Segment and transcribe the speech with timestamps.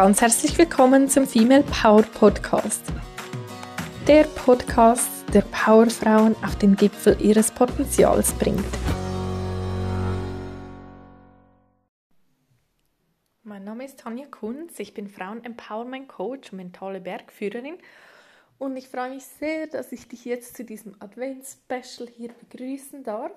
[0.00, 2.82] ganz herzlich willkommen zum Female Power Podcast.
[4.08, 8.64] Der Podcast, der Powerfrauen auf den Gipfel ihres Potenzials bringt.
[13.42, 17.76] Mein Name ist Tanja Kunz, ich bin Frauen-Empowerment Coach und mentale Bergführerin
[18.56, 23.32] und ich freue mich sehr, dass ich dich jetzt zu diesem Advents-Special hier begrüßen darf.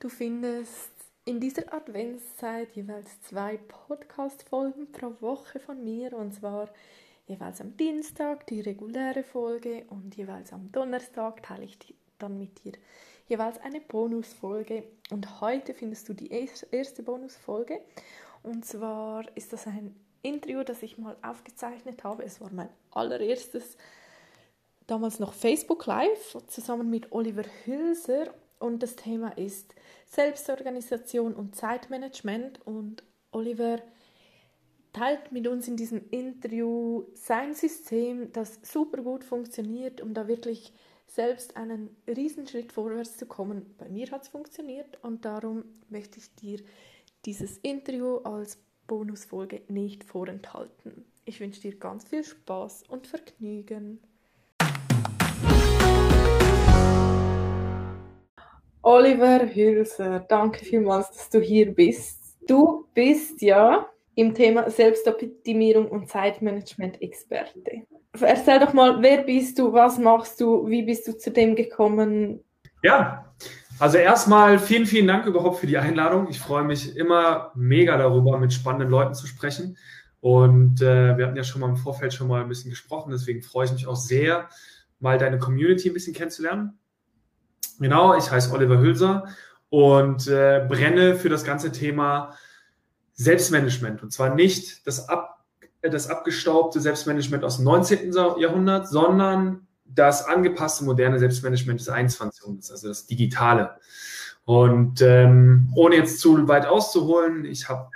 [0.00, 0.97] Du findest
[1.28, 6.70] in dieser Adventszeit jeweils zwei Podcast-Folgen pro Woche von mir und zwar
[7.26, 11.76] jeweils am Dienstag die reguläre Folge und jeweils am Donnerstag teile ich
[12.18, 12.72] dann mit dir
[13.26, 14.84] jeweils eine Bonusfolge.
[15.10, 17.82] Und heute findest du die erste Bonusfolge.
[18.42, 22.24] Und zwar ist das ein Interview, das ich mal aufgezeichnet habe.
[22.24, 23.76] Es war mein allererstes,
[24.86, 29.74] damals noch Facebook Live, zusammen mit Oliver Hülser und das Thema ist
[30.06, 33.80] Selbstorganisation und Zeitmanagement und Oliver
[34.92, 40.72] teilt mit uns in diesem Interview sein System, das super gut funktioniert, um da wirklich
[41.06, 43.74] selbst einen Riesenschritt vorwärts zu kommen.
[43.78, 46.60] Bei mir hat es funktioniert und darum möchte ich dir
[47.24, 51.04] dieses Interview als Bonusfolge nicht vorenthalten.
[51.24, 54.00] Ich wünsche dir ganz viel Spaß und Vergnügen.
[58.90, 62.38] Oliver Hülser, danke vielmals, dass du hier bist.
[62.48, 67.82] Du bist ja im Thema Selbstoptimierung und Zeitmanagement Experte.
[68.18, 72.42] Erzähl doch mal, wer bist du, was machst du, wie bist du zu dem gekommen?
[72.82, 73.30] Ja,
[73.78, 76.26] also erstmal vielen, vielen Dank überhaupt für die Einladung.
[76.30, 79.76] Ich freue mich immer mega darüber, mit spannenden Leuten zu sprechen.
[80.20, 83.42] Und äh, wir hatten ja schon mal im Vorfeld schon mal ein bisschen gesprochen, deswegen
[83.42, 84.48] freue ich mich auch sehr,
[84.98, 86.78] mal deine Community ein bisschen kennenzulernen.
[87.78, 89.24] Genau, ich heiße Oliver Hülser
[89.70, 92.34] und äh, brenne für das ganze Thema
[93.14, 94.02] Selbstmanagement.
[94.02, 95.44] Und zwar nicht das, ab,
[95.82, 98.12] das abgestaubte Selbstmanagement aus dem 19.
[98.38, 102.40] Jahrhundert, sondern das angepasste moderne Selbstmanagement des 21.
[102.40, 103.76] Jahrhunderts, also das Digitale.
[104.44, 107.90] Und ähm, ohne jetzt zu weit auszuholen, ich habe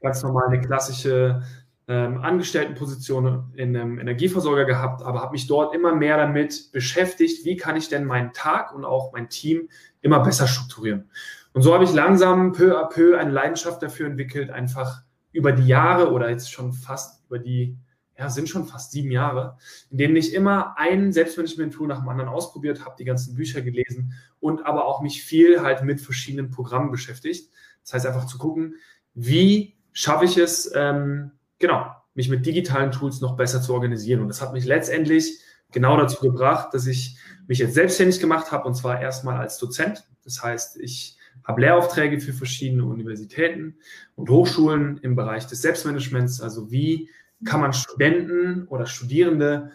[0.00, 1.42] ganz normal eine klassische
[1.88, 7.56] ähm, Angestelltenposition in einem Energieversorger gehabt, aber habe mich dort immer mehr damit beschäftigt, wie
[7.56, 9.68] kann ich denn meinen Tag und auch mein Team
[10.00, 11.10] immer besser strukturieren.
[11.52, 15.02] Und so habe ich langsam peu à peu eine Leidenschaft dafür entwickelt, einfach
[15.32, 17.78] über die Jahre oder jetzt schon fast über die,
[18.18, 19.56] ja, sind schon fast sieben Jahre,
[19.90, 24.14] in denen ich immer ein Selbstmanagement-Tool nach dem anderen ausprobiert habe, die ganzen Bücher gelesen
[24.40, 27.50] und aber auch mich viel halt mit verschiedenen Programmen beschäftigt.
[27.82, 28.74] Das heißt einfach zu gucken,
[29.14, 34.20] wie schaffe ich es, ähm, genau, mich mit digitalen Tools noch besser zu organisieren.
[34.20, 35.40] Und das hat mich letztendlich
[35.72, 40.08] genau dazu gebracht, dass ich mich jetzt selbstständig gemacht habe und zwar erstmal als Dozent.
[40.24, 43.76] Das heißt, ich habe Lehraufträge für verschiedene Universitäten
[44.16, 46.40] und Hochschulen im Bereich des Selbstmanagements.
[46.40, 47.10] Also wie
[47.44, 49.70] kann man Studenten oder Studierende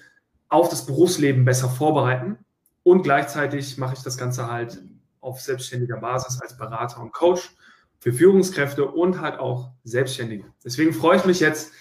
[0.49, 2.37] auf das Berufsleben besser vorbereiten?
[2.83, 4.81] Und gleichzeitig mache ich das Ganze halt
[5.21, 7.51] auf selbstständiger Basis als Berater und Coach
[8.01, 10.45] für Führungskräfte und halt auch Selbstständige.
[10.65, 11.71] Deswegen freue ich mich jetzt,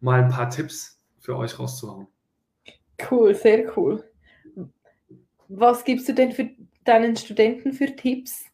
[0.00, 2.06] mal ein paar Tipps für euch rauszuhauen.
[3.10, 4.04] Cool, sehr cool.
[5.48, 6.50] Was gibst du denn für
[6.84, 8.44] deinen Studenten für Tipps?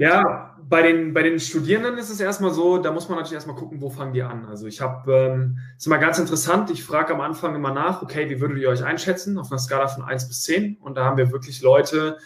[0.00, 3.56] Ja, bei den, bei den Studierenden ist es erstmal so, da muss man natürlich erstmal
[3.56, 4.44] gucken, wo fangen die an.
[4.44, 8.28] Also ich habe, ähm, ist immer ganz interessant, ich frage am Anfang immer nach, okay,
[8.28, 10.78] wie würdet ihr euch einschätzen auf einer Skala von 1 bis 10?
[10.78, 12.18] Und da haben wir wirklich Leute,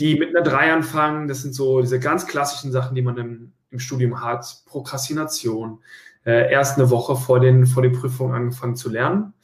[0.00, 1.28] die mit einer 3 anfangen.
[1.28, 4.62] Das sind so diese ganz klassischen Sachen, die man im, im Studium hat.
[4.66, 5.80] Prokrastination,
[6.24, 9.34] äh, erst eine Woche vor den, vor den Prüfungen angefangen zu lernen.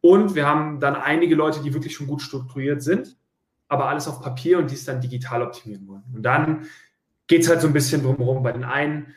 [0.00, 3.16] Und wir haben dann einige Leute, die wirklich schon gut strukturiert sind,
[3.68, 6.04] aber alles auf Papier und die es dann digital optimieren wollen.
[6.14, 6.66] Und dann
[7.26, 8.42] geht es halt so ein bisschen drumherum.
[8.42, 9.14] Bei den einen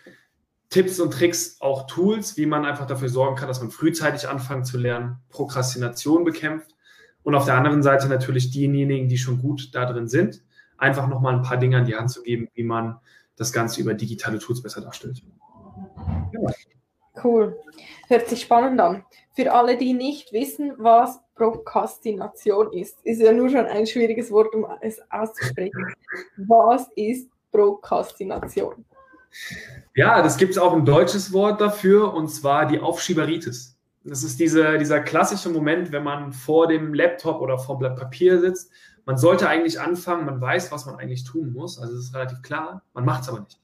[0.70, 4.68] Tipps und Tricks, auch Tools, wie man einfach dafür sorgen kann, dass man frühzeitig anfängt
[4.68, 6.76] zu lernen, Prokrastination bekämpft.
[7.24, 10.42] Und auf der anderen Seite natürlich diejenigen, die schon gut da drin sind,
[10.80, 13.00] einfach nochmal ein paar Dinge an die Hand zu geben, wie man
[13.36, 15.22] das Ganze über digitale Tools besser darstellt.
[16.34, 16.52] Ja.
[17.24, 17.58] Cool.
[18.08, 19.04] Hört sich spannend an.
[19.36, 24.54] Für alle, die nicht wissen, was Prokrastination ist, ist ja nur schon ein schwieriges Wort,
[24.54, 25.94] um es auszusprechen.
[26.38, 28.86] was ist Prokrastination?
[29.96, 33.78] Ja, das gibt es auch ein deutsches Wort dafür, und zwar die Aufschieberitis.
[34.04, 37.96] Das ist diese, dieser klassische Moment, wenn man vor dem Laptop oder vor dem Blatt
[37.98, 38.72] Papier sitzt
[39.10, 42.44] man sollte eigentlich anfangen, man weiß, was man eigentlich tun muss, also es ist relativ
[42.44, 43.60] klar, man macht es aber nicht.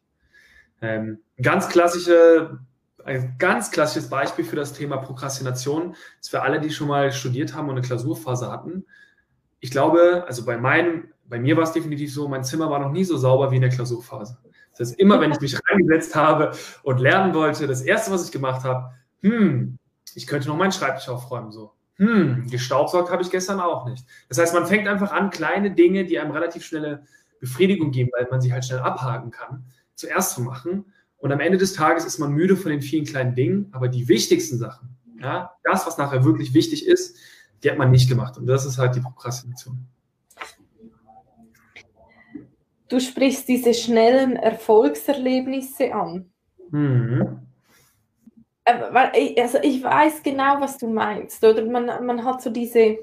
[0.81, 2.57] Ähm, ganz klassische,
[3.03, 7.53] ein ganz klassisches Beispiel für das Thema Prokrastination ist für alle, die schon mal studiert
[7.53, 8.87] haben und eine Klausurphase hatten.
[9.59, 12.91] Ich glaube, also bei meinem, bei mir war es definitiv so, mein Zimmer war noch
[12.91, 14.39] nie so sauber wie in der Klausurphase.
[14.71, 18.31] Das heißt, immer wenn ich mich reingesetzt habe und lernen wollte, das erste, was ich
[18.31, 19.77] gemacht habe, hm,
[20.15, 21.75] ich könnte noch meinen Schreibtisch aufräumen, so.
[21.97, 24.05] Hm, gestaubsaugt habe ich gestern auch nicht.
[24.27, 27.05] Das heißt, man fängt einfach an, kleine Dinge, die einem relativ schnelle
[27.39, 29.65] Befriedigung geben, weil man sie halt schnell abhaken kann,
[29.95, 30.85] zuerst zu machen.
[31.17, 34.09] Und am Ende des Tages ist man müde von den vielen kleinen Dingen, aber die
[34.09, 34.89] wichtigsten Sachen,
[35.21, 37.17] ja, das, was nachher wirklich wichtig ist,
[37.63, 38.37] die hat man nicht gemacht.
[38.37, 39.87] Und das ist halt die Prokrastination.
[42.89, 46.29] Du sprichst diese schnellen Erfolgserlebnisse an.
[46.69, 47.39] Mhm.
[48.65, 51.43] Äh, also ich weiß genau, was du meinst.
[51.43, 52.97] Oder man, man hat so diese,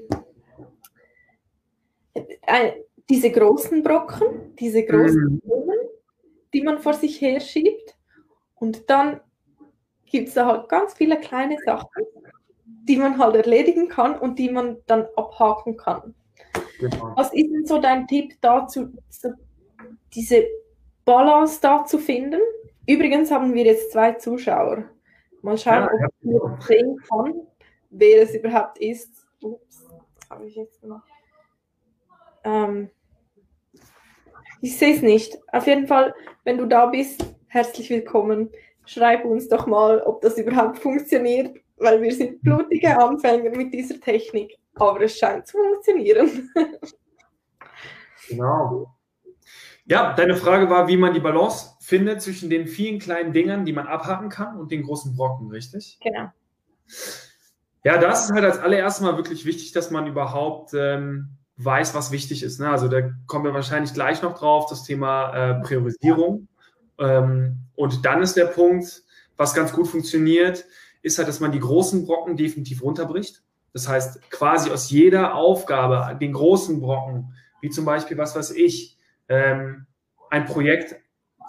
[2.13, 2.73] äh,
[3.09, 5.89] diese großen Brocken, diese großen Blumen, mhm.
[6.53, 7.95] die man vor sich her schiebt.
[8.55, 9.19] Und dann
[10.05, 12.05] gibt es da halt ganz viele kleine Sachen,
[12.65, 16.13] die man halt erledigen kann und die man dann abhaken kann.
[16.79, 17.13] Genau.
[17.15, 18.89] Was ist denn so dein Tipp dazu,
[20.13, 20.45] diese
[21.05, 22.41] Balance da zu finden?
[22.85, 24.85] Übrigens haben wir jetzt zwei Zuschauer.
[25.43, 25.89] Mal schauen,
[26.21, 27.47] ja, ob ich sehen kann,
[27.91, 29.27] wer es überhaupt ist.
[29.41, 29.85] Ups,
[30.29, 31.07] habe ich jetzt gemacht?
[32.43, 32.89] Ähm,
[34.61, 35.37] ich sehe es nicht.
[35.51, 38.49] Auf jeden Fall, wenn du da bist, herzlich willkommen.
[38.85, 43.99] Schreib uns doch mal, ob das überhaupt funktioniert weil wir sind blutige Anfänger mit dieser
[43.99, 46.51] Technik, aber es scheint zu funktionieren.
[48.27, 48.87] genau.
[49.85, 53.73] Ja, deine Frage war, wie man die Balance findet zwischen den vielen kleinen Dingern, die
[53.73, 55.99] man abhaken kann, und den großen Brocken, richtig?
[56.01, 56.31] Genau.
[57.83, 62.11] Ja, das ist halt als allererstes mal wirklich wichtig, dass man überhaupt ähm, weiß, was
[62.11, 62.59] wichtig ist.
[62.59, 62.69] Ne?
[62.69, 66.47] Also da kommen wir wahrscheinlich gleich noch drauf, das Thema äh, Priorisierung.
[66.97, 69.03] Ähm, und dann ist der Punkt,
[69.35, 70.63] was ganz gut funktioniert,
[71.01, 73.43] ist halt, dass man die großen Brocken definitiv runterbricht.
[73.73, 78.92] Das heißt, quasi aus jeder Aufgabe, den großen Brocken, wie zum Beispiel, was weiß ich,
[79.33, 79.87] ähm,
[80.29, 80.95] ein Projekt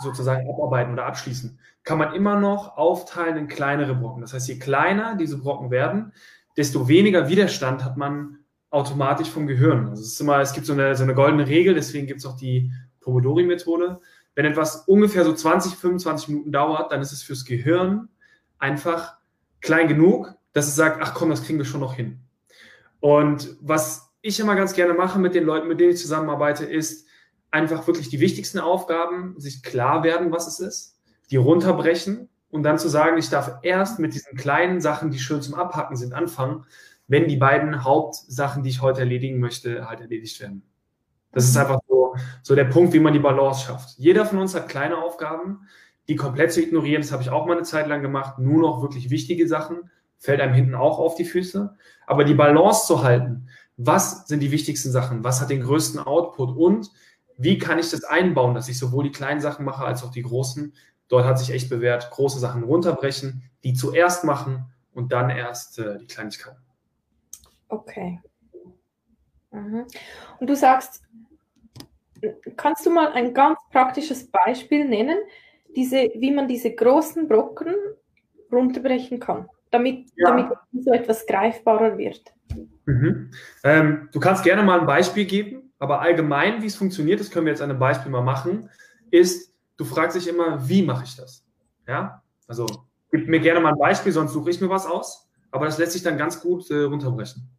[0.00, 4.22] sozusagen abarbeiten oder abschließen, kann man immer noch aufteilen in kleinere Brocken.
[4.22, 6.12] Das heißt, je kleiner diese Brocken werden,
[6.56, 8.38] desto weniger Widerstand hat man
[8.70, 9.88] automatisch vom Gehirn.
[9.88, 12.26] Also es, ist immer, es gibt so eine, so eine goldene Regel, deswegen gibt es
[12.26, 14.00] auch die Pomodori-Methode.
[14.34, 18.08] Wenn etwas ungefähr so 20, 25 Minuten dauert, dann ist es fürs Gehirn
[18.58, 19.16] einfach
[19.60, 22.20] klein genug, dass es sagt, ach komm, das kriegen wir schon noch hin.
[23.00, 27.06] Und was ich immer ganz gerne mache mit den Leuten, mit denen ich zusammenarbeite, ist
[27.54, 30.98] einfach wirklich die wichtigsten Aufgaben, sich klar werden, was es ist,
[31.30, 35.40] die runterbrechen und dann zu sagen, ich darf erst mit diesen kleinen Sachen, die schön
[35.40, 36.66] zum Abhacken sind, anfangen,
[37.06, 40.62] wenn die beiden Hauptsachen, die ich heute erledigen möchte, halt erledigt werden.
[41.30, 43.98] Das ist einfach so, so der Punkt, wie man die Balance schafft.
[43.98, 45.68] Jeder von uns hat kleine Aufgaben,
[46.08, 48.82] die komplett zu ignorieren, das habe ich auch mal eine Zeit lang gemacht, nur noch
[48.82, 51.76] wirklich wichtige Sachen, fällt einem hinten auch auf die Füße.
[52.06, 56.56] Aber die Balance zu halten, was sind die wichtigsten Sachen, was hat den größten Output
[56.56, 56.90] und
[57.36, 60.22] wie kann ich das einbauen, dass ich sowohl die kleinen Sachen mache als auch die
[60.22, 60.74] großen.
[61.08, 65.98] Dort hat sich echt bewährt, große Sachen runterbrechen, die zuerst machen und dann erst äh,
[65.98, 66.60] die Kleinigkeiten.
[67.68, 68.20] Okay.
[69.50, 69.84] Mhm.
[70.40, 71.02] Und du sagst,
[72.56, 75.18] kannst du mal ein ganz praktisches Beispiel nennen,
[75.76, 77.74] diese, wie man diese großen Brocken
[78.52, 80.28] runterbrechen kann, damit, ja.
[80.28, 82.32] damit so etwas greifbarer wird.
[82.86, 83.30] Mhm.
[83.64, 87.44] Ähm, du kannst gerne mal ein Beispiel geben, aber allgemein, wie es funktioniert, das können
[87.44, 88.70] wir jetzt an einem Beispiel mal machen,
[89.10, 91.44] ist, du fragst dich immer, wie mache ich das?
[91.86, 92.64] Ja, also
[93.10, 95.92] gib mir gerne mal ein Beispiel, sonst suche ich mir was aus, aber das lässt
[95.92, 97.50] sich dann ganz gut äh, runterbrechen.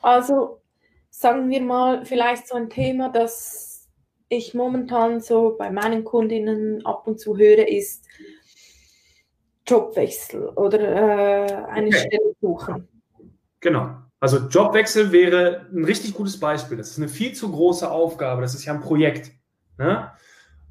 [0.00, 0.62] Also
[1.10, 3.90] sagen wir mal vielleicht so ein Thema, das
[4.30, 8.06] ich momentan so bei meinen Kundinnen ab und zu höre, ist
[9.66, 12.06] Jobwechsel oder äh, eine okay.
[12.06, 12.88] Stelle suchen.
[13.60, 13.96] Genau.
[14.20, 16.76] Also Jobwechsel wäre ein richtig gutes Beispiel.
[16.76, 18.42] Das ist eine viel zu große Aufgabe.
[18.42, 19.32] Das ist ja ein Projekt.
[19.78, 20.10] Ne?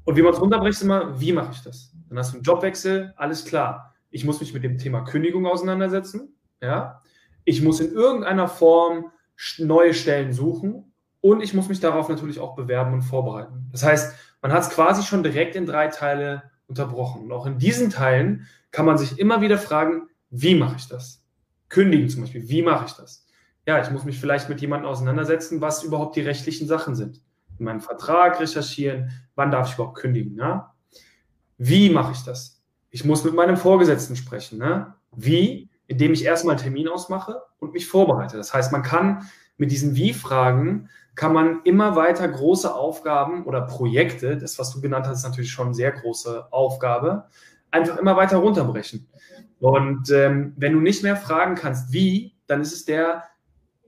[0.04, 1.92] Und wie man es runterbricht, ist immer, wie mache ich das?
[2.08, 3.94] Dann hast du einen Jobwechsel, alles klar.
[4.10, 6.36] Ich muss mich mit dem Thema Kündigung auseinandersetzen.
[6.62, 7.00] Ja?
[7.44, 9.10] Ich muss in irgendeiner Form
[9.58, 10.92] neue Stellen suchen.
[11.20, 13.68] Und ich muss mich darauf natürlich auch bewerben und vorbereiten.
[13.72, 17.24] Das heißt, man hat es quasi schon direkt in drei Teile unterbrochen.
[17.24, 21.22] Und auch in diesen Teilen kann man sich immer wieder fragen, wie mache ich das?
[21.68, 23.26] Kündigen zum Beispiel, wie mache ich das?
[23.70, 27.22] Ja, ich muss mich vielleicht mit jemandem auseinandersetzen, was überhaupt die rechtlichen Sachen sind.
[27.60, 30.34] In meinem Vertrag recherchieren, wann darf ich überhaupt kündigen?
[30.34, 30.64] Ne?
[31.56, 32.64] Wie mache ich das?
[32.90, 34.58] Ich muss mit meinem Vorgesetzten sprechen.
[34.58, 34.92] Ne?
[35.14, 35.70] Wie?
[35.86, 38.36] Indem ich erstmal einen Termin ausmache und mich vorbereite.
[38.38, 44.36] Das heißt, man kann mit diesen Wie-Fragen kann man immer weiter große Aufgaben oder Projekte,
[44.36, 47.28] das, was du genannt hast, ist natürlich schon eine sehr große Aufgabe,
[47.70, 49.06] einfach immer weiter runterbrechen.
[49.60, 53.29] Und ähm, wenn du nicht mehr fragen kannst, wie, dann ist es der,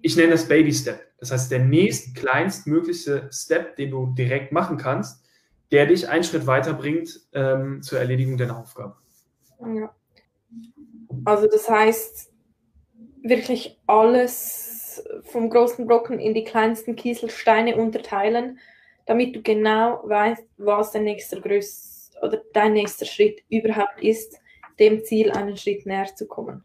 [0.02, 1.00] ich nenne das Baby Step.
[1.18, 5.24] Das heißt, der nächst kleinstmögliche Step, den du direkt machen kannst,
[5.70, 8.96] der dich einen Schritt weiterbringt ähm, zur Erledigung deiner Aufgabe.
[9.60, 9.94] Ja.
[11.24, 12.32] Also das heißt,
[13.22, 18.58] wirklich alles vom großen Brocken in die kleinsten Kieselsteine unterteilen,
[19.06, 24.38] damit du genau weißt, was der nächste Größ oder dein nächster Schritt überhaupt ist,
[24.78, 26.64] dem Ziel einen Schritt näher zu kommen.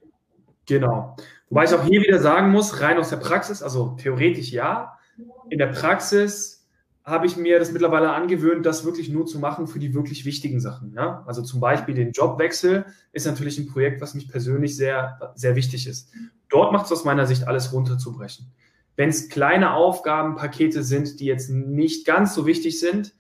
[0.66, 1.16] Genau.
[1.50, 4.98] Wobei ich auch hier wieder sagen muss, rein aus der Praxis, also theoretisch ja,
[5.50, 6.58] in der Praxis
[7.08, 10.60] habe ich mir das mittlerweile angewöhnt, das wirklich nur zu machen für die wirklich wichtigen
[10.60, 10.94] Sachen.
[10.94, 11.24] Ja?
[11.26, 15.88] Also zum Beispiel den Jobwechsel ist natürlich ein Projekt, was mich persönlich sehr, sehr wichtig
[15.88, 16.12] ist.
[16.50, 18.52] Dort macht es aus meiner Sicht alles runterzubrechen.
[18.98, 23.14] Wenn es kleine Aufgabenpakete sind, die jetzt nicht ganz so wichtig sind,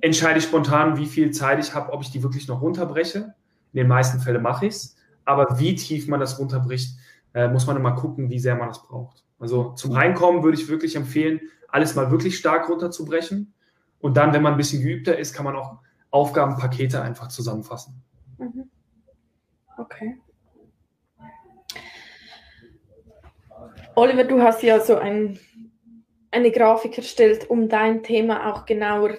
[0.00, 3.34] entscheide ich spontan, wie viel Zeit ich habe, ob ich die wirklich noch runterbreche.
[3.72, 4.96] In den meisten Fällen mache ich es.
[5.26, 6.96] Aber wie tief man das runterbricht,
[7.36, 9.22] äh, muss man immer gucken, wie sehr man das braucht.
[9.38, 13.52] Also zum Reinkommen würde ich wirklich empfehlen, alles mal wirklich stark runterzubrechen.
[14.00, 15.76] Und dann, wenn man ein bisschen geübter ist, kann man auch
[16.10, 18.02] Aufgabenpakete einfach zusammenfassen.
[18.38, 18.70] Mhm.
[19.76, 20.18] Okay.
[23.94, 25.38] Oliver, du hast ja so ein,
[26.30, 29.18] eine Grafik erstellt, um dein Thema auch genauer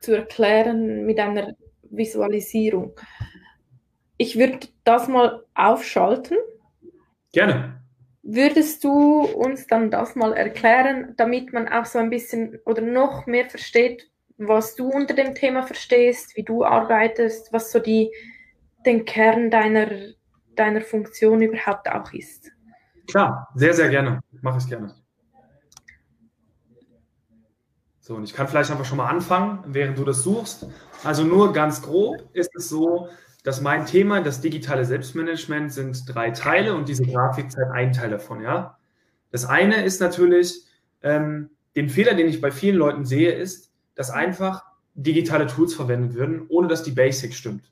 [0.00, 2.98] zu erklären mit einer Visualisierung.
[4.16, 6.38] Ich würde das mal aufschalten.
[7.38, 7.80] Gerne.
[8.24, 13.26] Würdest du uns dann das mal erklären, damit man auch so ein bisschen oder noch
[13.26, 18.10] mehr versteht, was du unter dem Thema verstehst, wie du arbeitest, was so die,
[18.84, 19.88] den Kern deiner,
[20.56, 22.50] deiner Funktion überhaupt auch ist?
[23.08, 24.18] Klar, sehr, sehr gerne.
[24.42, 24.96] Mache ich gerne.
[28.00, 30.66] So, und ich kann vielleicht einfach schon mal anfangen, während du das suchst.
[31.04, 33.08] Also nur ganz grob ist es so,
[33.44, 38.10] dass mein Thema, das digitale Selbstmanagement, sind drei Teile und diese Grafik zeigt einen Teil
[38.10, 38.78] davon, ja.
[39.30, 40.64] Das eine ist natürlich,
[41.02, 44.64] ähm, den Fehler, den ich bei vielen Leuten sehe, ist, dass einfach
[44.94, 47.70] digitale Tools verwendet werden, ohne dass die Basic stimmt.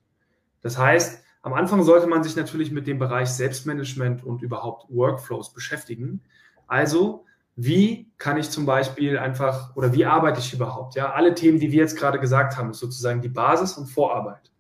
[0.60, 5.52] Das heißt, am Anfang sollte man sich natürlich mit dem Bereich Selbstmanagement und überhaupt Workflows
[5.52, 6.20] beschäftigen.
[6.66, 10.94] Also, wie kann ich zum Beispiel einfach oder wie arbeite ich überhaupt?
[10.94, 14.50] Ja, alle Themen, die wir jetzt gerade gesagt haben, ist sozusagen die Basis und Vorarbeit.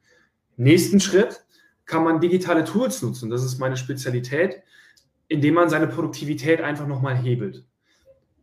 [0.56, 1.44] Nächsten Schritt
[1.84, 3.30] kann man digitale Tools nutzen.
[3.30, 4.62] Das ist meine Spezialität,
[5.28, 7.64] indem man seine Produktivität einfach nochmal hebelt.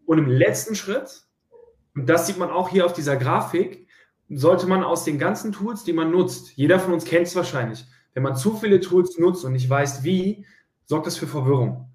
[0.05, 1.23] Und im letzten Schritt,
[1.95, 3.87] und das sieht man auch hier auf dieser Grafik,
[4.29, 7.85] sollte man aus den ganzen Tools, die man nutzt, jeder von uns kennt es wahrscheinlich,
[8.13, 10.45] wenn man zu viele Tools nutzt und nicht weiß wie,
[10.85, 11.89] sorgt das für Verwirrung.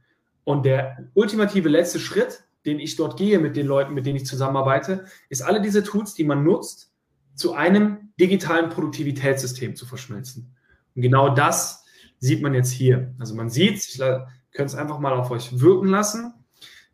[0.45, 4.27] Und der ultimative letzte Schritt, den ich dort gehe mit den Leuten, mit denen ich
[4.27, 6.93] zusammenarbeite, ist alle diese Tools, die man nutzt,
[7.39, 10.57] zu einem digitalen Produktivitätssystem zu verschmelzen.
[10.95, 11.85] Und genau das
[12.19, 13.15] sieht man jetzt hier.
[13.19, 14.25] Also man sieht, ich könnte
[14.65, 16.35] es einfach mal auf euch wirken lassen.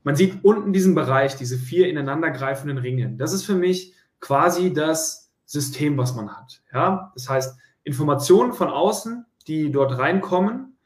[0.02, 3.14] Man sieht unten diesen Bereich, diese vier ineinandergreifenden Ringe.
[3.16, 6.62] Das ist für mich quasi das System, was man hat.
[6.72, 10.76] Ja, das heißt, Informationen von außen, die dort reinkommen,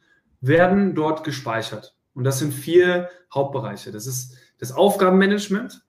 [0.40, 1.96] werden dort gespeichert.
[2.14, 3.90] Und das sind vier Hauptbereiche.
[3.90, 5.84] Das ist das Aufgabenmanagement,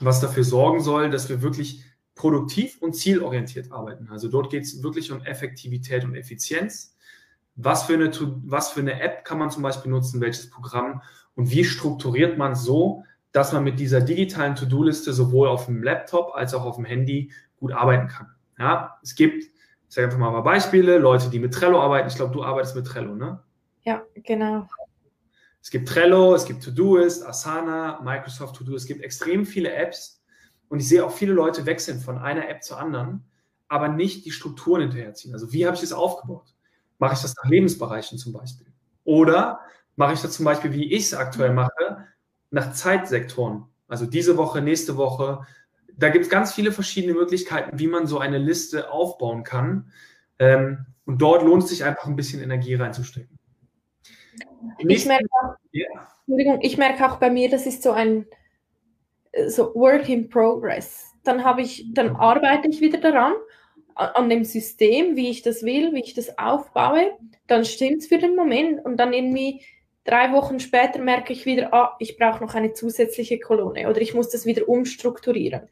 [0.00, 1.84] was dafür sorgen soll, dass wir wirklich
[2.20, 4.10] produktiv und zielorientiert arbeiten.
[4.10, 6.94] Also dort geht es wirklich um Effektivität und Effizienz.
[7.56, 8.10] Was für, eine,
[8.44, 11.00] was für eine App kann man zum Beispiel nutzen, welches Programm
[11.34, 15.82] und wie strukturiert man es so, dass man mit dieser digitalen To-Do-Liste sowohl auf dem
[15.82, 18.26] Laptop als auch auf dem Handy gut arbeiten kann.
[18.58, 19.50] Ja, es gibt, ich
[19.88, 22.08] sage einfach mal ein paar Beispiele, Leute, die mit Trello arbeiten.
[22.08, 23.42] Ich glaube, du arbeitest mit Trello, ne?
[23.80, 24.68] Ja, genau.
[25.62, 28.74] Es gibt Trello, es gibt Todoist, Asana, Microsoft To-Do.
[28.74, 30.19] Es gibt extrem viele Apps,
[30.70, 33.24] und ich sehe auch viele Leute wechseln von einer App zur anderen,
[33.68, 35.34] aber nicht die Strukturen hinterherziehen.
[35.34, 36.54] Also wie habe ich das aufgebaut?
[36.98, 38.68] Mache ich das nach Lebensbereichen zum Beispiel?
[39.04, 39.60] Oder
[39.96, 42.06] mache ich das zum Beispiel, wie ich es aktuell mache,
[42.50, 43.66] nach Zeitsektoren?
[43.88, 45.44] Also diese Woche, nächste Woche.
[45.96, 49.90] Da gibt es ganz viele verschiedene Möglichkeiten, wie man so eine Liste aufbauen kann.
[50.38, 53.38] Ähm, und dort lohnt es sich einfach ein bisschen Energie reinzustecken.
[54.78, 56.58] Ich merke, auch, ja.
[56.60, 58.26] ich merke auch bei mir, das ist so ein
[59.48, 61.12] so Work in Progress.
[61.24, 63.34] Dann habe ich, dann arbeite ich wieder daran,
[63.94, 67.12] an dem System, wie ich das will, wie ich das aufbaue.
[67.46, 69.62] Dann stimmt es für den Moment und dann irgendwie
[70.04, 74.14] drei Wochen später merke ich wieder, ah, ich brauche noch eine zusätzliche Kolonne oder ich
[74.14, 75.68] muss das wieder umstrukturieren.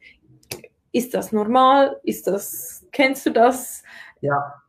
[0.91, 1.99] Ist das normal?
[2.03, 3.83] Ist das, kennst du das?
[4.21, 4.61] Ja.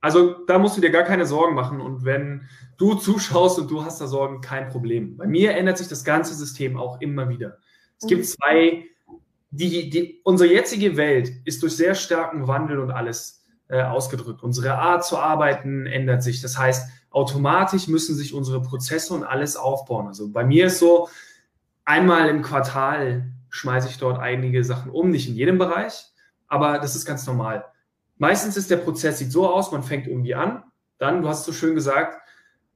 [0.00, 3.84] Also da musst du dir gar keine Sorgen machen und wenn du zuschaust und du
[3.84, 5.16] hast da Sorgen, kein Problem.
[5.16, 7.58] Bei mir ändert sich das ganze System auch immer wieder.
[8.00, 8.26] Es gibt mhm.
[8.26, 8.84] zwei,
[9.50, 14.42] die, die, unsere jetzige Welt ist durch sehr starken Wandel und alles äh, ausgedrückt.
[14.42, 16.40] Unsere Art zu arbeiten ändert sich.
[16.40, 20.06] Das heißt, automatisch müssen sich unsere Prozesse und alles aufbauen.
[20.06, 21.08] Also bei mir ist so,
[21.84, 26.06] einmal im Quartal schmeiße ich dort einige Sachen um, nicht in jedem Bereich,
[26.46, 27.64] aber das ist ganz normal.
[28.20, 30.62] Meistens ist der Prozess sieht so aus, man fängt irgendwie an,
[30.98, 32.20] Dann, du hast so schön gesagt,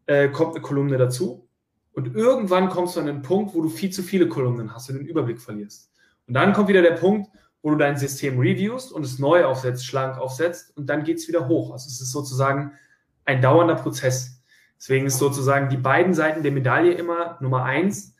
[0.07, 1.47] äh, kommt eine Kolumne dazu.
[1.93, 4.97] Und irgendwann kommst du an den Punkt, wo du viel zu viele Kolumnen hast und
[4.97, 5.93] den Überblick verlierst.
[6.27, 7.29] Und dann kommt wieder der Punkt,
[7.61, 11.29] wo du dein System reviewst und es neu aufsetzt, schlank aufsetzt und dann geht es
[11.29, 11.73] wieder hoch.
[11.73, 12.73] Also es ist sozusagen
[13.27, 14.43] ein dauernder Prozess.
[14.79, 18.15] Deswegen ist sozusagen die beiden Seiten der Medaille immer Nummer eins,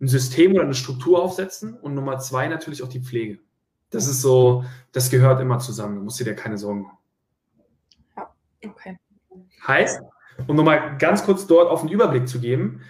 [0.00, 3.38] ein System oder eine Struktur aufsetzen und Nummer zwei natürlich auch die Pflege.
[3.94, 5.94] Das ist so, das gehört immer zusammen.
[5.94, 6.98] Du musst dir da keine Sorgen machen.
[8.16, 8.34] Ja,
[8.68, 8.98] okay.
[9.66, 10.02] Heißt,
[10.48, 12.80] um nochmal ganz kurz dort auf den Überblick zu geben,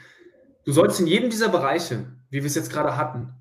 [0.64, 3.34] du sollst in jedem dieser Bereiche, wie wir es jetzt gerade hatten,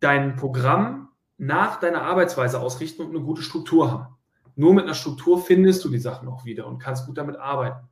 [0.00, 4.16] dein Programm nach deiner Arbeitsweise ausrichten und eine gute Struktur haben.
[4.56, 7.86] Nur mit einer Struktur findest du die Sachen auch wieder und kannst gut damit arbeiten.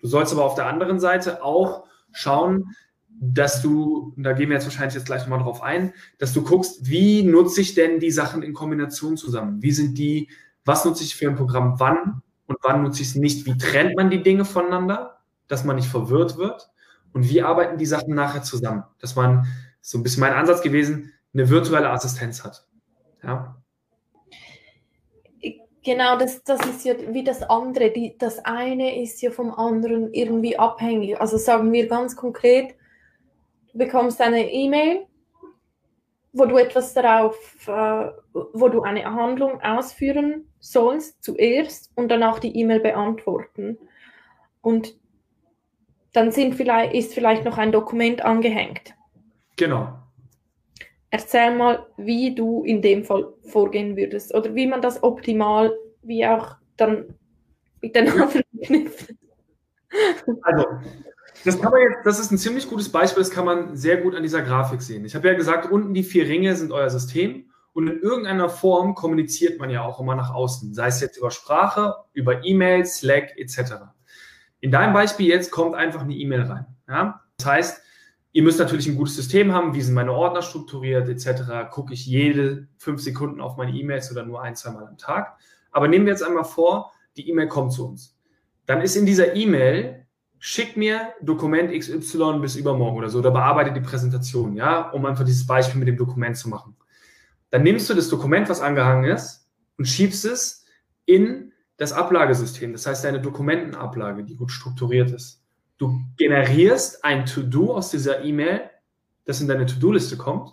[0.00, 2.76] Du sollst aber auf der anderen Seite auch schauen,
[3.32, 6.88] dass du, da gehen wir jetzt wahrscheinlich jetzt gleich nochmal drauf ein, dass du guckst,
[6.88, 9.62] wie nutze ich denn die Sachen in Kombination zusammen?
[9.62, 10.28] Wie sind die,
[10.64, 13.46] was nutze ich für ein Programm wann und wann nutze ich es nicht?
[13.46, 16.70] Wie trennt man die Dinge voneinander, dass man nicht verwirrt wird?
[17.12, 18.84] Und wie arbeiten die Sachen nachher zusammen?
[18.98, 19.46] Dass man,
[19.80, 22.66] so ein bisschen mein Ansatz gewesen, eine virtuelle Assistenz hat.
[23.22, 23.56] Ja.
[25.84, 27.90] Genau, das, das ist ja wie das andere.
[27.90, 31.20] Die, das eine ist ja vom anderen irgendwie abhängig.
[31.20, 32.74] Also sagen wir ganz konkret,
[33.74, 35.06] du bekommst eine E-Mail,
[36.32, 37.36] wo du etwas darauf,
[37.68, 43.78] äh, wo du eine Handlung ausführen sollst zuerst und danach die E-Mail beantworten.
[44.62, 44.96] Und
[46.12, 48.94] dann sind vielleicht, ist vielleicht noch ein Dokument angehängt.
[49.56, 49.98] Genau.
[51.10, 56.26] Erzähl mal, wie du in dem Fall vorgehen würdest oder wie man das optimal, wie
[56.26, 57.14] auch dann
[57.80, 59.14] miteinander verknüpft.
[60.42, 60.64] Also,
[61.44, 64.14] das kann man jetzt, das ist ein ziemlich gutes Beispiel, das kann man sehr gut
[64.14, 65.04] an dieser Grafik sehen.
[65.04, 68.94] Ich habe ja gesagt, unten die vier Ringe sind euer System und in irgendeiner Form
[68.94, 73.36] kommuniziert man ja auch immer nach außen, sei es jetzt über Sprache, über E-Mail, Slack
[73.36, 73.74] etc.
[74.60, 76.66] In deinem Beispiel jetzt kommt einfach eine E-Mail rein.
[76.88, 77.20] Ja?
[77.36, 77.82] Das heißt,
[78.32, 81.68] ihr müsst natürlich ein gutes System haben, wie sind meine Ordner strukturiert etc.
[81.70, 85.36] Gucke ich jede fünf Sekunden auf meine E-Mails oder nur ein, zwei Mal am Tag.
[85.70, 88.16] Aber nehmen wir jetzt einmal vor, die E-Mail kommt zu uns.
[88.66, 90.03] Dann ist in dieser E-Mail
[90.46, 95.24] schick mir Dokument XY bis übermorgen oder so oder bearbeite die Präsentation, ja, um einfach
[95.24, 96.76] dieses Beispiel mit dem Dokument zu machen.
[97.48, 100.66] Dann nimmst du das Dokument, was angehangen ist, und schiebst es
[101.06, 105.42] in das Ablagesystem, das heißt deine Dokumentenablage, die gut strukturiert ist.
[105.78, 108.68] Du generierst ein To-Do aus dieser E-Mail,
[109.24, 110.52] das in deine To-Do-Liste kommt.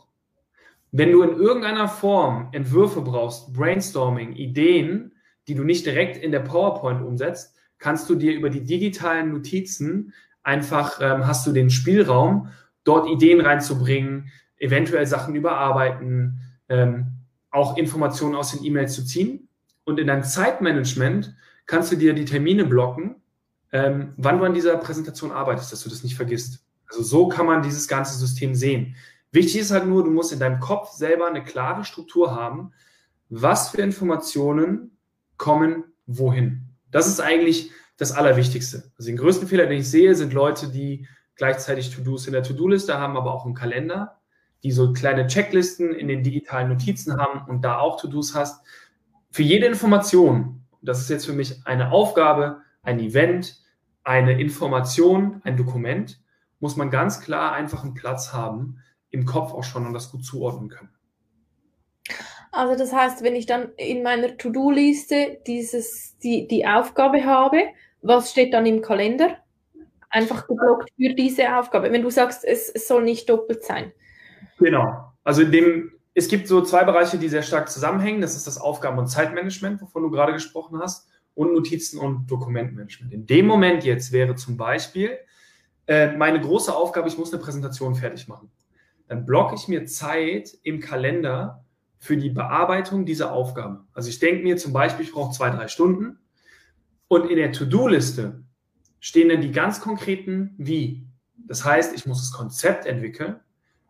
[0.93, 5.15] Wenn du in irgendeiner Form Entwürfe brauchst, Brainstorming, Ideen,
[5.49, 10.13] die du nicht direkt in der PowerPoint umsetzt, kannst du dir über die digitalen Notizen
[10.43, 12.49] einfach, ähm, hast du den Spielraum,
[12.83, 16.39] dort Ideen reinzubringen, eventuell Sachen überarbeiten,
[16.69, 17.07] ähm,
[17.49, 19.49] auch Informationen aus den E-Mails zu ziehen.
[19.83, 23.15] Und in deinem Zeitmanagement kannst du dir die Termine blocken,
[23.71, 26.63] ähm, wann du an dieser Präsentation arbeitest, dass du das nicht vergisst.
[26.87, 28.95] Also so kann man dieses ganze System sehen.
[29.31, 32.73] Wichtig ist halt nur, du musst in deinem Kopf selber eine klare Struktur haben,
[33.29, 34.97] was für Informationen
[35.37, 36.70] kommen wohin.
[36.91, 38.91] Das ist eigentlich das Allerwichtigste.
[38.97, 42.97] Also den größten Fehler, den ich sehe, sind Leute, die gleichzeitig To-Dos in der To-Do-Liste
[42.97, 44.19] haben, aber auch im Kalender,
[44.63, 48.65] die so kleine Checklisten in den digitalen Notizen haben und da auch To-Dos hast.
[49.31, 53.61] Für jede Information, das ist jetzt für mich eine Aufgabe, ein Event,
[54.03, 56.21] eine Information, ein Dokument,
[56.59, 58.77] muss man ganz klar einfach einen Platz haben,
[59.09, 60.89] im Kopf auch schon und das gut zuordnen können.
[62.51, 67.63] Also das heißt, wenn ich dann in meiner To-Do-Liste dieses, die, die Aufgabe habe,
[68.01, 69.37] was steht dann im Kalender?
[70.09, 71.91] Einfach geblockt für diese Aufgabe.
[71.91, 73.93] Wenn du sagst, es, es soll nicht doppelt sein.
[74.59, 75.13] Genau.
[75.23, 78.19] Also in dem, es gibt so zwei Bereiche, die sehr stark zusammenhängen.
[78.19, 83.13] Das ist das Aufgaben- und Zeitmanagement, wovon du gerade gesprochen hast, und Notizen- und Dokumentmanagement.
[83.13, 85.17] In dem Moment jetzt wäre zum Beispiel
[85.87, 88.51] äh, meine große Aufgabe, ich muss eine Präsentation fertig machen.
[89.07, 91.63] Dann blocke ich mir Zeit im Kalender
[92.01, 93.85] für die Bearbeitung dieser Aufgabe.
[93.93, 96.17] Also ich denke mir zum Beispiel, ich brauche zwei, drei Stunden
[97.07, 98.43] und in der To-Do-Liste
[98.99, 101.05] stehen dann die ganz konkreten Wie.
[101.35, 103.39] Das heißt, ich muss das Konzept entwickeln,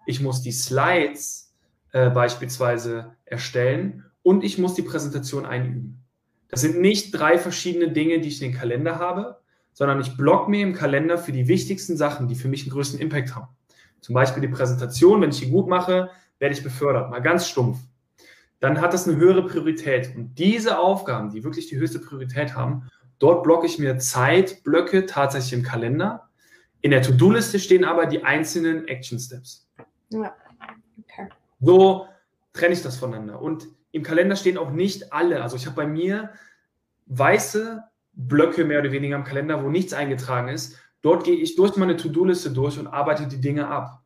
[0.06, 1.56] ich muss die Slides
[1.94, 6.04] äh, beispielsweise erstellen und ich muss die Präsentation einüben.
[6.50, 9.40] Das sind nicht drei verschiedene Dinge, die ich in den Kalender habe,
[9.72, 13.00] sondern ich block mir im Kalender für die wichtigsten Sachen, die für mich einen größten
[13.00, 13.48] Impact haben.
[14.02, 17.78] Zum Beispiel die Präsentation, wenn ich die gut mache, werde ich befördert, mal ganz stumpf
[18.62, 20.16] dann hat das eine höhere Priorität.
[20.16, 25.54] Und diese Aufgaben, die wirklich die höchste Priorität haben, dort blocke ich mir Zeitblöcke tatsächlich
[25.54, 26.30] im Kalender.
[26.82, 29.68] In der To-Do-Liste stehen aber die einzelnen Action Steps.
[30.10, 30.34] Ja.
[31.04, 31.30] Okay.
[31.60, 32.08] So
[32.54, 33.42] trenne ich das voneinander.
[33.42, 35.42] Und im Kalender stehen auch nicht alle.
[35.42, 36.30] Also ich habe bei mir
[37.08, 40.78] weiße Blöcke mehr oder weniger im Kalender, wo nichts eingetragen ist.
[41.02, 44.01] Dort gehe ich durch meine To-Do-Liste durch und arbeite die Dinge ab.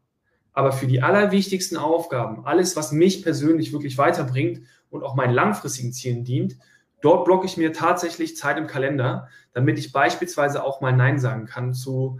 [0.56, 5.92] Aber für die allerwichtigsten Aufgaben, alles, was mich persönlich wirklich weiterbringt und auch meinen langfristigen
[5.92, 6.58] Zielen dient,
[7.02, 11.46] dort blocke ich mir tatsächlich Zeit im Kalender, damit ich beispielsweise auch mal Nein sagen
[11.46, 12.20] kann zu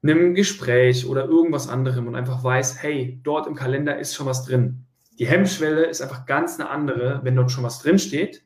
[0.00, 4.44] einem Gespräch oder irgendwas anderem und einfach weiß, hey, dort im Kalender ist schon was
[4.44, 4.86] drin.
[5.18, 8.44] Die Hemmschwelle ist einfach ganz eine andere, wenn dort schon was drin steht,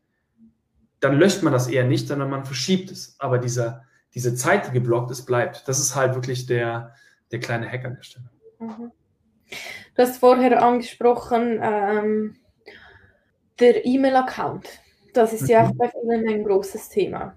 [1.01, 3.17] dann löscht man das eher nicht, sondern man verschiebt es.
[3.19, 5.69] Aber dieser, diese Zeit, die geblockt ist, bleibt.
[5.69, 6.95] Das ist halt wirklich der,
[7.33, 8.31] der kleine Hack an der Stelle.
[8.59, 8.93] Mhm.
[9.95, 12.37] Du hast vorher angesprochen, ähm,
[13.59, 14.69] der E-Mail-Account.
[15.15, 15.49] Das ist mhm.
[15.49, 17.37] ja auch bei vielen ein großes Thema.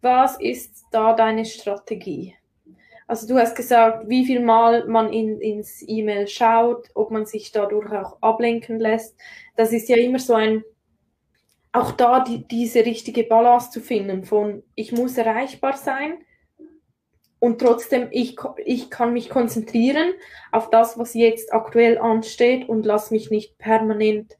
[0.00, 2.34] Was ist da deine Strategie?
[3.08, 7.52] Also du hast gesagt, wie viel Mal man in, ins E-Mail schaut, ob man sich
[7.52, 9.16] dadurch auch ablenken lässt.
[9.54, 10.64] Das ist ja immer so ein,
[11.72, 16.18] auch da die, diese richtige Balance zu finden von, ich muss erreichbar sein
[17.38, 20.14] und trotzdem, ich, ich kann mich konzentrieren
[20.52, 24.36] auf das, was jetzt aktuell ansteht und lass mich nicht permanent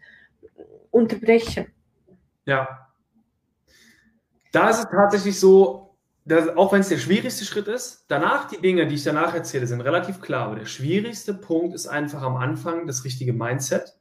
[0.90, 1.66] unterbrechen.
[2.46, 2.88] Ja.
[4.52, 5.86] Da ist es tatsächlich so,
[6.24, 9.66] das, auch wenn es der schwierigste Schritt ist, danach die Dinge, die ich danach erzähle,
[9.66, 10.46] sind relativ klar.
[10.46, 13.96] Aber der schwierigste Punkt ist einfach am Anfang das richtige Mindset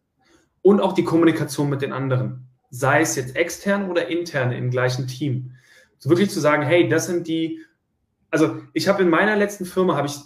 [0.62, 2.48] und auch die Kommunikation mit den anderen.
[2.70, 5.54] Sei es jetzt extern oder intern im gleichen Team.
[5.98, 7.62] So wirklich zu sagen, hey, das sind die,
[8.44, 10.18] also ich habe in meiner letzten Firma, habe ich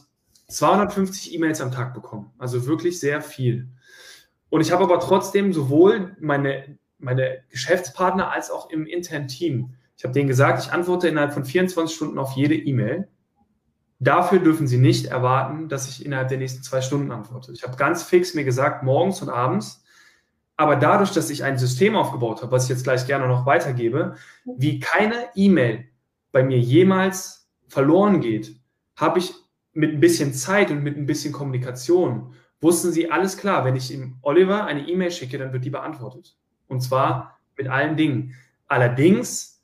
[0.47, 2.31] 250 E-Mails am Tag bekommen.
[2.37, 3.69] Also wirklich sehr viel.
[4.49, 10.05] Und ich habe aber trotzdem sowohl meine, meine Geschäftspartner als auch im internen Team ich
[10.05, 13.09] habe denen gesagt, ich antworte innerhalb von 24 Stunden auf jede E-Mail.
[13.99, 17.51] Dafür dürfen sie nicht erwarten, dass ich innerhalb der nächsten zwei Stunden antworte.
[17.51, 19.83] Ich habe ganz fix mir gesagt, morgens und abends.
[20.55, 24.15] Aber dadurch, dass ich ein System aufgebaut habe, was ich jetzt gleich gerne noch weitergebe,
[24.45, 25.89] wie keine E-Mail
[26.31, 27.38] bei mir jemals
[27.69, 28.59] verloren geht,
[28.95, 29.33] habe ich
[29.73, 33.93] mit ein bisschen Zeit und mit ein bisschen Kommunikation, wussten sie alles klar, wenn ich
[33.93, 36.35] ihm Oliver eine E-Mail schicke, dann wird die beantwortet.
[36.67, 38.35] Und zwar mit allen Dingen.
[38.67, 39.63] Allerdings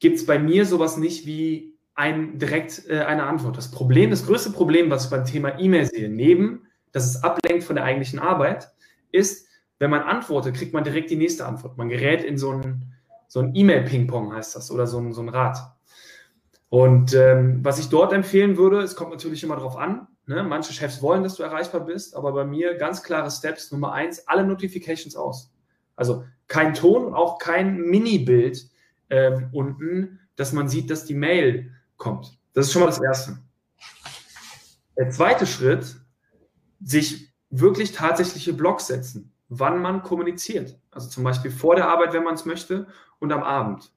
[0.00, 3.56] gibt es bei mir sowas nicht wie ein, direkt äh, eine Antwort.
[3.56, 7.64] Das Problem, das größte Problem, was ich beim Thema E-Mail sehe, neben, dass es ablenkt
[7.64, 8.72] von der eigentlichen Arbeit,
[9.12, 11.76] ist, wenn man antwortet, kriegt man direkt die nächste Antwort.
[11.78, 12.92] Man gerät in so ein,
[13.28, 15.58] so ein E-Mail-Ping-Pong, heißt das, oder so ein, so ein Rad.
[16.74, 20.42] Und ähm, was ich dort empfehlen würde, es kommt natürlich immer darauf an, ne?
[20.42, 23.70] manche Chefs wollen, dass du erreichbar bist, aber bei mir ganz klare Steps.
[23.70, 25.52] Nummer eins, alle Notifications aus.
[25.94, 28.68] Also kein Ton und auch kein Mini-Bild,
[29.08, 32.36] ähm, unten, dass man sieht, dass die Mail kommt.
[32.54, 33.38] Das ist schon mal das Erste.
[34.98, 35.94] Der zweite Schritt,
[36.82, 40.76] sich wirklich tatsächliche Blogs setzen, wann man kommuniziert.
[40.90, 42.88] Also zum Beispiel vor der Arbeit, wenn man es möchte,
[43.20, 43.93] und am Abend.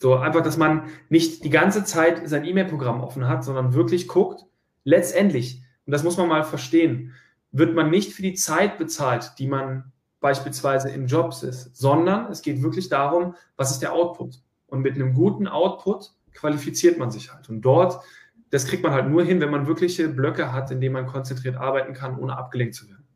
[0.00, 4.46] So einfach, dass man nicht die ganze Zeit sein E-Mail-Programm offen hat, sondern wirklich guckt,
[4.82, 7.12] letztendlich, und das muss man mal verstehen,
[7.52, 12.40] wird man nicht für die Zeit bezahlt, die man beispielsweise in Jobs ist, sondern es
[12.40, 14.40] geht wirklich darum, was ist der Output.
[14.68, 17.50] Und mit einem guten Output qualifiziert man sich halt.
[17.50, 18.02] Und dort,
[18.48, 21.56] das kriegt man halt nur hin, wenn man wirkliche Blöcke hat, in denen man konzentriert
[21.56, 23.06] arbeiten kann, ohne abgelenkt zu werden.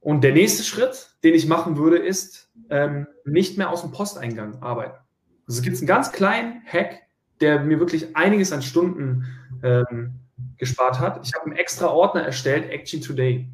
[0.00, 4.62] Und der nächste Schritt, den ich machen würde, ist ähm, nicht mehr aus dem Posteingang
[4.62, 5.03] arbeiten.
[5.46, 7.02] Also es gibt einen ganz kleinen Hack,
[7.40, 9.26] der mir wirklich einiges an Stunden
[9.62, 10.14] ähm,
[10.56, 11.26] gespart hat.
[11.26, 13.48] Ich habe einen extra Ordner erstellt, Action Today.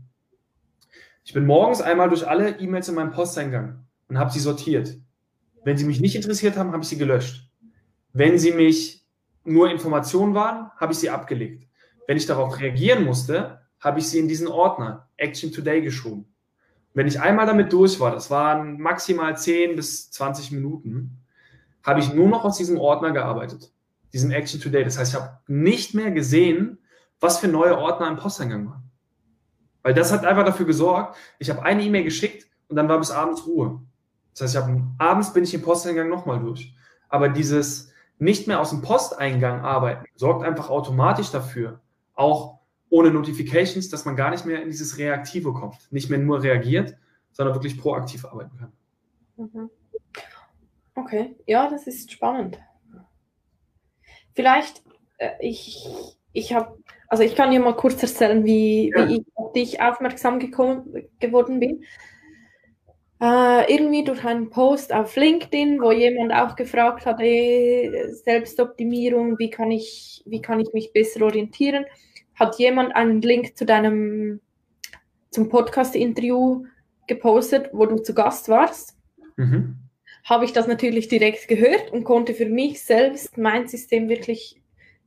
[1.25, 4.97] Ich bin morgens einmal durch alle E-Mails in meinem Posteingang und habe sie sortiert.
[5.65, 7.49] Wenn sie mich nicht interessiert haben, habe ich sie gelöscht.
[8.13, 9.05] Wenn sie mich
[9.45, 11.67] nur Informationen waren, habe ich sie abgelegt.
[12.07, 16.27] Wenn ich darauf reagieren musste, habe ich sie in diesen Ordner Action Today geschoben.
[16.93, 21.20] Wenn ich einmal damit durch war, das waren maximal 10 bis 20 Minuten,
[21.83, 23.73] habe ich nur noch aus diesem Ordner gearbeitet,
[24.13, 24.85] diesem Action Today.
[24.85, 26.79] Das heißt, ich habe nicht mehr gesehen,
[27.21, 28.91] was für neue Ordner im Posteingang waren.
[29.83, 33.11] Weil das hat einfach dafür gesorgt, ich habe eine E-Mail geschickt und dann war bis
[33.11, 33.81] abends Ruhe.
[34.33, 36.75] Das heißt, ich habe abends bin ich im Posteingang nochmal durch.
[37.09, 41.81] Aber dieses nicht mehr aus dem Posteingang arbeiten sorgt einfach automatisch dafür,
[42.15, 42.59] auch
[42.91, 45.91] ohne Notifications, dass man gar nicht mehr in dieses Reaktive kommt.
[45.91, 46.97] Nicht mehr nur reagiert,
[47.33, 48.73] sondern wirklich proaktiv arbeiten kann.
[49.37, 49.71] Mhm.
[51.01, 52.59] Okay, ja, das ist spannend.
[54.35, 54.83] Vielleicht,
[55.19, 55.87] äh, ich,
[56.33, 56.77] ich habe
[57.11, 59.09] also ich kann dir mal kurz erzählen, wie, ja.
[59.09, 61.83] wie ich auf dich aufmerksam gekommen, geworden bin.
[63.21, 69.51] Äh, irgendwie durch einen Post auf LinkedIn, wo jemand auch gefragt hat, ey, Selbstoptimierung, wie
[69.51, 71.85] kann, ich, wie kann ich mich besser orientieren,
[72.37, 74.41] hat jemand einen Link zu deinem
[75.31, 76.65] zum Podcast-Interview
[77.09, 78.97] gepostet, wo du zu Gast warst.
[79.37, 79.77] Mhm.
[80.25, 84.61] Habe ich das natürlich direkt gehört und konnte für mich selbst mein System wirklich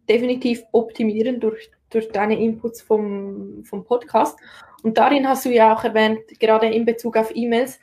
[0.09, 4.37] definitiv optimieren durch, durch deine Inputs vom, vom Podcast.
[4.83, 7.79] Und darin hast du ja auch erwähnt, gerade in Bezug auf E-Mails,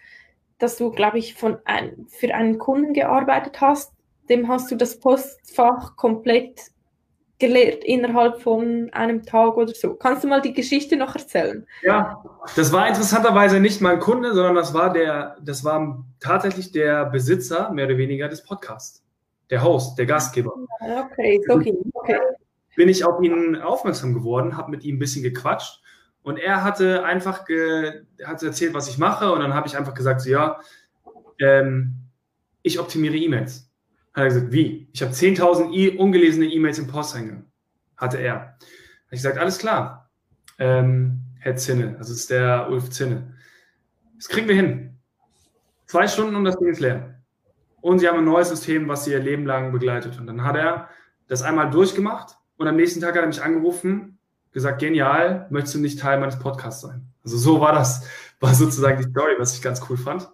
[0.59, 3.93] dass du, glaube ich, von ein, für einen Kunden gearbeitet hast.
[4.29, 6.71] Dem hast du das Postfach komplett
[7.41, 9.95] geleert innerhalb von einem Tag oder so.
[9.95, 11.67] Kannst du mal die Geschichte noch erzählen?
[11.83, 12.23] Ja,
[12.55, 17.73] das war interessanterweise nicht mein Kunde, sondern das war der, das war tatsächlich der Besitzer,
[17.73, 19.03] mehr oder weniger, des Podcasts.
[19.49, 20.53] Der Host, der Gastgeber.
[20.81, 22.19] Okay, okay, okay.
[22.77, 25.83] Bin ich auf ihn aufmerksam geworden, habe mit ihm ein bisschen gequatscht
[26.23, 29.95] und er hatte einfach ge, hat erzählt, was ich mache und dann habe ich einfach
[29.95, 30.61] gesagt, so, ja,
[31.39, 31.97] ähm,
[32.63, 33.70] ich optimiere E-Mails.
[34.21, 34.87] Hat er gesagt, wie?
[34.93, 37.47] Ich habe 10.000 e ungelesene E-Mails im Posteingang.
[37.97, 38.35] Hatte er.
[38.35, 38.57] Habe
[39.13, 40.11] ich gesagt, alles klar.
[40.59, 43.35] Ähm, Herr Zinne, das ist der Ulf Zinne.
[44.17, 44.99] Das kriegen wir hin.
[45.87, 47.23] Zwei Stunden und das Ding ist leer.
[47.81, 50.19] Und sie haben ein neues System, was sie ihr Leben lang begleitet.
[50.19, 50.91] Und dann hat er
[51.27, 54.19] das einmal durchgemacht und am nächsten Tag hat er mich angerufen,
[54.53, 57.07] gesagt, genial, möchtest du nicht Teil meines Podcasts sein?
[57.25, 58.07] Also so war das,
[58.39, 60.29] war sozusagen die Story, was ich ganz cool fand.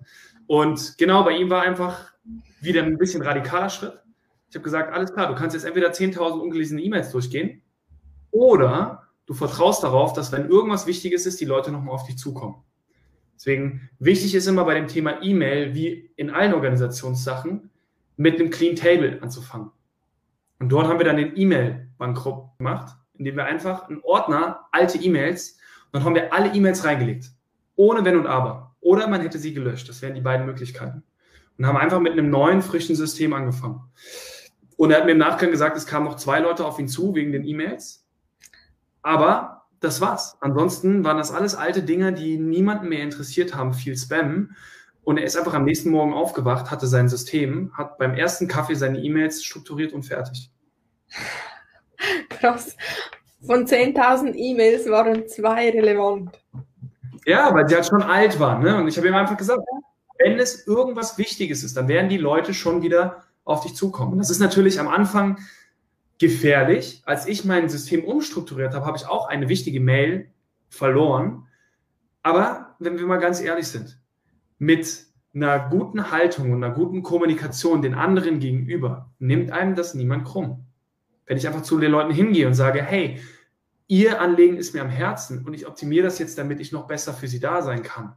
[0.48, 2.15] Und genau bei ihm war einfach
[2.66, 3.98] wieder ein bisschen radikaler Schritt.
[4.48, 7.62] Ich habe gesagt, alles klar, du kannst jetzt entweder 10.000 ungelesene E-Mails durchgehen
[8.30, 12.62] oder du vertraust darauf, dass wenn irgendwas Wichtiges ist, die Leute nochmal auf dich zukommen.
[13.34, 17.70] Deswegen wichtig ist immer bei dem Thema E-Mail, wie in allen Organisationssachen,
[18.16, 19.70] mit einem Clean Table anzufangen.
[20.58, 25.58] Und dort haben wir dann den E-Mail-Bankrott gemacht, indem wir einfach einen Ordner, alte E-Mails,
[25.86, 27.30] und dann haben wir alle E-Mails reingelegt.
[27.74, 28.74] Ohne Wenn und Aber.
[28.80, 29.88] Oder man hätte sie gelöscht.
[29.88, 31.02] Das wären die beiden Möglichkeiten
[31.58, 33.80] und haben einfach mit einem neuen, frischen System angefangen.
[34.76, 37.14] Und er hat mir im Nachgang gesagt, es kamen noch zwei Leute auf ihn zu
[37.14, 38.06] wegen den E-Mails.
[39.02, 40.36] Aber das war's.
[40.40, 44.54] Ansonsten waren das alles alte Dinge, die niemanden mehr interessiert haben, viel Spam.
[45.02, 48.74] Und er ist einfach am nächsten Morgen aufgewacht, hatte sein System, hat beim ersten Kaffee
[48.74, 50.50] seine E-Mails strukturiert und fertig.
[52.28, 52.76] Krass.
[53.46, 56.36] Von 10.000 E-Mails waren zwei relevant.
[57.24, 58.62] Ja, weil die halt schon alt waren.
[58.62, 58.76] Ne?
[58.76, 59.60] Und ich habe ihm einfach gesagt,
[60.18, 64.18] wenn es irgendwas Wichtiges ist, dann werden die Leute schon wieder auf dich zukommen.
[64.18, 65.38] das ist natürlich am Anfang
[66.18, 67.02] gefährlich.
[67.04, 70.30] Als ich mein System umstrukturiert habe, habe ich auch eine wichtige Mail
[70.68, 71.46] verloren.
[72.22, 74.00] Aber wenn wir mal ganz ehrlich sind,
[74.58, 80.24] mit einer guten Haltung und einer guten Kommunikation den anderen gegenüber nimmt einem das niemand
[80.24, 80.64] krumm.
[81.26, 83.20] Wenn ich einfach zu den Leuten hingehe und sage, hey,
[83.86, 87.12] ihr Anliegen ist mir am Herzen und ich optimiere das jetzt, damit ich noch besser
[87.12, 88.14] für sie da sein kann,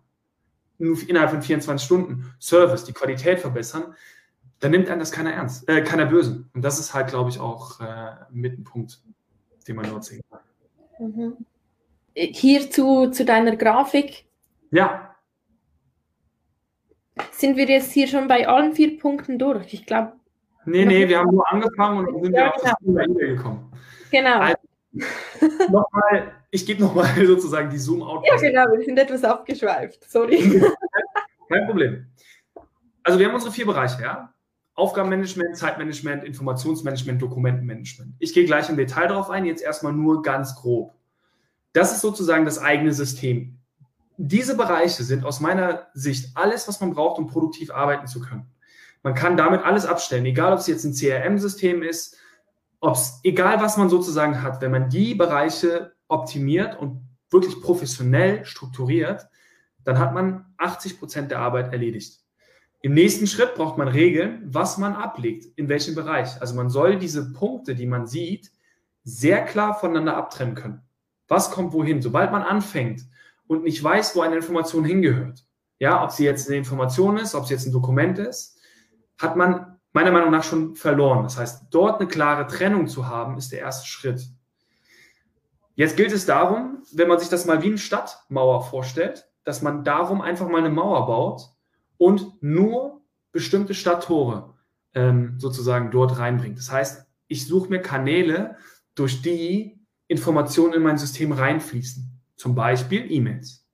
[0.80, 3.96] innerhalb von 24 Stunden Service, die Qualität verbessern,
[4.60, 6.46] dann nimmt einem das keiner ernst, äh, keiner böse.
[6.54, 9.02] Und das ist halt, glaube ich, auch äh, mit ein Punkt,
[9.68, 10.40] den man dort sehen kann.
[11.00, 11.38] Mhm.
[12.16, 14.26] Hier zu, zu deiner Grafik.
[14.72, 15.16] Ja.
[17.32, 19.74] Sind wir jetzt hier schon bei allen vier Punkten durch?
[19.74, 20.14] Ich glaube.
[20.66, 23.02] Nee, nee, wir haben nur angefangen und sind ja, auf das genau.
[23.02, 23.72] Thema gekommen.
[24.12, 24.40] Genau.
[24.40, 24.58] Also,
[25.70, 28.26] nochmal, ich gebe nochmal sozusagen die Zoom-Out.
[28.26, 30.10] Ja, genau, wir sind etwas abgeschweift.
[30.10, 30.62] Sorry.
[31.50, 32.08] Kein Problem.
[33.04, 34.34] Also wir haben unsere vier Bereiche, ja?
[34.76, 38.16] Aufgabenmanagement, Zeitmanagement, Informationsmanagement, Dokumentenmanagement.
[38.20, 40.94] Ich gehe gleich im Detail darauf ein, jetzt erstmal nur ganz grob.
[41.74, 43.58] Das ist sozusagen das eigene System.
[44.18, 48.46] Diese Bereiche sind aus meiner Sicht alles, was man braucht, um produktiv arbeiten zu können.
[49.04, 52.18] Man kann damit alles abstellen, egal ob es jetzt ein CRM-System ist,
[52.80, 58.46] ob es, egal was man sozusagen hat, wenn man die Bereiche optimiert und wirklich professionell
[58.46, 59.28] strukturiert,
[59.84, 62.20] dann hat man 80 Prozent der Arbeit erledigt.
[62.82, 66.42] Im nächsten Schritt braucht man Regeln, was man ablegt, in welchem Bereich.
[66.42, 68.52] Also man soll diese Punkte, die man sieht,
[69.04, 70.82] sehr klar voneinander abtrennen können.
[71.28, 72.02] Was kommt wohin?
[72.02, 73.02] Sobald man anfängt
[73.48, 75.46] und nicht weiß, wo eine Information hingehört,
[75.80, 78.60] ja, ob sie jetzt eine Information ist, ob sie jetzt ein Dokument ist,
[79.18, 81.24] hat man meiner Meinung nach schon verloren.
[81.24, 84.22] Das heißt, dort eine klare Trennung zu haben, ist der erste Schritt.
[85.76, 89.84] Jetzt gilt es darum, wenn man sich das mal wie eine Stadtmauer vorstellt, dass man
[89.84, 91.42] darum einfach mal eine Mauer baut
[91.98, 94.54] und nur bestimmte Stadttore
[94.94, 96.58] ähm, sozusagen dort reinbringt.
[96.58, 98.58] Das heißt, ich suche mir Kanäle,
[98.96, 102.20] durch die Informationen in mein System reinfließen.
[102.36, 103.66] Zum Beispiel E-Mails.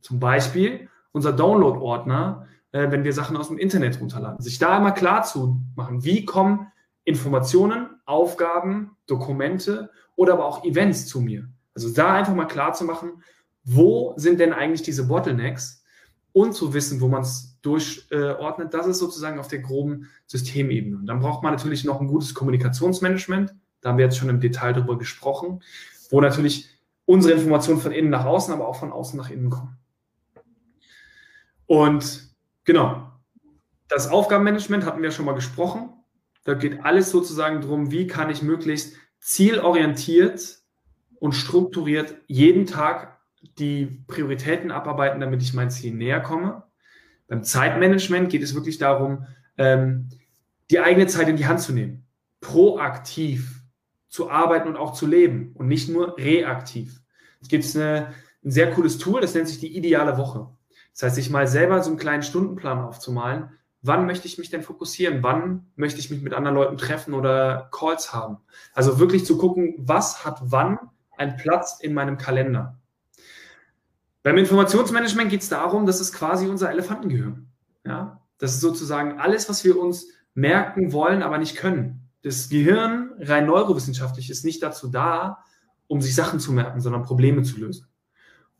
[0.00, 4.42] Zum Beispiel unser Download-Ordner, äh, wenn wir Sachen aus dem Internet runterladen.
[4.42, 6.72] Sich da immer klar zu machen, wie kommen
[7.04, 11.48] Informationen, Aufgaben, Dokumente oder aber auch Events zu mir.
[11.74, 13.22] Also da einfach mal klar zu machen,
[13.64, 15.84] wo sind denn eigentlich diese Bottlenecks
[16.32, 20.96] und zu wissen, wo man es durchordnet, das ist sozusagen auf der groben Systemebene.
[20.96, 23.54] Und dann braucht man natürlich noch ein gutes Kommunikationsmanagement.
[23.80, 25.62] Da haben wir jetzt schon im Detail darüber gesprochen,
[26.10, 26.68] wo natürlich
[27.04, 29.76] unsere Informationen von innen nach außen, aber auch von außen nach innen kommen.
[31.66, 32.31] Und
[32.64, 33.10] Genau.
[33.88, 35.90] das Aufgabenmanagement hatten wir schon mal gesprochen.
[36.44, 40.58] Da geht alles sozusagen darum, wie kann ich möglichst zielorientiert
[41.20, 43.20] und strukturiert jeden Tag
[43.58, 46.64] die Prioritäten abarbeiten, damit ich mein Ziel näher komme.
[47.28, 50.08] Beim Zeitmanagement geht es wirklich darum, ähm,
[50.70, 52.06] die eigene Zeit in die Hand zu nehmen,
[52.40, 53.62] proaktiv
[54.08, 57.00] zu arbeiten und auch zu leben und nicht nur reaktiv.
[57.40, 60.48] Es gibt ein sehr cooles Tool, das nennt sich die ideale Woche.
[60.92, 63.50] Das heißt, sich mal selber so einen kleinen Stundenplan aufzumalen.
[63.80, 65.22] Wann möchte ich mich denn fokussieren?
[65.22, 68.38] Wann möchte ich mich mit anderen Leuten treffen oder Calls haben?
[68.74, 70.78] Also wirklich zu gucken, was hat wann
[71.16, 72.78] einen Platz in meinem Kalender.
[74.22, 77.48] Beim Informationsmanagement geht es darum, dass es quasi unser Elefantengehirn.
[77.84, 78.20] Ja?
[78.38, 82.08] Das ist sozusagen alles, was wir uns merken wollen, aber nicht können.
[82.22, 85.44] Das Gehirn, rein neurowissenschaftlich, ist nicht dazu da,
[85.88, 87.86] um sich Sachen zu merken, sondern Probleme zu lösen.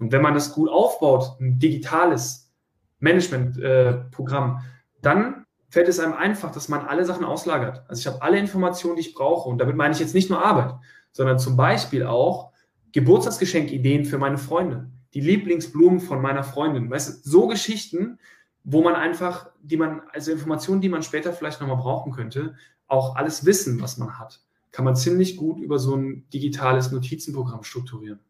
[0.02, 2.50] Und wenn man das gut aufbaut, ein digitales
[2.98, 4.62] Managementprogramm, äh,
[5.00, 7.84] dann fällt es einem einfach, dass man alle Sachen auslagert.
[7.88, 9.48] Also ich habe alle Informationen, die ich brauche.
[9.48, 10.74] Und damit meine ich jetzt nicht nur Arbeit,
[11.12, 12.50] sondern zum Beispiel auch
[12.92, 16.90] Geburtstagsgeschenkideen für meine Freunde die Lieblingsblumen von meiner Freundin.
[16.90, 18.18] Weißt du, so Geschichten,
[18.64, 23.14] wo man einfach, die man, also Informationen, die man später vielleicht nochmal brauchen könnte, auch
[23.14, 24.40] alles Wissen, was man hat,
[24.72, 28.20] kann man ziemlich gut über so ein digitales Notizenprogramm strukturieren.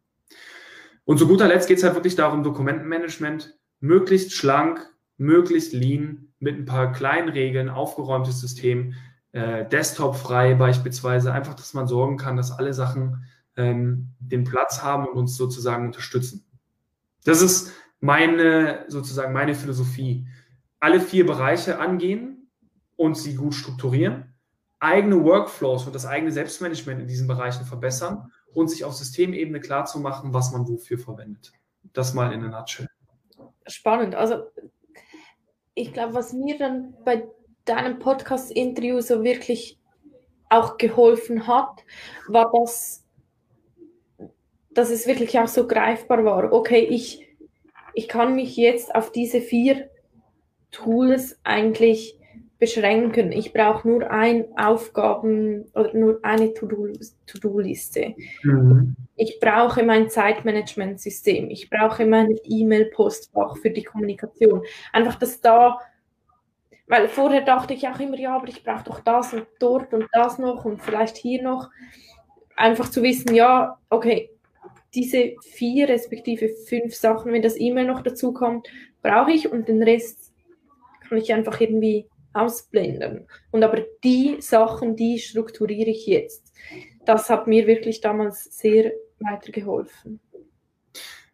[1.04, 4.80] Und zu guter Letzt geht es halt wirklich darum, Dokumentenmanagement möglichst schlank,
[5.16, 8.94] möglichst lean, mit ein paar kleinen Regeln, aufgeräumtes System,
[9.32, 13.24] äh, Desktop-frei beispielsweise, einfach, dass man sorgen kann, dass alle Sachen
[13.56, 16.44] ähm, den Platz haben und uns sozusagen unterstützen.
[17.24, 20.26] Das ist meine, sozusagen meine Philosophie.
[20.80, 22.50] Alle vier Bereiche angehen
[22.96, 24.34] und sie gut strukturieren,
[24.80, 29.84] eigene Workflows und das eigene Selbstmanagement in diesen Bereichen verbessern und sich auf Systemebene klar
[29.86, 31.52] zu machen, was man wofür verwendet.
[31.92, 32.88] Das mal in a nutshell.
[33.66, 34.14] Spannend.
[34.14, 34.44] Also
[35.74, 37.26] ich glaube, was mir dann bei
[37.64, 39.78] deinem Podcast-Interview so wirklich
[40.50, 41.84] auch geholfen hat,
[42.28, 43.04] war das,
[44.70, 46.52] dass es wirklich auch so greifbar war.
[46.52, 47.26] Okay, ich,
[47.94, 49.88] ich kann mich jetzt auf diese vier
[50.70, 52.18] Tools eigentlich
[52.62, 53.32] beschränken.
[53.32, 58.14] Ich brauche nur ein Aufgaben oder nur eine To-Do-Liste.
[58.44, 58.94] Mhm.
[59.16, 61.50] Ich brauche mein Zeitmanagementsystem.
[61.50, 64.62] Ich brauche mein E-Mail-Postfach für die Kommunikation.
[64.92, 65.80] Einfach, dass da,
[66.86, 70.06] weil vorher dachte ich auch immer, ja, aber ich brauche doch das und dort und
[70.12, 71.68] das noch und vielleicht hier noch.
[72.54, 74.30] Einfach zu wissen, ja, okay,
[74.94, 78.68] diese vier respektive fünf Sachen, wenn das E-Mail noch dazu kommt,
[79.02, 80.32] brauche ich und den Rest
[81.08, 83.26] kann ich einfach irgendwie ausblenden.
[83.50, 86.52] Und aber die Sachen, die strukturiere ich jetzt.
[87.04, 90.20] Das hat mir wirklich damals sehr weitergeholfen.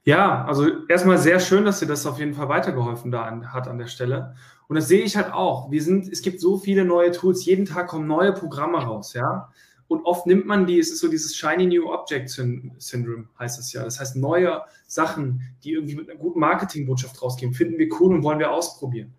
[0.05, 3.69] Ja, also erstmal sehr schön, dass dir das auf jeden Fall weitergeholfen da an, hat
[3.69, 4.35] an der Stelle.
[4.67, 5.71] Und das sehe ich halt auch.
[5.71, 9.51] Wir sind, es gibt so viele neue Tools, jeden Tag kommen neue Programme raus, ja.
[9.87, 13.73] Und oft nimmt man die, es ist so dieses Shiny New Object Syndrome, heißt es
[13.73, 13.83] ja.
[13.85, 18.23] Das heißt, neue Sachen, die irgendwie mit einer guten Marketingbotschaft rausgehen, finden wir cool und
[18.23, 19.15] wollen wir ausprobieren.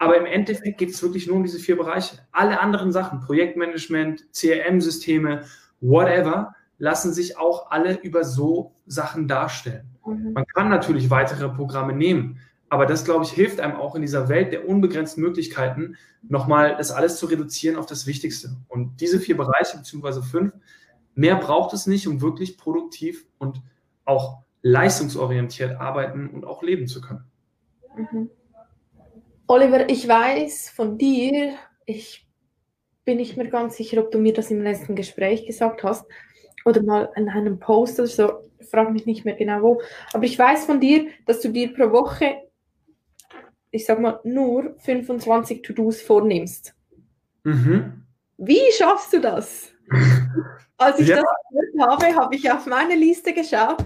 [0.00, 2.16] Aber im Endeffekt geht es wirklich nur um diese vier Bereiche.
[2.32, 5.44] Alle anderen Sachen, Projektmanagement, CRM-Systeme,
[5.82, 9.90] whatever, lassen sich auch alle über so Sachen darstellen.
[10.06, 10.32] Mhm.
[10.32, 14.30] Man kann natürlich weitere Programme nehmen, aber das, glaube ich, hilft einem auch in dieser
[14.30, 18.56] Welt der unbegrenzten Möglichkeiten, nochmal das alles zu reduzieren auf das Wichtigste.
[18.68, 20.54] Und diese vier Bereiche, beziehungsweise fünf,
[21.14, 23.60] mehr braucht es nicht, um wirklich produktiv und
[24.06, 27.24] auch leistungsorientiert arbeiten und auch leben zu können.
[27.94, 28.30] Mhm.
[29.50, 32.24] Oliver, ich weiß von dir, ich
[33.04, 36.06] bin nicht mehr ganz sicher, ob du mir das im letzten Gespräch gesagt hast
[36.64, 39.82] oder mal in einem Post oder so, ich frage mich nicht mehr genau wo,
[40.12, 42.42] aber ich weiß von dir, dass du dir pro Woche
[43.72, 46.72] ich sag mal, nur 25 To-Dos vornimmst.
[47.42, 48.04] Mhm.
[48.38, 49.72] Wie schaffst du das?
[50.76, 51.16] Als ich ja.
[51.16, 51.24] das
[51.74, 53.84] gehört habe, habe ich auf meine Liste geschaut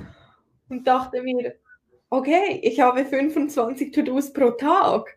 [0.69, 1.55] und dachte mir,
[2.11, 5.17] okay, ich habe 25 To-Dos pro Tag.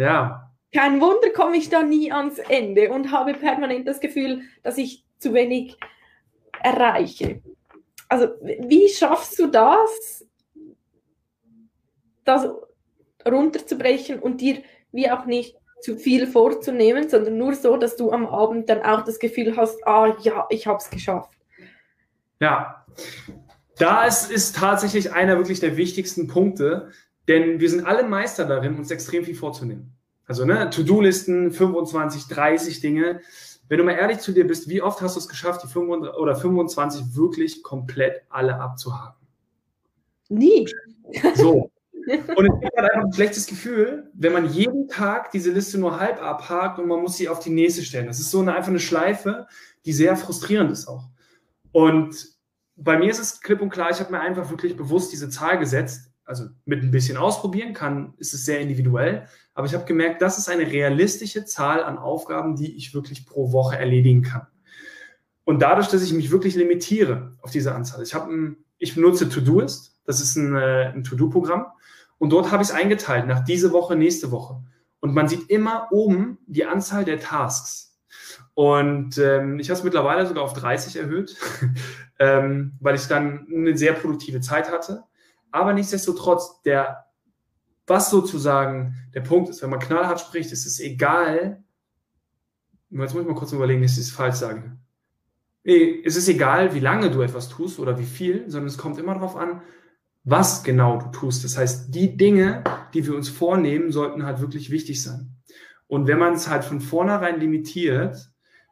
[0.00, 0.50] Ja.
[0.74, 5.04] Kein Wunder komme ich da nie ans Ende und habe permanent das Gefühl, dass ich
[5.18, 5.76] zu wenig
[6.62, 7.42] erreiche.
[8.08, 10.26] Also, wie schaffst du das,
[12.24, 12.48] das
[13.28, 18.26] runterzubrechen und dir wie auch nicht zu viel vorzunehmen, sondern nur so, dass du am
[18.26, 21.38] Abend dann auch das Gefühl hast, ah ja, ich habe es geschafft.
[22.40, 22.86] Ja,
[23.76, 26.90] da ist, ist tatsächlich einer wirklich der wichtigsten Punkte,
[27.30, 29.92] denn wir sind alle Meister darin, uns extrem viel vorzunehmen.
[30.26, 33.20] Also ne, To-Do-Listen, 25, 30 Dinge.
[33.68, 36.20] Wenn du mal ehrlich zu dir bist, wie oft hast du es geschafft, die 25
[36.20, 39.26] oder 25 wirklich komplett alle abzuhaken?
[40.28, 40.68] Nie.
[41.34, 41.70] So,
[42.36, 46.00] Und es gibt halt einfach ein schlechtes Gefühl, wenn man jeden Tag diese Liste nur
[46.00, 48.06] halb abhakt und man muss sie auf die nächste stellen.
[48.06, 49.46] Das ist so eine, einfach eine Schleife,
[49.84, 51.04] die sehr frustrierend ist auch.
[51.72, 52.16] Und
[52.76, 55.58] bei mir ist es klipp und klar, ich habe mir einfach wirklich bewusst diese Zahl
[55.58, 56.09] gesetzt.
[56.24, 59.26] Also mit ein bisschen ausprobieren kann, ist es sehr individuell.
[59.54, 63.52] Aber ich habe gemerkt, das ist eine realistische Zahl an Aufgaben, die ich wirklich pro
[63.52, 64.46] Woche erledigen kann.
[65.44, 68.02] Und dadurch, dass ich mich wirklich limitiere auf diese Anzahl.
[68.02, 71.66] Ich, habe ich benutze Todoist, das ist ein, äh, ein To-Do-Programm.
[72.18, 74.62] Und dort habe ich es eingeteilt, nach diese Woche, nächste Woche.
[75.00, 77.98] Und man sieht immer oben die Anzahl der Tasks.
[78.54, 81.36] Und ähm, ich habe es mittlerweile sogar auf 30 erhöht,
[82.18, 85.04] ähm, weil ich dann eine sehr produktive Zeit hatte.
[85.50, 87.06] Aber nichtsdestotrotz, der,
[87.86, 91.62] was sozusagen der Punkt ist, wenn man knallhart spricht, ist es egal,
[92.90, 94.76] jetzt muss ich mal kurz überlegen, dass ich es falsch sage.
[95.62, 99.14] Es ist egal, wie lange du etwas tust oder wie viel, sondern es kommt immer
[99.14, 99.62] darauf an,
[100.24, 101.44] was genau du tust.
[101.44, 105.36] Das heißt, die Dinge, die wir uns vornehmen, sollten halt wirklich wichtig sein.
[105.86, 108.30] Und wenn man es halt von vornherein limitiert,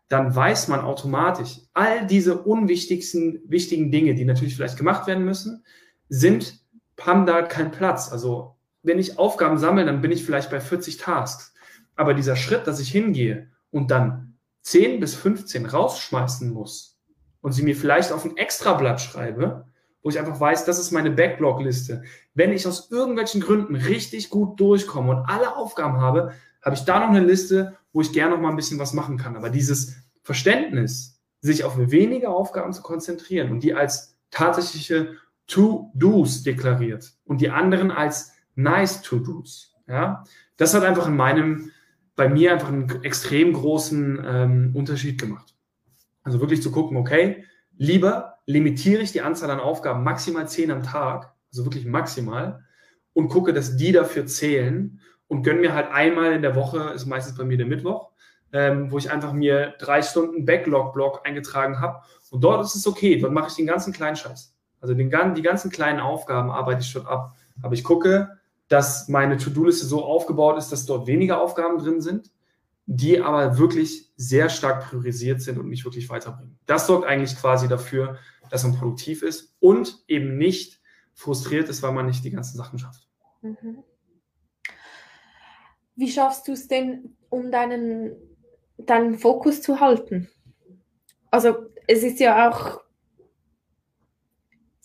[0.09, 5.65] dann weiß man automatisch, all diese unwichtigsten, wichtigen Dinge, die natürlich vielleicht gemacht werden müssen,
[6.09, 6.58] sind,
[7.01, 8.11] haben da keinen Platz.
[8.11, 11.55] Also, wenn ich Aufgaben sammle, dann bin ich vielleicht bei 40 Tasks.
[11.97, 16.99] Aber dieser Schritt, dass ich hingehe und dann 10 bis 15 rausschmeißen muss
[17.41, 19.67] und sie mir vielleicht auf ein Extrablatt schreibe,
[20.03, 22.03] wo ich einfach weiß, das ist meine Backlog-Liste.
[22.35, 26.33] Wenn ich aus irgendwelchen Gründen richtig gut durchkomme und alle Aufgaben habe,
[26.63, 29.17] habe ich da noch eine Liste, wo ich gerne noch mal ein bisschen was machen
[29.17, 29.37] kann.
[29.37, 35.17] Aber dieses Verständnis, sich auf wenige Aufgaben zu konzentrieren und die als tatsächliche
[35.49, 40.25] To-Dos deklariert und die anderen als nice To-Dos, ja,
[40.57, 41.71] das hat einfach in meinem,
[42.15, 45.55] bei mir einfach einen extrem großen ähm, Unterschied gemacht.
[46.23, 47.45] Also wirklich zu gucken, okay,
[47.77, 52.65] lieber limitiere ich die Anzahl an Aufgaben maximal zehn am Tag, also wirklich maximal,
[53.15, 57.07] und gucke, dass die dafür zählen und gönne mir halt einmal in der Woche, ist
[57.07, 58.11] meistens bei mir der Mittwoch,
[58.53, 62.03] ähm, wo ich einfach mir drei Stunden Backlog-Block eingetragen habe.
[62.31, 64.55] Und dort ist es okay, dort mache ich den ganzen kleinen Scheiß.
[64.81, 67.37] Also den, die ganzen kleinen Aufgaben arbeite ich schon ab.
[67.63, 72.31] Aber ich gucke, dass meine To-Do-Liste so aufgebaut ist, dass dort weniger Aufgaben drin sind,
[72.87, 76.59] die aber wirklich sehr stark priorisiert sind und mich wirklich weiterbringen.
[76.67, 78.19] Das sorgt eigentlich quasi dafür,
[78.51, 80.81] dass man produktiv ist und eben nicht
[81.13, 83.09] frustriert ist, weil man nicht die ganzen Sachen schafft.
[83.43, 83.83] Mhm.
[85.97, 88.17] Wie schaffst du es denn, um deinen,
[88.77, 90.29] deinen Fokus zu halten?
[91.31, 91.57] Also
[91.87, 92.81] es ist ja auch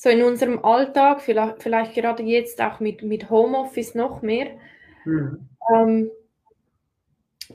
[0.04, 4.48] so in unserem Alltag, vielleicht, vielleicht gerade jetzt auch mit, mit Homeoffice noch mehr.
[5.06, 5.48] Mhm.
[5.74, 6.12] Ähm,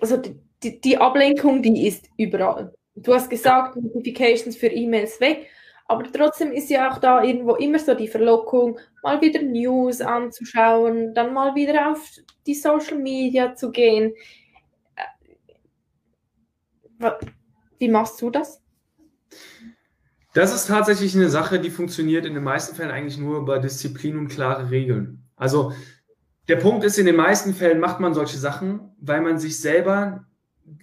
[0.01, 0.17] also
[0.63, 2.73] die, die Ablenkung, die ist überall.
[2.95, 5.51] Du hast gesagt, Notifications für E-Mails weg,
[5.89, 11.13] aber trotzdem ist ja auch da irgendwo immer so die Verlockung, mal wieder News anzuschauen,
[11.13, 12.03] dann mal wieder auf
[12.47, 14.15] die Social Media zu gehen.
[16.99, 17.11] Äh,
[17.79, 18.63] wie machst du das?
[20.35, 24.19] Das ist tatsächlich eine Sache, die funktioniert in den meisten Fällen eigentlich nur über Disziplin
[24.19, 25.25] und klare Regeln.
[25.37, 25.73] Also
[26.49, 30.25] der Punkt ist, in den meisten Fällen macht man solche Sachen, weil man sich selber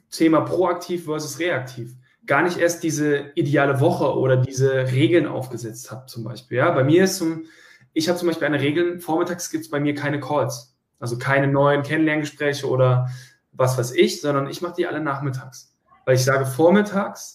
[0.10, 6.06] Thema proaktiv versus reaktiv gar nicht erst diese ideale Woche oder diese Regeln aufgesetzt habe,
[6.08, 6.58] zum Beispiel.
[6.58, 7.46] Ja, bei mir ist zum,
[7.94, 10.76] ich habe zum Beispiel eine Regel, vormittags gibt es bei mir keine Calls.
[11.00, 13.10] Also keine neuen Kennenlerngespräche oder
[13.52, 15.74] was weiß ich, sondern ich mache die alle nachmittags.
[16.06, 17.35] Weil ich sage, vormittags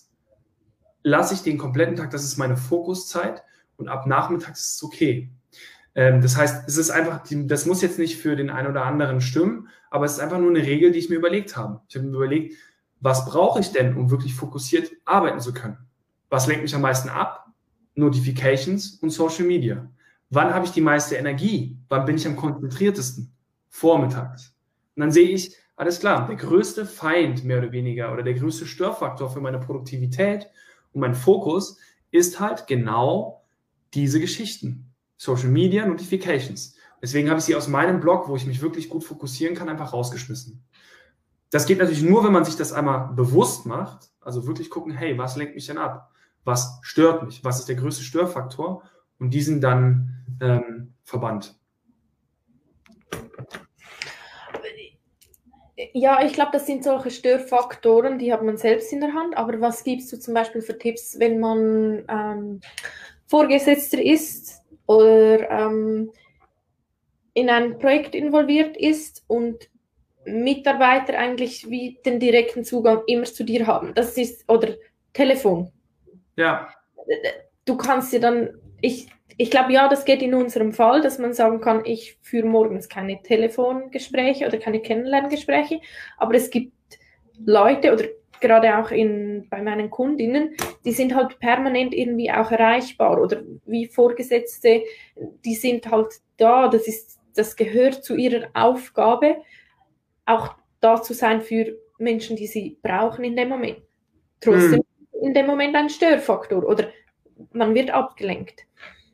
[1.03, 3.43] lasse ich den kompletten Tag, das ist meine Fokuszeit
[3.77, 5.31] und ab nachmittags ist es okay.
[5.95, 9.21] Ähm, das heißt, es ist einfach, das muss jetzt nicht für den einen oder anderen
[9.21, 11.81] stimmen, aber es ist einfach nur eine Regel, die ich mir überlegt habe.
[11.89, 12.55] Ich habe mir überlegt,
[13.01, 15.79] was brauche ich denn, um wirklich fokussiert arbeiten zu können?
[16.29, 17.47] Was lenkt mich am meisten ab?
[17.95, 19.91] Notifications und Social Media.
[20.29, 21.77] Wann habe ich die meiste Energie?
[21.89, 23.33] Wann bin ich am konzentriertesten?
[23.69, 24.55] Vormittags.
[24.95, 28.67] Und dann sehe ich, alles klar, der größte Feind mehr oder weniger oder der größte
[28.67, 30.47] Störfaktor für meine Produktivität
[30.93, 31.79] und meinen Fokus
[32.11, 33.45] ist halt genau
[33.95, 34.93] diese Geschichten.
[35.17, 36.75] Social Media, Notifications.
[37.03, 39.93] Deswegen habe ich sie aus meinem Blog, wo ich mich wirklich gut fokussieren kann, einfach
[39.93, 40.63] rausgeschmissen.
[41.51, 45.19] Das geht natürlich nur, wenn man sich das einmal bewusst macht, also wirklich gucken, hey,
[45.19, 46.13] was lenkt mich denn ab?
[46.45, 47.43] Was stört mich?
[47.45, 48.83] Was ist der größte Störfaktor?
[49.19, 51.59] Und diesen dann ähm, verbannt.
[55.93, 59.37] Ja, ich glaube, das sind solche Störfaktoren, die hat man selbst in der Hand.
[59.37, 62.61] Aber was gibst du zum Beispiel für Tipps, wenn man ähm,
[63.27, 66.13] Vorgesetzter ist oder ähm,
[67.35, 69.71] in ein Projekt involviert ist und
[70.25, 73.95] Mitarbeiter eigentlich wie den direkten Zugang immer zu dir haben.
[73.95, 74.75] Das ist, oder
[75.13, 75.73] Telefon.
[76.37, 76.69] Ja.
[77.65, 81.33] Du kannst dir dann, ich, ich glaube, ja, das geht in unserem Fall, dass man
[81.33, 85.81] sagen kann, ich führe morgens keine Telefongespräche oder keine Kennenlerngespräche,
[86.19, 86.73] aber es gibt
[87.45, 88.05] Leute oder
[88.41, 93.87] gerade auch in, bei meinen Kundinnen, die sind halt permanent irgendwie auch erreichbar oder wie
[93.87, 94.83] Vorgesetzte,
[95.45, 99.37] die sind halt da, das ist, das gehört zu ihrer Aufgabe,
[100.27, 103.83] auch da zu sein für Menschen, die sie brauchen in dem Moment.
[104.41, 105.23] Trotzdem hm.
[105.23, 106.89] in dem Moment ein Störfaktor oder
[107.53, 108.67] man wird abgelenkt.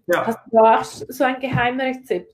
[0.07, 0.27] Ja.
[0.27, 2.33] Hast du da auch so ein Geheimrezept?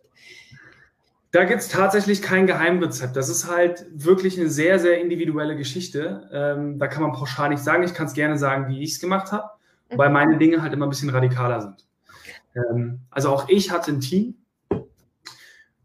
[1.30, 3.16] Da gibt es tatsächlich kein Geheimrezept.
[3.16, 6.28] Das ist halt wirklich eine sehr, sehr individuelle Geschichte.
[6.30, 7.82] Ähm, da kann man pauschal nicht sagen.
[7.84, 9.48] Ich kann es gerne sagen, wie ich es gemacht habe,
[9.90, 9.98] mhm.
[9.98, 11.86] weil meine Dinge halt immer ein bisschen radikaler sind.
[12.54, 14.34] Ähm, also auch ich hatte ein Team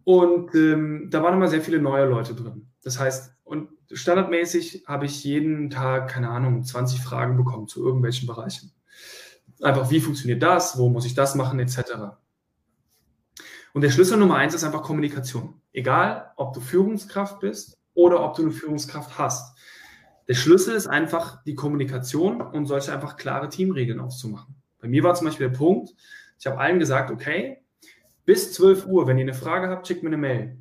[0.04, 2.68] und ähm, da waren immer sehr viele neue Leute drin.
[2.84, 8.28] Das heißt, und standardmäßig habe ich jeden Tag, keine Ahnung, 20 Fragen bekommen zu irgendwelchen
[8.28, 8.74] Bereichen.
[9.62, 11.80] Einfach, wie funktioniert das, wo muss ich das machen, etc.
[13.74, 15.62] Und der Schlüssel Nummer eins ist einfach Kommunikation.
[15.74, 19.58] Egal, ob du Führungskraft bist oder ob du eine Führungskraft hast.
[20.28, 24.56] Der Schlüssel ist einfach die Kommunikation und solche einfach klare Teamregeln auszumachen.
[24.80, 25.94] Bei mir war zum Beispiel der Punkt,
[26.40, 27.64] ich habe allen gesagt, okay,
[28.26, 30.58] bis 12 Uhr, wenn ihr eine Frage habt, schickt mir eine Mail.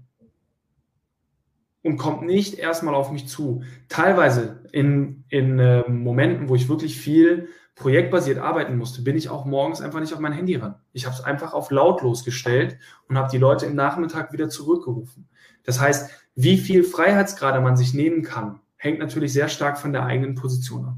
[1.83, 3.63] Und kommt nicht erstmal auf mich zu.
[3.89, 9.45] Teilweise in, in äh, Momenten, wo ich wirklich viel projektbasiert arbeiten musste, bin ich auch
[9.45, 10.77] morgens einfach nicht auf mein Handy ran.
[10.93, 15.29] Ich habe es einfach auf lautlos gestellt und habe die Leute im Nachmittag wieder zurückgerufen.
[15.63, 20.05] Das heißt, wie viel Freiheitsgrade man sich nehmen kann, hängt natürlich sehr stark von der
[20.05, 20.97] eigenen Position ab.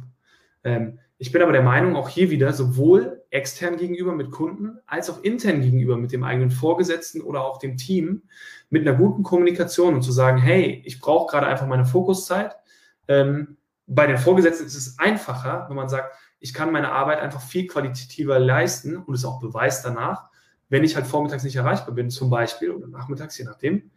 [0.62, 5.10] Ähm, ich bin aber der Meinung, auch hier wieder sowohl extern gegenüber mit Kunden als
[5.10, 8.22] auch intern gegenüber mit dem eigenen Vorgesetzten oder auch dem Team
[8.70, 12.54] mit einer guten Kommunikation und zu sagen, hey, ich brauche gerade einfach meine Fokuszeit.
[13.08, 13.56] Ähm,
[13.88, 17.66] bei den Vorgesetzten ist es einfacher, wenn man sagt, ich kann meine Arbeit einfach viel
[17.66, 20.28] qualitativer leisten und es auch beweist danach,
[20.68, 23.90] wenn ich halt vormittags nicht erreichbar bin, zum Beispiel, oder nachmittags, je nachdem,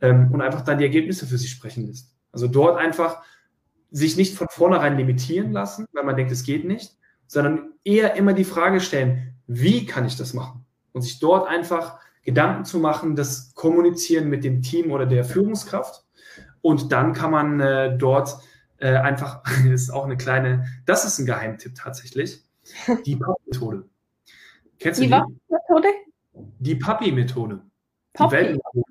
[0.00, 2.14] ähm, und einfach dann die Ergebnisse für sich sprechen lässt.
[2.32, 3.22] Also dort einfach
[3.90, 8.32] sich nicht von vornherein limitieren lassen, weil man denkt, es geht nicht, sondern eher immer
[8.32, 10.64] die Frage stellen, wie kann ich das machen?
[10.92, 16.04] Und sich dort einfach Gedanken zu machen, das Kommunizieren mit dem Team oder der Führungskraft.
[16.62, 18.38] Und dann kann man äh, dort
[18.78, 22.42] äh, einfach, das ist auch eine kleine, das ist ein Geheimtipp tatsächlich,
[23.06, 23.84] die Papi-Methode.
[24.78, 25.10] Kennst du die?
[25.10, 25.88] Die Methode?
[26.58, 27.60] Die Papi-Methode.
[28.18, 28.84] Die Welpenmethode.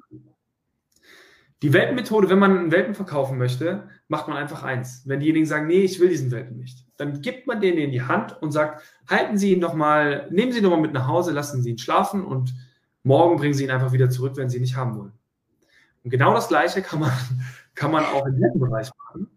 [1.62, 5.04] Die Welpenmethode, wenn man einen Welpen verkaufen möchte, macht man einfach eins.
[5.06, 8.02] Wenn diejenigen sagen, nee, ich will diesen Welpen nicht, dann gibt man den in die
[8.02, 11.08] Hand und sagt, halten Sie ihn doch mal, nehmen Sie ihn doch mal mit nach
[11.08, 12.54] Hause, lassen Sie ihn schlafen und
[13.04, 15.14] morgen bringen Sie ihn einfach wieder zurück, wenn Sie ihn nicht haben wollen.
[16.04, 17.12] Und genau das Gleiche kann man,
[17.76, 19.33] kann man auch im Welpenbereich machen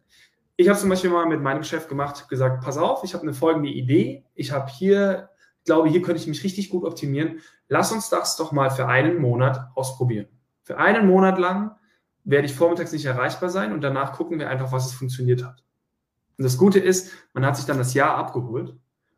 [0.57, 3.35] ich habe zum Beispiel mal mit meinem Chef gemacht, gesagt, pass auf, ich habe eine
[3.35, 4.25] folgende Idee.
[4.35, 5.29] Ich habe hier,
[5.65, 7.41] glaube, hier könnte ich mich richtig gut optimieren.
[7.69, 10.27] Lass uns das doch mal für einen Monat ausprobieren.
[10.63, 11.77] Für einen Monat lang
[12.25, 15.63] werde ich vormittags nicht erreichbar sein und danach gucken wir einfach, was es funktioniert hat.
[16.39, 18.75] Und das Gute ist, man hat sich dann das Jahr abgeholt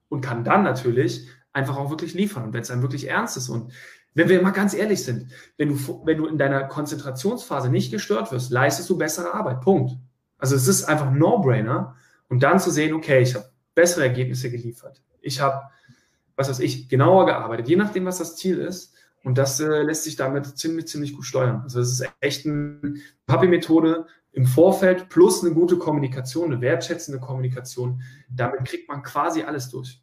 [0.08, 2.44] und kann dann natürlich einfach auch wirklich liefern.
[2.44, 3.72] Und wenn es dann wirklich ernst ist und
[4.14, 8.32] wenn wir mal ganz ehrlich sind, wenn du, wenn du in deiner Konzentrationsphase nicht gestört
[8.32, 9.60] wirst, leistest du bessere Arbeit.
[9.60, 9.96] Punkt.
[10.38, 11.96] Also es ist einfach No-Brainer.
[12.28, 15.02] Und dann zu sehen, okay, ich habe bessere Ergebnisse geliefert.
[15.20, 15.62] Ich habe,
[16.36, 18.94] was weiß ich, genauer gearbeitet, je nachdem, was das Ziel ist.
[19.24, 21.62] Und das äh, lässt sich damit ziemlich, ziemlich gut steuern.
[21.62, 22.94] Also es ist echt eine
[23.26, 28.02] Papi-Methode im Vorfeld plus eine gute Kommunikation, eine wertschätzende Kommunikation.
[28.28, 30.00] Damit kriegt man quasi alles durch.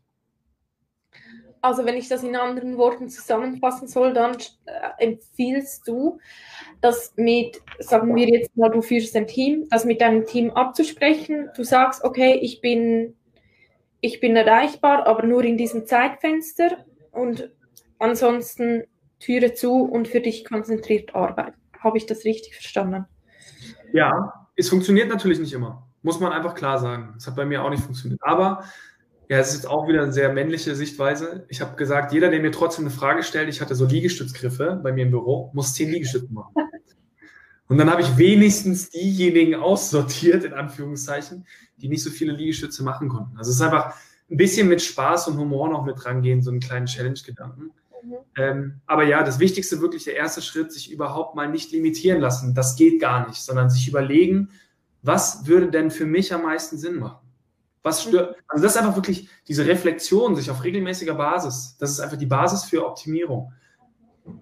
[1.66, 6.20] Also wenn ich das in anderen Worten zusammenfassen soll, dann äh, empfiehlst du,
[6.80, 11.50] das mit, sagen wir jetzt mal, du führst ein Team, das mit deinem Team abzusprechen.
[11.56, 13.16] Du sagst, okay, ich bin,
[14.00, 17.50] ich bin erreichbar, aber nur in diesem Zeitfenster und
[17.98, 18.84] ansonsten
[19.20, 21.58] Türe zu und für dich konzentriert arbeiten.
[21.80, 23.06] Habe ich das richtig verstanden?
[23.92, 25.88] Ja, es funktioniert natürlich nicht immer.
[26.04, 27.16] Muss man einfach klar sagen.
[27.18, 28.22] Es hat bei mir auch nicht funktioniert.
[28.22, 28.64] Aber
[29.28, 31.46] ja, es ist jetzt auch wieder eine sehr männliche Sichtweise.
[31.50, 34.92] Ich habe gesagt, jeder, der mir trotzdem eine Frage stellt, ich hatte so Liegestützgriffe bei
[34.92, 36.54] mir im Büro, muss zehn Liegestütze machen.
[37.68, 41.48] Und dann habe ich wenigstens diejenigen aussortiert, in Anführungszeichen,
[41.78, 43.38] die nicht so viele Liegestütze machen konnten.
[43.38, 43.96] Also es ist einfach
[44.30, 47.72] ein bisschen mit Spaß und Humor noch mit rangehen, so einen kleinen Challenge-Gedanken.
[48.04, 48.14] Mhm.
[48.38, 52.54] Ähm, aber ja, das Wichtigste, wirklich der erste Schritt, sich überhaupt mal nicht limitieren lassen.
[52.54, 54.50] Das geht gar nicht, sondern sich überlegen,
[55.02, 57.25] was würde denn für mich am meisten Sinn machen?
[57.86, 58.36] Was stört?
[58.48, 61.78] Also das ist einfach wirklich diese Reflexion, sich auf regelmäßiger Basis.
[61.78, 63.54] Das ist einfach die Basis für Optimierung.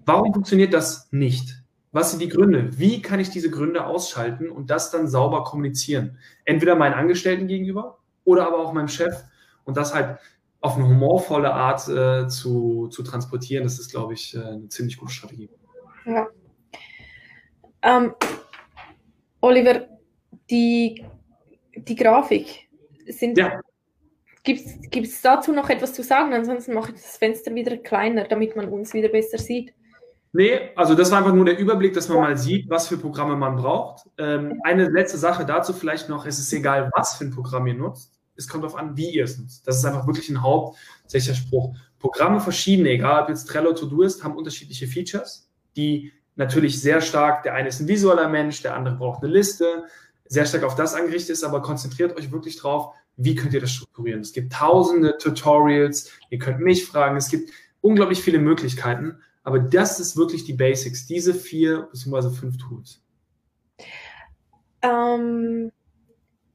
[0.05, 1.61] Warum funktioniert das nicht?
[1.91, 2.79] Was sind die Gründe?
[2.79, 6.19] Wie kann ich diese Gründe ausschalten und das dann sauber kommunizieren?
[6.45, 9.13] Entweder meinen Angestellten gegenüber oder aber auch meinem Chef
[9.65, 10.19] und das halt
[10.61, 14.95] auf eine humorvolle Art äh, zu, zu transportieren, das ist, glaube ich, äh, eine ziemlich
[14.95, 15.49] gute Strategie.
[16.05, 16.27] Ja.
[17.81, 18.13] Ähm,
[19.41, 19.85] Oliver,
[20.49, 21.05] die,
[21.75, 22.69] die Grafik
[23.07, 23.37] sind.
[23.37, 23.61] Ja.
[24.43, 26.33] Gibt es dazu noch etwas zu sagen?
[26.33, 29.73] Ansonsten mache ich das Fenster wieder kleiner, damit man uns wieder besser sieht.
[30.33, 33.35] Nee, also das war einfach nur der Überblick, dass man mal sieht, was für Programme
[33.35, 34.09] man braucht.
[34.17, 37.75] Ähm, eine letzte Sache dazu vielleicht noch, es ist egal, was für ein Programm ihr
[37.75, 38.19] nutzt.
[38.35, 39.67] Es kommt darauf an, wie ihr es nutzt.
[39.67, 41.75] Das ist einfach wirklich ein hauptsächlicher Spruch.
[41.99, 47.43] Programme verschiedene, egal ob jetzt Trello To-Do ist, haben unterschiedliche Features, die natürlich sehr stark,
[47.43, 49.85] der eine ist ein visueller Mensch, der andere braucht eine Liste,
[50.25, 53.71] sehr stark auf das angerichtet ist, aber konzentriert euch wirklich drauf, wie könnt ihr das
[53.71, 54.21] strukturieren.
[54.21, 57.51] Es gibt tausende Tutorials, ihr könnt mich fragen, es gibt
[57.81, 62.29] unglaublich viele Möglichkeiten aber das ist wirklich die Basics, diese vier bzw.
[62.29, 63.01] fünf Tools.
[64.81, 65.71] Ähm,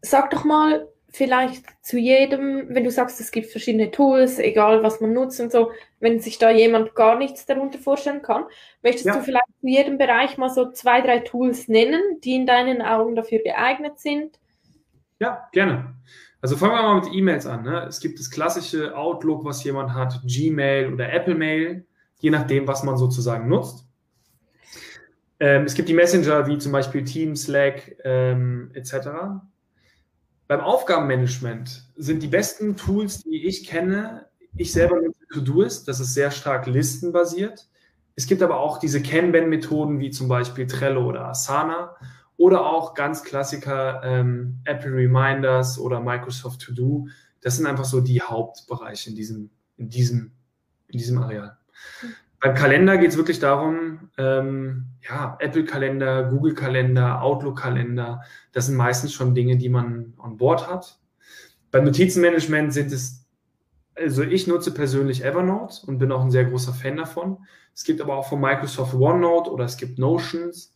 [0.00, 5.00] sag doch mal vielleicht zu jedem, wenn du sagst, es gibt verschiedene Tools, egal was
[5.00, 8.44] man nutzt und so, wenn sich da jemand gar nichts darunter vorstellen kann,
[8.82, 9.16] möchtest ja.
[9.16, 13.16] du vielleicht zu jedem Bereich mal so zwei, drei Tools nennen, die in deinen Augen
[13.16, 14.38] dafür geeignet sind?
[15.18, 15.94] Ja, gerne.
[16.40, 17.64] Also fangen wir mal mit E-Mails an.
[17.64, 17.86] Ne?
[17.88, 21.84] Es gibt das klassische Outlook, was jemand hat, Gmail oder Apple Mail
[22.20, 23.86] je nachdem, was man sozusagen nutzt.
[25.40, 28.92] Ähm, es gibt die Messenger wie zum Beispiel Teams, Slack ähm, etc.
[30.48, 34.26] Beim Aufgabenmanagement sind die besten Tools, die ich kenne,
[34.56, 37.68] ich selber nutze Todoist, das ist sehr stark listenbasiert.
[38.16, 41.94] Es gibt aber auch diese Kanban-Methoden wie zum Beispiel Trello oder Asana
[42.38, 47.08] oder auch ganz Klassiker ähm, Apple Reminders oder Microsoft To Do.
[47.42, 50.32] Das sind einfach so die Hauptbereiche in diesem, in diesem,
[50.88, 51.58] in diesem Areal.
[52.40, 58.22] Beim Kalender geht es wirklich darum, ähm, ja, Apple-Kalender, Google-Kalender, Outlook-Kalender,
[58.52, 60.98] das sind meistens schon Dinge, die man on board hat.
[61.70, 63.26] Beim Notizenmanagement sind es,
[63.96, 67.38] also ich nutze persönlich Evernote und bin auch ein sehr großer Fan davon.
[67.74, 70.74] Es gibt aber auch von Microsoft OneNote oder es gibt Notions,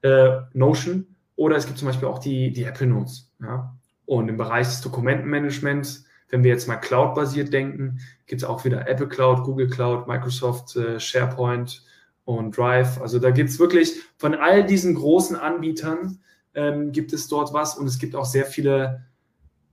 [0.00, 3.30] äh, Notion oder es gibt zum Beispiel auch die, die Apple Notes.
[3.40, 3.74] Ja.
[4.06, 8.88] Und im Bereich des Dokumentenmanagements wenn wir jetzt mal Cloud-basiert denken, gibt es auch wieder
[8.88, 11.84] Apple Cloud, Google Cloud, Microsoft, äh, SharePoint
[12.24, 13.00] und Drive.
[13.00, 16.20] Also da gibt es wirklich von all diesen großen Anbietern
[16.54, 19.04] ähm, gibt es dort was und es gibt auch sehr viele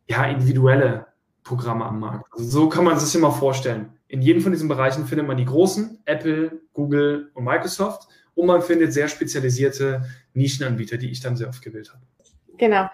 [0.08, 1.08] ja, individuelle
[1.44, 2.26] Programme am Markt.
[2.34, 3.94] Also so kann man sich immer vorstellen.
[4.10, 8.62] In jedem von diesen Bereichen findet man die großen, Apple, Google und Microsoft und man
[8.62, 10.04] findet sehr spezialisierte
[10.34, 12.04] Nischenanbieter, die ich dann sehr oft gewählt habe.
[12.58, 12.90] Genau.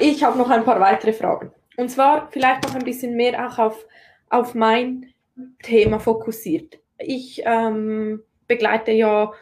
[0.00, 1.50] Ich habe noch ein paar weitere Fragen.
[1.76, 3.86] Und zwar vielleicht noch ein bisschen mehr auch auf,
[4.30, 5.12] auf mein
[5.62, 6.78] Thema fokussiert.
[6.98, 9.32] Ich ähm, begleite ja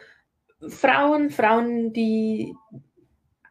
[0.67, 2.53] Frauen, Frauen, die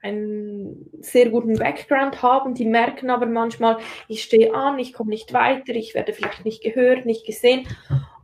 [0.03, 5.33] einen sehr guten Background haben, die merken aber manchmal, ich stehe an, ich komme nicht
[5.33, 7.67] weiter, ich werde vielleicht nicht gehört, nicht gesehen.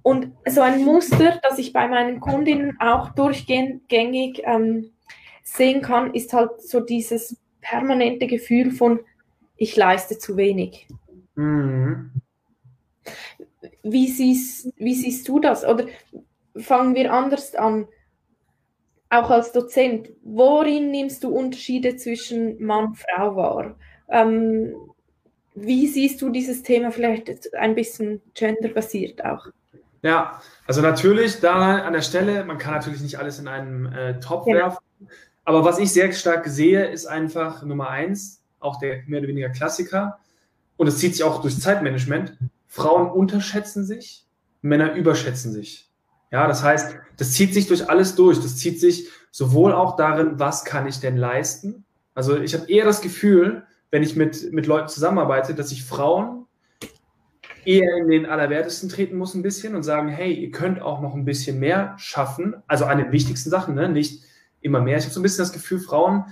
[0.03, 4.93] Und so ein Muster, das ich bei meinen Kundinnen auch durchgängig ähm,
[5.43, 9.01] sehen kann, ist halt so dieses permanente Gefühl von,
[9.61, 10.89] ich leiste zu wenig.
[11.35, 12.11] Mhm.
[13.83, 15.65] Wie, siehst, wie siehst du das?
[15.65, 15.85] Oder
[16.57, 17.87] fangen wir anders an?
[19.11, 23.77] Auch als Dozent, worin nimmst du Unterschiede zwischen Mann und Frau wahr?
[24.09, 24.75] Ähm,
[25.55, 29.47] wie siehst du dieses Thema vielleicht ein bisschen genderbasiert auch?
[30.03, 34.21] Ja, also natürlich da an der Stelle, man kann natürlich nicht alles in einen äh,
[34.21, 34.55] Topf ja.
[34.55, 34.85] werfen,
[35.45, 39.51] aber was ich sehr stark sehe, ist einfach Nummer eins, auch der mehr oder weniger
[39.51, 40.19] Klassiker.
[40.77, 42.37] Und es zieht sich auch durchs Zeitmanagement.
[42.67, 44.25] Frauen unterschätzen sich,
[44.63, 45.91] Männer überschätzen sich.
[46.31, 48.39] Ja, das heißt, das zieht sich durch alles durch.
[48.39, 51.85] Das zieht sich sowohl auch darin, was kann ich denn leisten?
[52.15, 56.47] Also ich habe eher das Gefühl, wenn ich mit, mit Leuten zusammenarbeite, dass ich Frauen
[57.65, 61.15] eher in den Allerwertesten treten muss ein bisschen und sagen, hey, ihr könnt auch noch
[61.15, 62.57] ein bisschen mehr schaffen.
[62.67, 63.89] Also an den wichtigsten Sachen, ne?
[63.89, 64.23] nicht
[64.61, 64.99] immer mehr.
[64.99, 66.25] Ich habe so ein bisschen das Gefühl, Frauen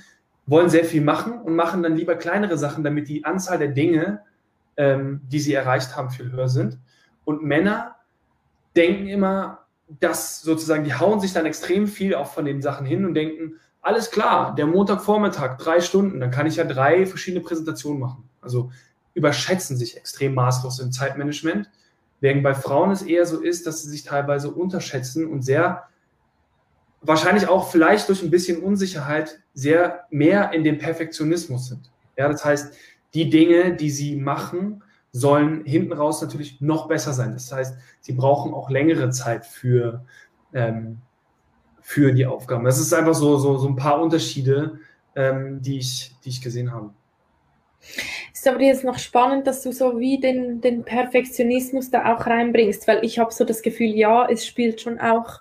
[0.48, 4.22] wollen sehr viel machen und machen dann lieber kleinere Sachen, damit die Anzahl der Dinge,
[4.76, 6.78] ähm, die sie erreicht haben, viel höher sind.
[7.24, 7.96] Und Männer
[8.74, 9.66] denken immer,
[10.00, 13.54] dass sozusagen, die hauen sich dann extrem viel auch von den Sachen hin und denken,
[13.82, 18.28] alles klar, der Montagvormittag, drei Stunden, dann kann ich ja drei verschiedene Präsentationen machen.
[18.40, 18.70] Also
[19.14, 21.70] überschätzen sich extrem maßlos im Zeitmanagement.
[22.20, 25.87] Während bei Frauen es eher so ist, dass sie sich teilweise unterschätzen und sehr
[27.00, 31.90] wahrscheinlich auch vielleicht durch ein bisschen Unsicherheit sehr mehr in dem Perfektionismus sind.
[32.16, 32.74] Ja, das heißt,
[33.14, 34.82] die Dinge, die sie machen,
[35.12, 37.32] sollen hinten raus natürlich noch besser sein.
[37.32, 40.04] Das heißt, sie brauchen auch längere Zeit für,
[40.52, 40.98] ähm,
[41.80, 42.64] für die Aufgaben.
[42.64, 44.80] Das ist einfach so, so, so ein paar Unterschiede,
[45.16, 46.90] ähm, die, ich, die ich gesehen habe.
[48.32, 52.86] ist aber jetzt noch spannend, dass du so wie den, den Perfektionismus da auch reinbringst,
[52.86, 55.40] weil ich habe so das Gefühl, ja, es spielt schon auch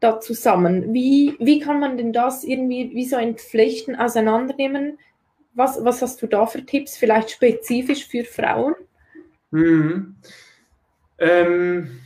[0.00, 0.92] da zusammen.
[0.92, 4.98] Wie, wie kann man denn das irgendwie wie so entflechten, auseinandernehmen?
[5.54, 8.74] Was, was hast du da für Tipps, vielleicht spezifisch für Frauen?
[9.50, 10.16] Mhm.
[11.18, 12.00] Ähm,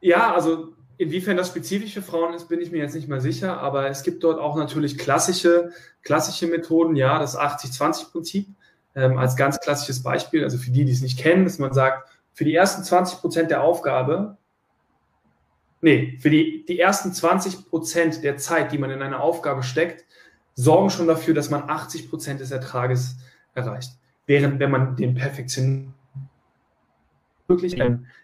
[0.00, 3.58] ja, also Inwiefern das spezifisch für Frauen ist, bin ich mir jetzt nicht mal sicher,
[3.58, 5.70] aber es gibt dort auch natürlich klassische,
[6.02, 8.46] klassische Methoden, ja, das 80-20-Prinzip
[8.94, 12.08] ähm, als ganz klassisches Beispiel, also für die, die es nicht kennen, dass man sagt,
[12.32, 14.36] für die ersten 20 Prozent der Aufgabe,
[15.84, 20.04] nee, für die, die ersten 20 Prozent der Zeit, die man in eine Aufgabe steckt,
[20.54, 23.16] sorgen schon dafür, dass man 80 Prozent des Ertrages
[23.54, 23.92] erreicht.
[24.26, 25.92] Während, wenn man den Perfektionismus
[27.46, 27.76] wirklich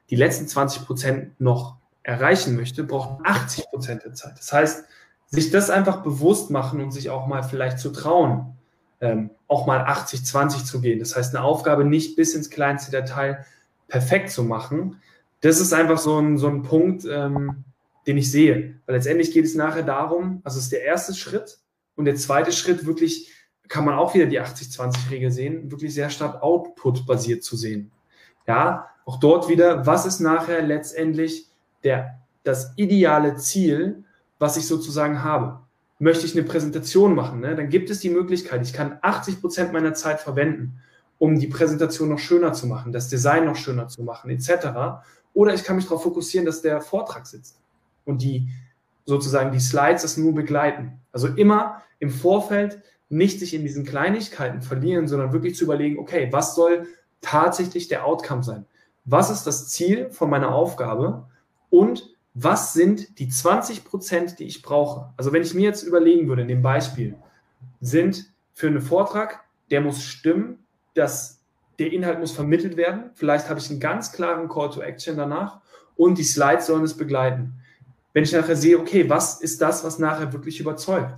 [0.09, 4.39] die letzten 20 Prozent noch erreichen möchte, braucht 80 Prozent der Zeit.
[4.39, 4.85] Das heißt,
[5.27, 8.57] sich das einfach bewusst machen und sich auch mal vielleicht zu trauen,
[9.03, 10.99] ähm, auch mal 80-20 zu gehen.
[10.99, 13.45] Das heißt, eine Aufgabe nicht bis ins kleinste Detail
[13.87, 15.01] perfekt zu machen.
[15.41, 17.65] Das ist einfach so ein, so ein Punkt, ähm,
[18.07, 18.77] den ich sehe.
[18.87, 21.59] Weil letztendlich geht es nachher darum, also es ist der erste Schritt
[21.97, 23.33] und der zweite Schritt wirklich,
[23.69, 27.93] kann man auch wieder die 80-20-Regel sehen, wirklich sehr stark Output-basiert zu sehen.
[28.47, 31.47] Ja, auch dort wieder, was ist nachher letztendlich
[31.85, 34.05] der, das ideale Ziel,
[34.39, 35.61] was ich sozusagen habe.
[35.99, 39.73] Möchte ich eine Präsentation machen, ne, dann gibt es die Möglichkeit, ich kann 80 Prozent
[39.73, 40.81] meiner Zeit verwenden,
[41.19, 45.03] um die Präsentation noch schöner zu machen, das Design noch schöner zu machen, etc.
[45.33, 47.59] Oder ich kann mich darauf fokussieren, dass der Vortrag sitzt
[48.05, 48.49] und die
[49.07, 51.01] sozusagen die Slides das nur begleiten.
[51.13, 56.29] Also immer im Vorfeld nicht sich in diesen Kleinigkeiten verlieren, sondern wirklich zu überlegen, okay,
[56.31, 56.87] was soll
[57.21, 58.67] tatsächlich der Outcome sein?
[59.05, 61.27] Was ist das Ziel von meiner Aufgabe?
[61.71, 65.13] und was sind die 20 Prozent, die ich brauche?
[65.17, 67.17] Also wenn ich mir jetzt überlegen würde, in dem Beispiel,
[67.81, 70.65] sind für einen Vortrag, der muss stimmen,
[70.95, 71.40] dass
[71.81, 73.11] der Inhalt muss vermittelt werden.
[73.15, 75.61] Vielleicht habe ich einen ganz klaren Call to Action danach
[75.97, 77.55] und die Slides sollen es begleiten.
[78.13, 81.15] Wenn ich nachher sehe, okay, was ist das, was nachher wirklich überzeugt?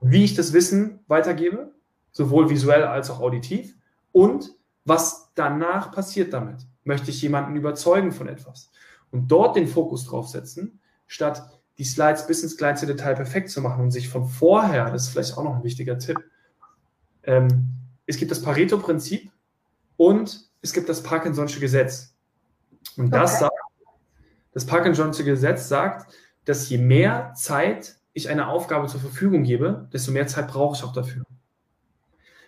[0.00, 1.72] Wie ich das Wissen weitergebe,
[2.12, 3.74] sowohl visuell als auch auditiv
[4.12, 6.60] und was danach passiert damit.
[6.84, 8.70] Möchte ich jemanden überzeugen von etwas?
[9.10, 13.60] und dort den Fokus drauf setzen, statt die Slides bis ins kleinste Detail perfekt zu
[13.60, 16.18] machen und sich von vorher, das ist vielleicht auch noch ein wichtiger Tipp,
[17.22, 17.68] ähm,
[18.06, 19.30] es gibt das Pareto-Prinzip
[19.96, 22.14] und es gibt das Parkinson'sche Gesetz.
[22.96, 23.40] Und das okay.
[23.40, 23.54] sagt,
[24.52, 26.12] das Parkinson'sche Gesetz sagt,
[26.44, 30.84] dass je mehr Zeit ich einer Aufgabe zur Verfügung gebe, desto mehr Zeit brauche ich
[30.84, 31.24] auch dafür.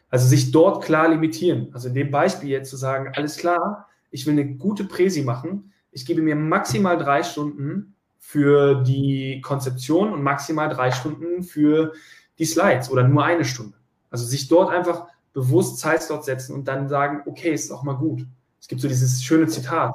[0.09, 1.69] Also sich dort klar limitieren.
[1.75, 5.73] Also in dem Beispiel jetzt zu sagen, alles klar, ich will eine gute Präsi machen,
[5.91, 11.93] ich gebe mir maximal drei Stunden für die Konzeption und maximal drei Stunden für
[12.39, 13.77] die Slides oder nur eine Stunde.
[14.11, 18.27] Also sich dort einfach bewusst Zeitslot setzen und dann sagen, okay, ist auch mal gut.
[18.61, 19.95] Es gibt so dieses schöne Zitat.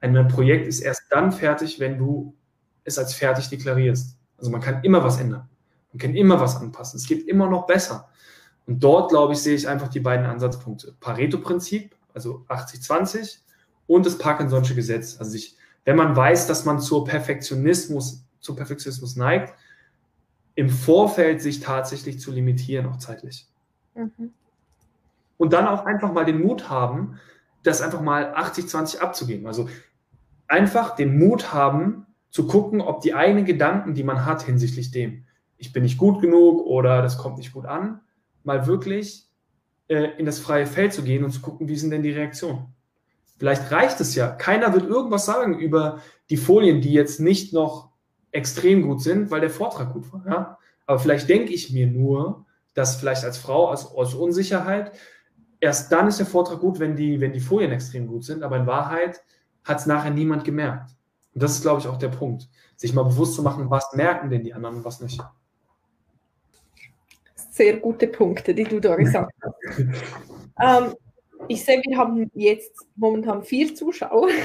[0.00, 2.32] Ein Projekt ist erst dann fertig, wenn du
[2.84, 4.16] es als fertig deklarierst.
[4.38, 5.48] Also man kann immer was ändern.
[5.92, 6.98] Man kann immer was anpassen.
[6.98, 8.08] Es geht immer noch besser.
[8.66, 10.94] Und dort, glaube ich, sehe ich einfach die beiden Ansatzpunkte.
[11.00, 13.38] Pareto-Prinzip, also 80-20
[13.88, 15.16] und das Parkinson'sche Gesetz.
[15.18, 19.54] Also sich, wenn man weiß, dass man zur Perfektionismus, zu Perfektionismus neigt,
[20.54, 23.48] im Vorfeld sich tatsächlich zu limitieren, auch zeitlich.
[23.96, 24.32] Mhm.
[25.36, 27.18] Und dann auch einfach mal den Mut haben,
[27.62, 29.46] das einfach mal 80-20 abzugeben.
[29.46, 29.68] Also
[30.46, 35.24] einfach den Mut haben, zu gucken, ob die eigenen Gedanken, die man hat hinsichtlich dem,
[35.56, 38.00] ich bin nicht gut genug oder das kommt nicht gut an,
[38.42, 39.28] mal wirklich
[39.86, 42.74] äh, in das freie Feld zu gehen und zu gucken, wie sind denn die Reaktionen.
[43.38, 44.28] Vielleicht reicht es ja.
[44.28, 47.90] Keiner wird irgendwas sagen über die Folien, die jetzt nicht noch
[48.32, 50.26] extrem gut sind, weil der Vortrag gut war.
[50.26, 50.58] Ja?
[50.86, 54.90] Aber vielleicht denke ich mir nur, dass vielleicht als Frau aus, aus Unsicherheit,
[55.64, 58.42] erst dann ist der Vortrag gut, wenn die, wenn die Folien extrem gut sind.
[58.42, 59.22] Aber in Wahrheit
[59.64, 60.90] hat es nachher niemand gemerkt.
[61.32, 62.48] Und das ist, glaube ich, auch der Punkt.
[62.76, 65.20] Sich mal bewusst zu machen, was merken denn die anderen und was nicht.
[67.50, 69.78] Sehr gute Punkte, die du da gesagt hast.
[70.60, 70.94] ähm,
[71.48, 74.28] ich sehe, wir haben jetzt momentan vier Zuschauer.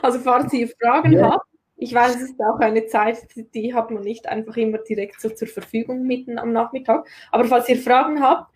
[0.00, 1.32] Also falls ihr Fragen ja.
[1.32, 1.46] habt,
[1.76, 3.18] ich weiß, es ist auch eine Zeit,
[3.52, 7.08] die hat man nicht einfach immer direkt so zur Verfügung mitten am Nachmittag.
[7.32, 8.52] Aber falls ihr Fragen habt,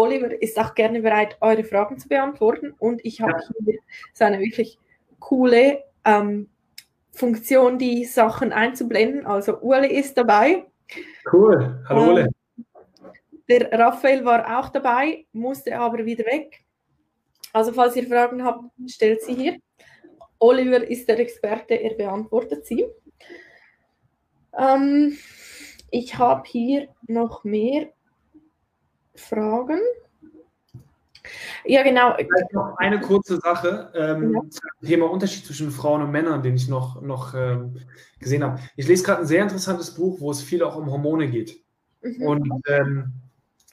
[0.00, 2.74] Oliver ist auch gerne bereit, eure Fragen zu beantworten.
[2.78, 3.78] Und ich habe hier
[4.14, 4.78] so eine wirklich
[5.18, 6.48] coole ähm,
[7.12, 9.26] Funktion, die Sachen einzublenden.
[9.26, 10.64] Also Uli ist dabei.
[11.30, 11.84] Cool.
[11.88, 12.22] Hallo Uli.
[12.22, 12.28] Ähm,
[13.48, 16.64] der Raphael war auch dabei, musste aber wieder weg.
[17.52, 19.56] Also falls ihr Fragen habt, stellt sie hier.
[20.38, 22.86] Oliver ist der Experte, er beantwortet sie.
[24.56, 25.18] Ähm,
[25.90, 27.88] ich habe hier noch mehr
[29.20, 29.80] Fragen.
[31.64, 32.14] Ja, genau.
[32.14, 34.40] Vielleicht noch eine kurze Sache ähm, ja.
[34.40, 37.76] zum Thema Unterschied zwischen Frauen und Männern, den ich noch, noch ähm,
[38.18, 38.60] gesehen habe.
[38.76, 41.62] Ich lese gerade ein sehr interessantes Buch, wo es viel auch um Hormone geht.
[42.02, 42.22] Mhm.
[42.22, 43.12] Und ähm,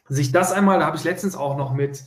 [0.09, 2.03] sich das einmal, da habe ich letztens auch noch mit,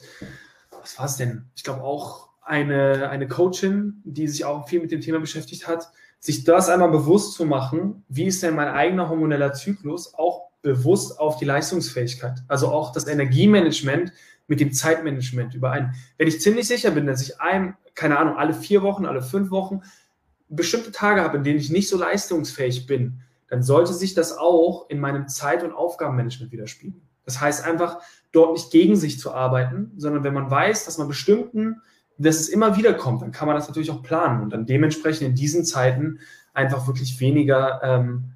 [0.81, 1.47] was war es denn?
[1.55, 5.91] Ich glaube auch eine, eine Coachin, die sich auch viel mit dem Thema beschäftigt hat,
[6.19, 11.19] sich das einmal bewusst zu machen, wie ist denn mein eigener hormoneller Zyklus, auch bewusst
[11.19, 14.13] auf die Leistungsfähigkeit, also auch das Energiemanagement
[14.47, 15.95] mit dem Zeitmanagement überein.
[16.19, 19.51] Wenn ich ziemlich sicher bin, dass ich einem, keine Ahnung, alle vier Wochen, alle fünf
[19.51, 19.83] Wochen
[20.49, 24.89] bestimmte Tage habe, in denen ich nicht so leistungsfähig bin, dann sollte sich das auch
[24.91, 27.01] in meinem Zeit- und Aufgabenmanagement widerspiegeln.
[27.25, 28.01] Das heißt einfach,
[28.33, 31.81] dort nicht gegen sich zu arbeiten, sondern wenn man weiß, dass man bestimmten,
[32.19, 35.29] dass es immer wieder kommt, dann kann man das natürlich auch planen und dann dementsprechend
[35.29, 36.19] in diesen Zeiten
[36.53, 38.33] einfach wirklich weniger, ähm,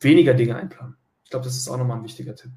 [0.00, 0.96] weniger Dinge einplanen.
[1.30, 2.50] Ich glaube, das ist auch nochmal ein wichtiger Tipp.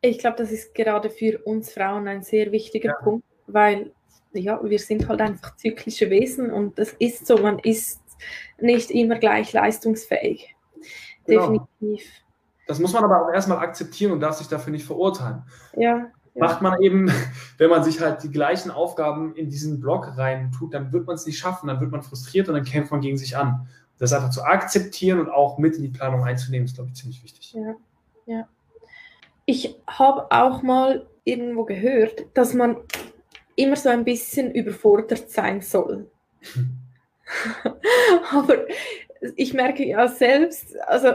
[0.00, 2.96] Ich glaube, das ist gerade für uns Frauen ein sehr wichtiger ja.
[2.96, 3.92] Punkt, weil
[4.32, 8.00] ja, wir sind halt einfach zyklische Wesen und das ist so, man ist
[8.58, 10.56] nicht immer gleich leistungsfähig.
[11.26, 11.58] Genau.
[11.78, 12.10] Definitiv.
[12.66, 15.44] Das muss man aber auch erstmal akzeptieren und darf sich dafür nicht verurteilen.
[15.76, 16.10] Ja.
[16.34, 17.08] Macht man eben,
[17.58, 21.14] wenn man sich halt die gleichen Aufgaben in diesen Block rein tut, dann wird man
[21.14, 23.68] es nicht schaffen, dann wird man frustriert und dann kämpft man gegen sich an.
[23.98, 27.22] Das einfach zu akzeptieren und auch mit in die Planung einzunehmen, ist, glaube ich, ziemlich
[27.22, 27.52] wichtig.
[27.52, 27.74] Ja,
[28.26, 28.48] ja.
[29.44, 32.76] Ich habe auch mal irgendwo gehört, dass man
[33.56, 36.10] immer so ein bisschen überfordert sein soll.
[38.30, 38.66] Aber
[39.36, 41.14] ich merke ja selbst, also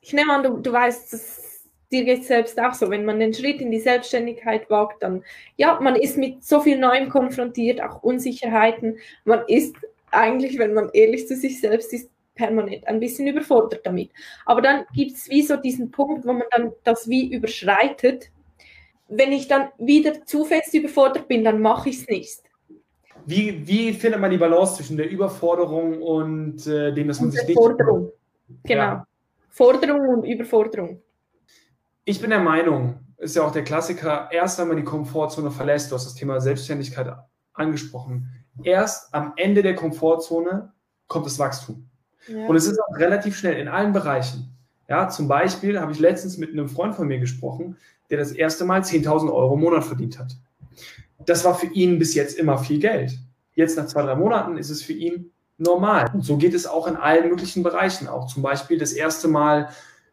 [0.00, 1.42] ich nehme an, du, du weißt, dass
[1.92, 5.22] dir geht selbst auch so, wenn man den Schritt in die Selbstständigkeit wagt, dann
[5.56, 8.98] ja, man ist mit so viel Neuem konfrontiert, auch Unsicherheiten.
[9.24, 9.76] Man ist
[10.10, 14.10] eigentlich, wenn man ehrlich zu sich selbst ist, permanent ein bisschen überfordert damit.
[14.46, 18.30] Aber dann gibt es wie so diesen Punkt, wo man dann das wie überschreitet.
[19.08, 22.42] Wenn ich dann wieder zu fest überfordert bin, dann mache ich es nicht.
[23.26, 27.46] Wie, wie findet man die Balance zwischen der Überforderung und äh, dem, dass man sich
[27.46, 27.56] nicht...
[27.56, 28.10] Forderung.
[28.64, 28.82] Genau.
[28.82, 29.06] Ja.
[29.50, 31.02] Forderung und Überforderung.
[32.04, 35.90] Ich bin der Meinung, ist ja auch der Klassiker, erst wenn man die Komfortzone verlässt,
[35.90, 37.14] du hast das Thema Selbstständigkeit
[37.52, 38.28] angesprochen,
[38.64, 40.72] erst am Ende der Komfortzone
[41.06, 41.88] kommt das Wachstum.
[42.28, 42.46] Ja.
[42.46, 44.48] Und es ist auch relativ schnell in allen Bereichen.
[44.88, 47.76] Ja, zum Beispiel habe ich letztens mit einem Freund von mir gesprochen,
[48.10, 50.36] der das erste Mal 10.000 Euro im Monat verdient hat.
[51.24, 53.18] Das war für ihn bis jetzt immer viel Geld.
[53.54, 56.10] Jetzt nach zwei, drei Monaten ist es für ihn normal.
[56.12, 58.08] Und so geht es auch in allen möglichen Bereichen.
[58.08, 59.68] Auch zum Beispiel das erste Mal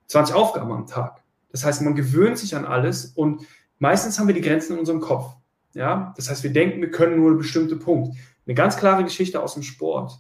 [0.08, 1.24] 20 Aufgaben am Tag.
[1.52, 3.46] Das heißt, man gewöhnt sich an alles und
[3.80, 5.36] meistens haben wir die Grenzen in unserem Kopf.
[5.74, 8.18] Ja, das heißt, wir denken, wir können nur einen bestimmten Punkt.
[8.46, 10.20] Eine ganz klare Geschichte aus dem Sport.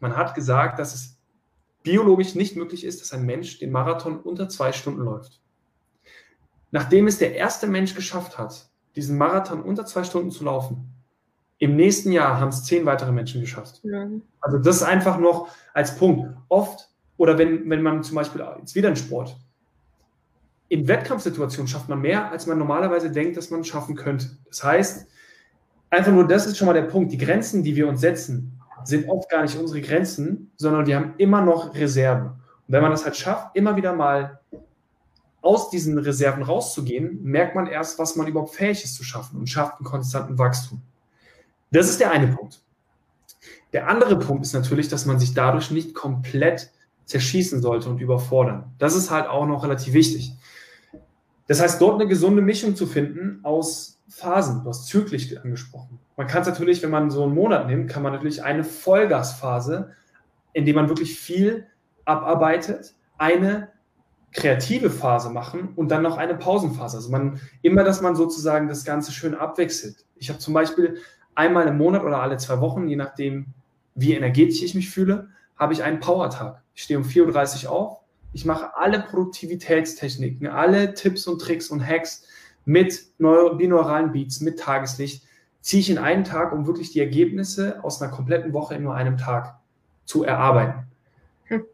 [0.00, 1.17] Man hat gesagt, dass es
[1.82, 5.40] biologisch nicht möglich ist, dass ein Mensch den Marathon unter zwei Stunden läuft.
[6.70, 10.92] Nachdem es der erste Mensch geschafft hat, diesen Marathon unter zwei Stunden zu laufen,
[11.58, 13.80] im nächsten Jahr haben es zehn weitere Menschen geschafft.
[13.82, 14.08] Ja.
[14.40, 16.32] Also das ist einfach noch als Punkt.
[16.48, 19.36] Oft, oder wenn, wenn man zum Beispiel, jetzt wieder ein Sport,
[20.68, 24.36] in Wettkampfsituationen schafft man mehr, als man normalerweise denkt, dass man schaffen könnte.
[24.46, 25.08] Das heißt,
[25.90, 27.10] einfach nur das ist schon mal der Punkt.
[27.10, 31.14] Die Grenzen, die wir uns setzen, sind oft gar nicht unsere Grenzen, sondern wir haben
[31.18, 32.28] immer noch Reserven.
[32.28, 34.40] Und wenn man das halt schafft, immer wieder mal
[35.40, 39.48] aus diesen Reserven rauszugehen, merkt man erst, was man überhaupt fähig ist zu schaffen und
[39.48, 40.82] schafft einen konstanten Wachstum.
[41.70, 42.60] Das ist der eine Punkt.
[43.72, 46.70] Der andere Punkt ist natürlich, dass man sich dadurch nicht komplett
[47.04, 48.72] zerschießen sollte und überfordern.
[48.78, 50.32] Das ist halt auch noch relativ wichtig.
[51.46, 54.62] Das heißt, dort eine gesunde Mischung zu finden aus Phasen.
[54.62, 55.98] Du hast zyklisch angesprochen.
[56.16, 59.92] Man kann es natürlich, wenn man so einen Monat nimmt, kann man natürlich eine Vollgasphase,
[60.52, 61.66] in der man wirklich viel
[62.04, 63.68] abarbeitet, eine
[64.32, 66.96] kreative Phase machen und dann noch eine Pausenphase.
[66.96, 70.04] Also man immer, dass man sozusagen das Ganze schön abwechselt.
[70.16, 70.98] Ich habe zum Beispiel
[71.34, 73.46] einmal im Monat oder alle zwei Wochen, je nachdem,
[73.94, 76.62] wie energetisch ich mich fühle, habe ich einen Power-Tag.
[76.74, 77.98] Ich stehe um 4.30 Uhr auf.
[78.32, 82.24] Ich mache alle Produktivitätstechniken, alle Tipps und Tricks und Hacks
[82.68, 85.24] mit binauralen Beats, mit Tageslicht
[85.62, 88.94] ziehe ich in einen Tag, um wirklich die Ergebnisse aus einer kompletten Woche in nur
[88.94, 89.58] einem Tag
[90.04, 90.86] zu erarbeiten.
[91.44, 91.64] Hm.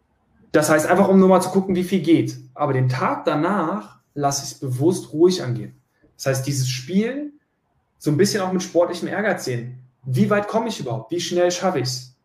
[0.52, 2.38] Das heißt, einfach um nur mal zu gucken, wie viel geht.
[2.54, 5.74] Aber den Tag danach lasse ich es bewusst ruhig angehen.
[6.16, 7.32] Das heißt, dieses Spiel
[7.98, 9.80] so ein bisschen auch mit sportlichem Ehrgeiz sehen.
[10.04, 11.10] Wie weit komme ich überhaupt?
[11.10, 12.16] Wie schnell schaffe ich es?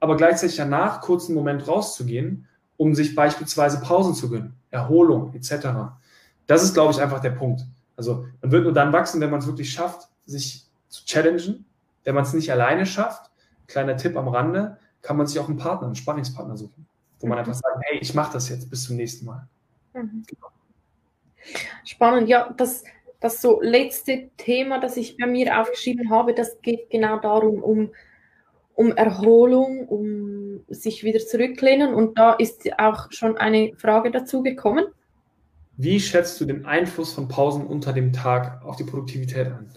[0.00, 5.68] Aber gleichzeitig danach kurz einen Moment rauszugehen, um sich beispielsweise Pausen zu gönnen, Erholung etc.
[6.48, 7.64] Das ist, glaube ich, einfach der Punkt.
[7.96, 11.64] Also man wird nur dann wachsen, wenn man es wirklich schafft, sich zu challengen.
[12.04, 13.30] Wenn man es nicht alleine schafft,
[13.66, 16.86] kleiner Tipp am Rande, kann man sich auch einen Partner, einen Sparringspartner suchen,
[17.20, 17.40] wo man mhm.
[17.40, 19.46] einfach sagt, hey, ich mache das jetzt bis zum nächsten Mal.
[19.94, 20.24] Mhm.
[20.26, 20.48] Genau.
[21.84, 22.84] Spannend, ja, das
[23.20, 27.90] das so letzte Thema, das ich bei mir aufgeschrieben habe, das geht genau darum, um,
[28.74, 31.94] um Erholung, um sich wieder zurücklehnen.
[31.94, 34.86] Und da ist auch schon eine Frage dazu gekommen.
[35.76, 39.70] Wie schätzt du den Einfluss von Pausen unter dem Tag auf die Produktivität an?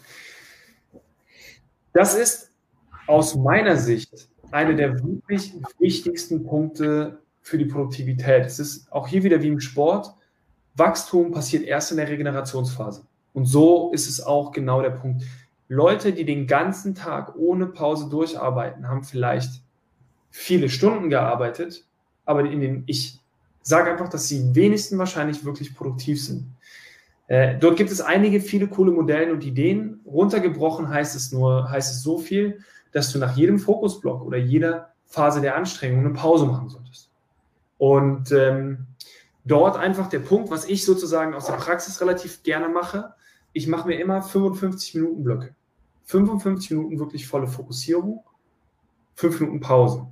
[1.94, 2.52] Das ist
[3.08, 8.46] aus meiner Sicht eine der wirklich wichtigsten Punkte für die Produktivität.
[8.46, 10.14] Es ist auch hier wieder wie im Sport.
[10.76, 13.04] Wachstum passiert erst in der Regenerationsphase.
[13.34, 15.24] Und so ist es auch genau der Punkt.
[15.68, 19.62] Leute, die den ganzen Tag ohne Pause durcharbeiten, haben vielleicht
[20.32, 21.86] viele Stunden gearbeitet,
[22.26, 23.19] aber in den ich
[23.62, 26.48] sage einfach, dass sie wenigsten wahrscheinlich wirklich produktiv sind.
[27.28, 30.02] Äh, dort gibt es einige, viele coole Modelle und Ideen.
[30.06, 32.60] Runtergebrochen heißt es nur, heißt es so viel,
[32.92, 37.12] dass du nach jedem Fokusblock oder jeder Phase der Anstrengung eine Pause machen solltest.
[37.78, 38.88] Und ähm,
[39.46, 43.14] dort einfach der Punkt, was ich sozusagen aus der Praxis relativ gerne mache,
[43.54, 45.56] ich mache mir immer 55 Minuten Blöcke.
[46.06, 48.24] 55 Minuten wirklich volle Fokussierung,
[49.16, 50.08] 5 Minuten Pause.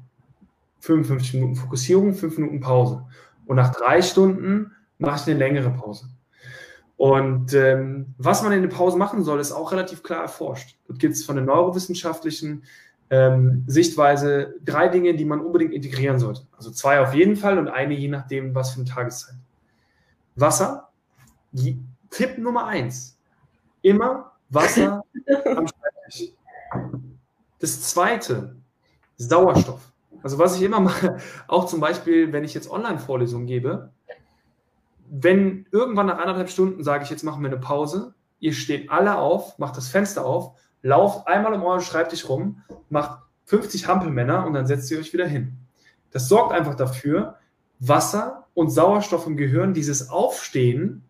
[0.82, 3.06] 55 Minuten Fokussierung, 5 Minuten Pause.
[3.48, 6.10] Und nach drei Stunden mache ich eine längere Pause.
[6.98, 10.78] Und ähm, was man in der Pause machen soll, ist auch relativ klar erforscht.
[10.88, 12.64] Dort gibt es von der neurowissenschaftlichen
[13.10, 16.48] ähm, Sichtweise drei Dinge, die man unbedingt integrieren sollte.
[16.58, 19.36] Also zwei auf jeden Fall und eine je nachdem, was für eine Tageszeit.
[20.36, 20.90] Wasser,
[21.52, 21.80] die,
[22.10, 23.18] Tipp Nummer eins,
[23.82, 25.04] immer Wasser
[25.46, 26.34] am Schreibtisch.
[27.60, 28.56] Das zweite,
[29.18, 29.92] Sauerstoff.
[30.24, 33.92] Also was ich immer mache, auch zum Beispiel, wenn ich jetzt Online-Vorlesungen gebe,
[35.10, 39.18] wenn irgendwann nach anderthalb Stunden sage ich, jetzt machen wir eine Pause, ihr steht alle
[39.18, 40.52] auf, macht das Fenster auf,
[40.82, 45.26] lauft einmal um euren Schreibtisch rum, macht 50 Hampelmänner und dann setzt ihr euch wieder
[45.26, 45.54] hin.
[46.12, 47.38] Das sorgt einfach dafür,
[47.80, 51.04] Wasser und Sauerstoff im Gehirn, dieses Aufstehen,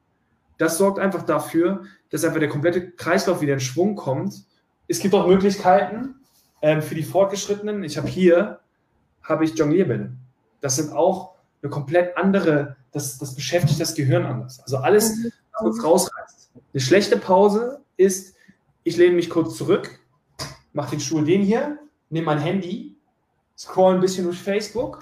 [0.58, 4.46] das sorgt einfach dafür, dass einfach der komplette Kreislauf wieder in Schwung kommt.
[4.88, 6.16] Es gibt auch Möglichkeiten
[6.62, 7.84] ähm, für die Fortgeschrittenen.
[7.84, 8.60] Ich habe hier,
[9.28, 10.14] habe ich Jonglierbälle.
[10.62, 14.60] Das sind auch eine komplett andere, das, das beschäftigt das Gehirn anders.
[14.62, 15.32] Also alles, mhm.
[15.54, 16.52] was uns rausreißt.
[16.74, 18.36] Eine schlechte Pause ist,
[18.84, 20.00] ich lehne mich kurz zurück,
[20.74, 21.78] mache den Stuhl den hier,
[22.10, 22.96] nehme mein Handy,
[23.58, 25.00] scroll ein bisschen durch Facebook,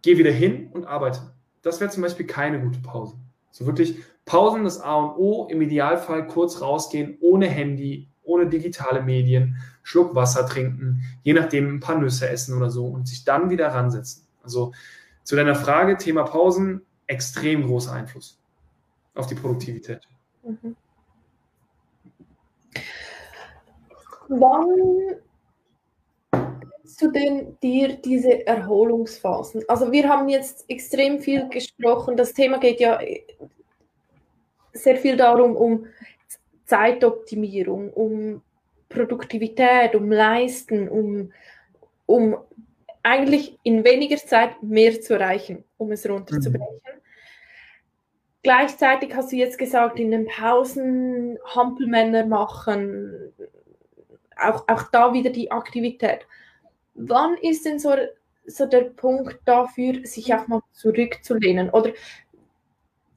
[0.00, 1.32] gehe wieder hin und arbeite.
[1.62, 3.16] Das wäre zum Beispiel keine gute Pause.
[3.50, 8.08] So wirklich Pausen, das A und O, im Idealfall kurz rausgehen, ohne Handy,
[8.42, 13.08] ohne digitale Medien, Schluck Wasser trinken, je nachdem ein paar Nüsse essen oder so und
[13.08, 14.26] sich dann wieder ransetzen.
[14.42, 14.72] Also
[15.22, 18.38] zu deiner Frage, Thema Pausen, extrem großer Einfluss
[19.14, 20.00] auf die Produktivität.
[20.42, 20.76] Mhm.
[24.28, 24.66] Wann
[27.00, 29.64] du denn dir diese Erholungsphasen?
[29.68, 32.16] Also wir haben jetzt extrem viel gesprochen.
[32.16, 32.98] Das Thema geht ja
[34.72, 35.86] sehr viel darum, um
[36.72, 38.42] Zeitoptimierung, um
[38.88, 41.30] Produktivität, um Leisten, um,
[42.06, 42.38] um
[43.02, 46.76] eigentlich in weniger Zeit mehr zu erreichen, um es runterzubrechen.
[46.76, 47.00] Mhm.
[48.42, 53.34] Gleichzeitig hast du jetzt gesagt, in den Pausen Hampelmänner machen,
[54.40, 56.26] auch, auch da wieder die Aktivität.
[56.94, 57.92] Wann ist denn so,
[58.46, 61.68] so der Punkt dafür, sich auch mal zurückzulehnen?
[61.68, 61.92] Oder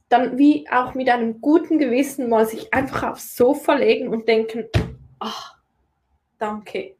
[0.08, 4.66] dann wie auch mit einem guten Gewissen mal sich einfach aufs Sofa legen und denken,
[5.18, 5.56] ach,
[6.38, 6.94] danke,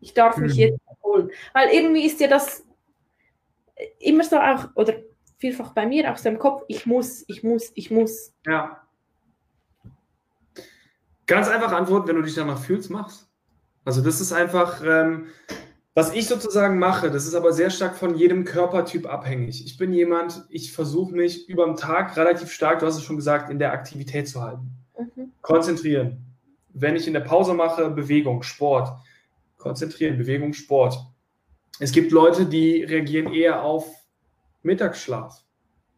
[0.00, 0.60] ich darf mich mhm.
[0.60, 1.30] jetzt erholen.
[1.52, 2.64] Weil irgendwie ist ja das
[3.98, 4.94] immer so auch, oder
[5.38, 8.32] vielfach bei mir auch so im Kopf, ich muss, ich muss, ich muss.
[8.46, 8.82] Ja.
[11.26, 13.30] Ganz einfach Antwort, wenn du dich danach fühlst, mach's.
[13.84, 15.28] Also das ist einfach, ähm,
[16.00, 19.66] was ich sozusagen mache, das ist aber sehr stark von jedem Körpertyp abhängig.
[19.66, 23.16] Ich bin jemand, ich versuche mich über den Tag relativ stark, du hast es schon
[23.16, 24.70] gesagt, in der Aktivität zu halten.
[24.98, 25.32] Mhm.
[25.42, 26.24] Konzentrieren.
[26.72, 28.94] Wenn ich in der Pause mache, Bewegung, Sport
[29.58, 30.96] konzentrieren, Bewegung, Sport.
[31.80, 33.86] Es gibt Leute, die reagieren eher auf
[34.62, 35.44] Mittagsschlaf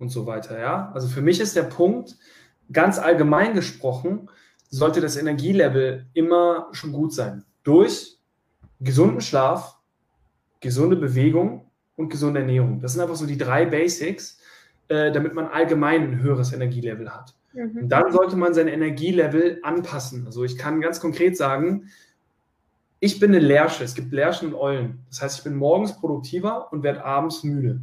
[0.01, 0.59] und so weiter.
[0.59, 0.91] Ja?
[0.95, 2.17] Also für mich ist der Punkt,
[2.73, 4.29] ganz allgemein gesprochen,
[4.69, 7.45] sollte das Energielevel immer schon gut sein.
[7.63, 8.19] Durch
[8.81, 9.79] gesunden Schlaf,
[10.63, 12.81] gesunde Bewegung und gesunde Ernährung.
[12.81, 14.39] Das sind einfach so die drei Basics,
[14.89, 17.35] äh, damit man allgemein ein höheres Energielevel hat.
[17.53, 17.83] Mhm.
[17.83, 20.25] Und dann sollte man sein Energielevel anpassen.
[20.25, 21.89] Also ich kann ganz konkret sagen,
[23.01, 23.85] ich bin eine Lärsche.
[23.85, 25.01] Es gibt Lärchen und Eulen.
[25.11, 27.81] Das heißt, ich bin morgens produktiver und werde abends müde.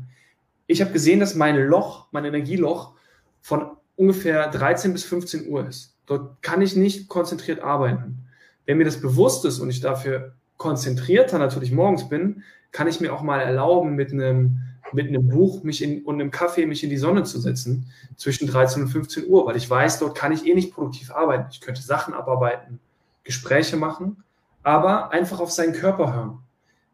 [0.65, 2.93] Ich habe gesehen, dass mein Loch, mein Energieloch
[3.41, 5.97] von ungefähr 13 bis 15 Uhr ist.
[6.05, 8.19] Dort kann ich nicht konzentriert arbeiten.
[8.65, 13.13] Wenn mir das bewusst ist und ich dafür konzentrierter natürlich morgens bin, kann ich mir
[13.13, 14.61] auch mal erlauben, mit einem
[14.93, 18.47] mit einem Buch mich in, und einem Kaffee mich in die Sonne zu setzen zwischen
[18.47, 21.47] 13 und 15 Uhr, weil ich weiß, dort kann ich eh nicht produktiv arbeiten.
[21.51, 22.80] Ich könnte Sachen abarbeiten,
[23.24, 24.24] Gespräche machen,
[24.63, 26.39] aber einfach auf seinen Körper hören.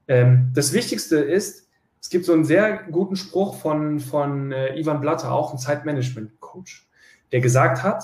[0.08, 1.68] Ähm, das Wichtigste ist,
[2.02, 6.88] es gibt so einen sehr guten Spruch von, von äh, Ivan Blatter, auch ein Zeitmanagement-Coach,
[7.32, 8.04] der gesagt hat,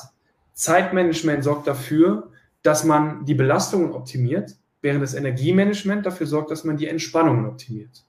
[0.54, 2.32] Zeitmanagement sorgt dafür,
[2.64, 8.04] dass man die Belastungen optimiert, während das Energiemanagement dafür sorgt, dass man die Entspannungen optimiert.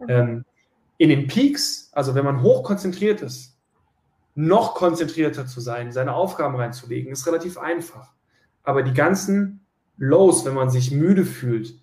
[0.00, 0.06] Mhm.
[0.08, 0.44] Ähm,
[0.96, 3.56] in den Peaks, also wenn man hoch konzentriert ist,
[4.34, 8.12] noch konzentrierter zu sein, seine Aufgaben reinzulegen, ist relativ einfach.
[8.62, 9.60] Aber die ganzen
[9.96, 11.74] Lows, wenn man sich müde fühlt,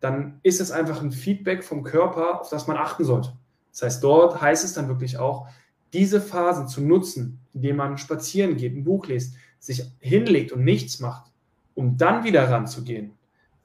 [0.00, 3.32] dann ist es einfach ein Feedback vom Körper, auf das man achten sollte.
[3.70, 5.46] Das heißt, dort heißt es dann wirklich auch,
[5.92, 11.00] diese Phasen zu nutzen, indem man spazieren geht, ein Buch liest, sich hinlegt und nichts
[11.00, 11.30] macht,
[11.74, 13.12] um dann wieder ranzugehen.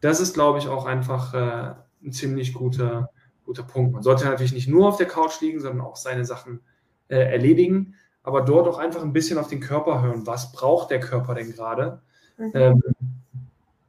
[0.02, 1.74] Das ist, glaube ich, auch einfach äh,
[2.06, 3.10] ein ziemlich guter,
[3.45, 3.93] guter Punkt.
[3.93, 6.62] Man sollte natürlich nicht nur auf der Couch liegen, sondern auch seine Sachen
[7.08, 10.28] äh, erledigen, aber dort auch einfach ein bisschen auf den Körper hören.
[10.28, 12.02] Was braucht der Körper denn gerade?
[12.38, 12.52] Mhm.
[12.54, 12.84] Ähm,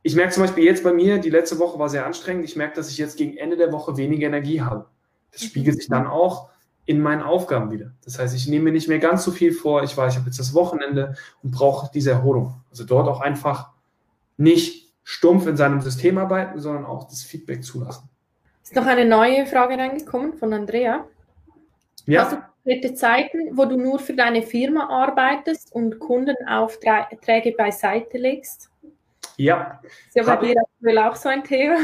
[0.03, 2.45] ich merke zum Beispiel jetzt bei mir, die letzte Woche war sehr anstrengend.
[2.45, 4.87] Ich merke, dass ich jetzt gegen Ende der Woche weniger Energie habe.
[5.33, 6.49] Das spiegelt sich dann auch
[6.87, 7.93] in meinen Aufgaben wieder.
[8.03, 9.83] Das heißt, ich nehme mir nicht mehr ganz so viel vor.
[9.83, 12.55] Ich weiß, ich habe jetzt das Wochenende und brauche diese Erholung.
[12.71, 13.73] Also dort auch einfach
[14.39, 18.11] nicht stumpf in seinem System arbeiten, sondern auch das Feedback zulassen.
[18.63, 21.07] Ist noch eine neue Frage reingekommen von Andrea.
[22.05, 22.25] Ja.
[22.25, 28.71] Hast du konkrete Zeiten, wo du nur für deine Firma arbeitest und Kundenaufträge beiseite legst?
[29.39, 29.81] Ja.
[30.09, 31.79] Ist ja bei dir aktuell auch so ein Thema.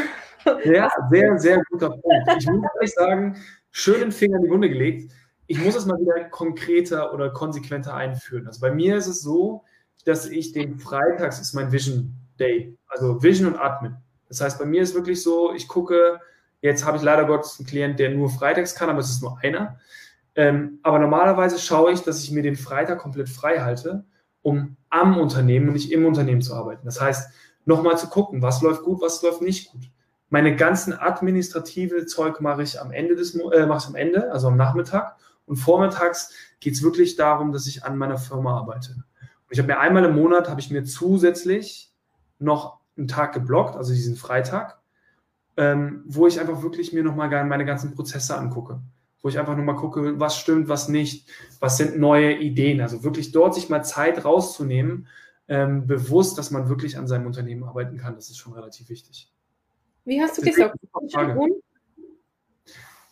[0.63, 2.29] Ja, sehr, sehr guter Punkt.
[2.39, 3.37] Ich muss ehrlich sagen,
[3.71, 5.11] schön den Finger in die Wunde gelegt.
[5.47, 8.47] Ich muss es mal wieder konkreter oder konsequenter einführen.
[8.47, 9.65] Also bei mir ist es so,
[10.05, 13.97] dass ich den Freitags ist mein Vision Day, also Vision und Admin.
[14.29, 16.21] Das heißt, bei mir ist wirklich so, ich gucke,
[16.61, 19.39] jetzt habe ich leider Gottes einen Klient, der nur freitags kann, aber es ist nur
[19.43, 19.79] einer.
[20.35, 24.05] Ähm, aber normalerweise schaue ich, dass ich mir den Freitag komplett frei halte,
[24.43, 26.85] um am Unternehmen und nicht im Unternehmen zu arbeiten.
[26.85, 27.31] Das heißt,
[27.65, 29.83] nochmal zu gucken, was läuft gut, was läuft nicht gut.
[30.31, 34.49] Meine ganzen administrative Zeug mache ich am Ende des äh, mache ich am Ende, also
[34.49, 35.17] am Nachmittag.
[35.47, 38.93] Und vormittags geht es wirklich darum, dass ich an meiner Firma arbeite.
[38.93, 41.94] Und ich habe mir einmal im Monat habe ich mir zusätzlich
[42.45, 44.79] noch einen Tag geblockt, also diesen Freitag,
[45.57, 48.81] ähm, wo ich einfach wirklich mir nochmal meine ganzen Prozesse angucke.
[49.23, 51.29] Wo ich einfach nochmal gucke, was stimmt, was nicht,
[51.59, 52.81] was sind neue Ideen.
[52.81, 55.09] Also wirklich dort sich mal Zeit rauszunehmen,
[55.49, 59.31] ähm, bewusst, dass man wirklich an seinem Unternehmen arbeiten kann, das ist schon relativ wichtig.
[60.05, 60.77] Wie hast du gesagt?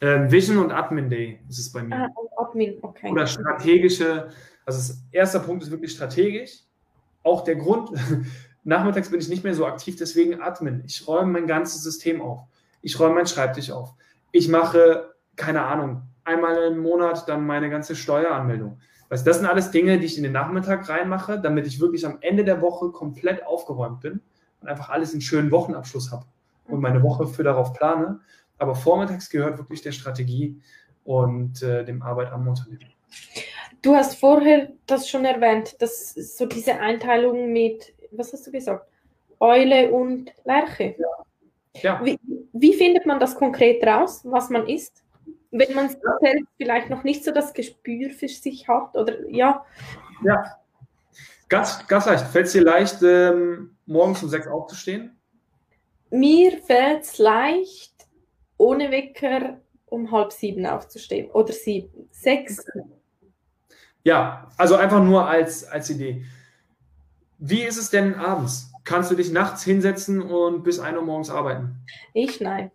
[0.01, 1.95] Ähm, Vision und Admin Day ist es bei mir.
[1.95, 3.11] Ah, Admin, okay.
[3.11, 4.31] Oder strategische,
[4.67, 6.65] also das erste Punkt ist wirklich strategisch.
[7.23, 7.91] Auch der Grund,
[8.65, 10.83] nachmittags bin ich nicht mehr so aktiv, deswegen Admin.
[10.87, 12.41] Ich räume mein ganzes System auf.
[12.81, 13.95] Ich räume meinen Schreibtisch auf.
[14.33, 18.79] Ich mache, keine Ahnung, einmal im Monat dann meine ganze Steueranmeldung.
[19.09, 22.19] Weißt, das sind alles Dinge, die ich in den Nachmittag reinmache, damit ich wirklich am
[22.23, 24.23] Ende der Woche komplett aufgeräumt bin
[24.61, 26.25] und einfach alles einen schönen Wochenabschluss habe
[26.67, 28.21] und meine Woche für darauf plane.
[28.59, 30.61] Aber vormittags gehört wirklich der Strategie
[31.05, 32.93] und äh, dem Arbeit am Unternehmen.
[33.83, 38.87] Du hast vorher das schon erwähnt, dass so diese Einteilung mit, was hast du gesagt?
[39.41, 40.95] Eule und Lerche.
[40.99, 41.81] Ja.
[41.83, 42.05] ja.
[42.05, 42.19] Wie,
[42.53, 45.03] wie, findet man das konkret raus, was man isst?
[45.51, 46.33] Wenn man ja.
[46.57, 49.65] vielleicht noch nicht so das Gespür für sich hat oder ja.
[50.25, 50.57] Ja,
[51.49, 52.27] ganz, ganz leicht.
[52.29, 55.19] Fällt es dir leicht, ähm, morgens um sechs aufzustehen?
[56.13, 57.93] mir fällt es leicht,
[58.59, 62.65] ohne Wecker um halb sieben aufzustehen oder sieben, sechs.
[64.05, 66.25] Ja, also einfach nur als, als Idee.
[67.45, 68.71] Wie ist es denn abends?
[68.85, 71.75] Kannst du dich nachts hinsetzen und bis 1 Uhr morgens arbeiten?
[72.15, 72.71] Ich nein.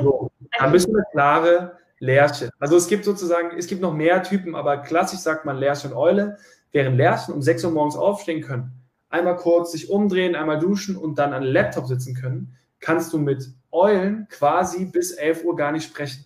[0.00, 2.48] So, dann du eine klare Lerche.
[2.58, 5.94] Also es gibt sozusagen, es gibt noch mehr Typen, aber klassisch sagt man Lerche und
[5.94, 6.38] Eule.
[6.70, 8.72] Während Lerchen um 6 Uhr morgens aufstehen können,
[9.10, 13.18] einmal kurz sich umdrehen, einmal duschen und dann an den Laptop sitzen können, kannst du
[13.18, 16.24] mit Eulen quasi bis 11 Uhr gar nicht sprechen.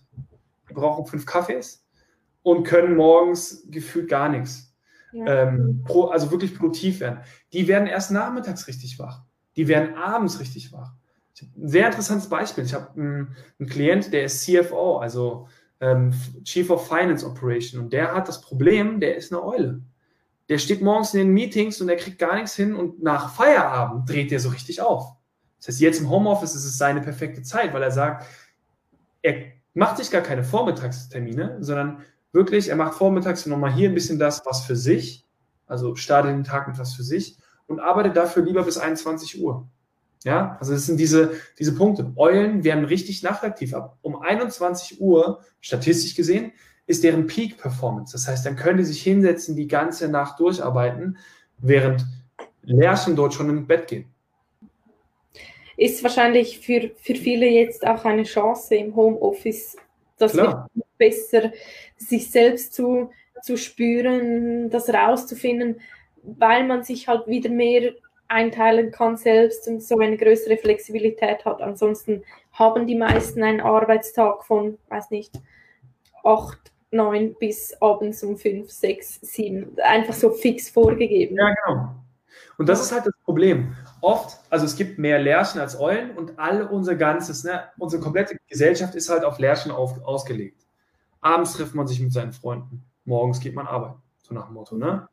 [0.70, 1.84] Die brauchen fünf Kaffees
[2.44, 4.65] und können morgens gefühlt gar nichts.
[5.12, 7.20] Ähm, pro, also wirklich produktiv werden.
[7.52, 9.22] Die werden erst nachmittags richtig wach.
[9.56, 10.92] Die werden abends richtig wach.
[11.40, 12.64] ein sehr interessantes Beispiel.
[12.64, 15.48] Ich habe einen, einen, Klient, der ist CFO, also
[15.80, 16.12] ähm,
[16.44, 19.82] Chief of Finance Operation, und der hat das Problem, der ist eine Eule
[20.48, 24.08] der steht morgens in den Meetings und der kriegt gar nichts hin und nach Feierabend
[24.08, 25.14] dreht der so richtig auf.
[25.58, 28.26] Das heißt, jetzt im Homeoffice ist es seine perfekte Zeit, weil er sagt,
[29.22, 32.02] er macht sich gar keine Vormittagstermine, sondern
[32.36, 35.24] wirklich, er macht vormittags nochmal hier ein bisschen das, was für sich,
[35.66, 39.66] also startet den Tag mit was für sich und arbeitet dafür lieber bis 21 Uhr.
[40.24, 42.12] Ja, also es sind diese, diese Punkte.
[42.16, 43.98] Eulen werden richtig nachtaktiv ab.
[44.02, 46.52] Um 21 Uhr, statistisch gesehen,
[46.86, 48.12] ist deren Peak Performance.
[48.12, 51.18] Das heißt, dann können die sich hinsetzen, die ganze Nacht durcharbeiten,
[51.58, 52.04] während
[52.62, 54.06] Lerchen dort schon ins Bett gehen.
[55.76, 59.76] Ist wahrscheinlich für, für viele jetzt auch eine Chance im Homeoffice,
[60.18, 60.36] das
[60.98, 61.52] besser
[61.96, 63.10] sich selbst zu,
[63.42, 65.80] zu spüren, das rauszufinden,
[66.22, 67.92] weil man sich halt wieder mehr
[68.28, 71.60] einteilen kann selbst und so eine größere Flexibilität hat.
[71.60, 75.32] Ansonsten haben die meisten einen Arbeitstag von, weiß nicht,
[76.24, 79.76] acht, neun bis abends um fünf, sechs, sieben.
[79.82, 81.36] Einfach so fix vorgegeben.
[81.36, 81.90] Ja, genau.
[82.58, 83.76] Und das ist halt das Problem.
[84.00, 88.36] Oft, also es gibt mehr Lärchen als Eulen und all unser ganzes, ne, unsere komplette
[88.48, 90.66] Gesellschaft ist halt auf Lärchen auf, ausgelegt.
[91.20, 94.76] Abends trifft man sich mit seinen Freunden, morgens geht man arbeiten, so nach dem Motto.
[94.76, 95.08] Ne?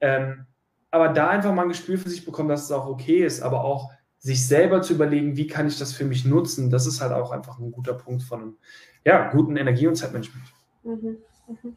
[0.00, 0.46] Ähm,
[0.90, 3.64] aber da einfach mal ein Gespür für sich bekommen, dass es auch okay ist, aber
[3.64, 7.12] auch sich selber zu überlegen, wie kann ich das für mich nutzen, das ist halt
[7.12, 8.56] auch einfach ein guter Punkt von einem
[9.04, 10.44] ja, guten Energie- und Zeitmanagement.
[10.84, 11.16] Mhm.
[11.48, 11.76] Mhm.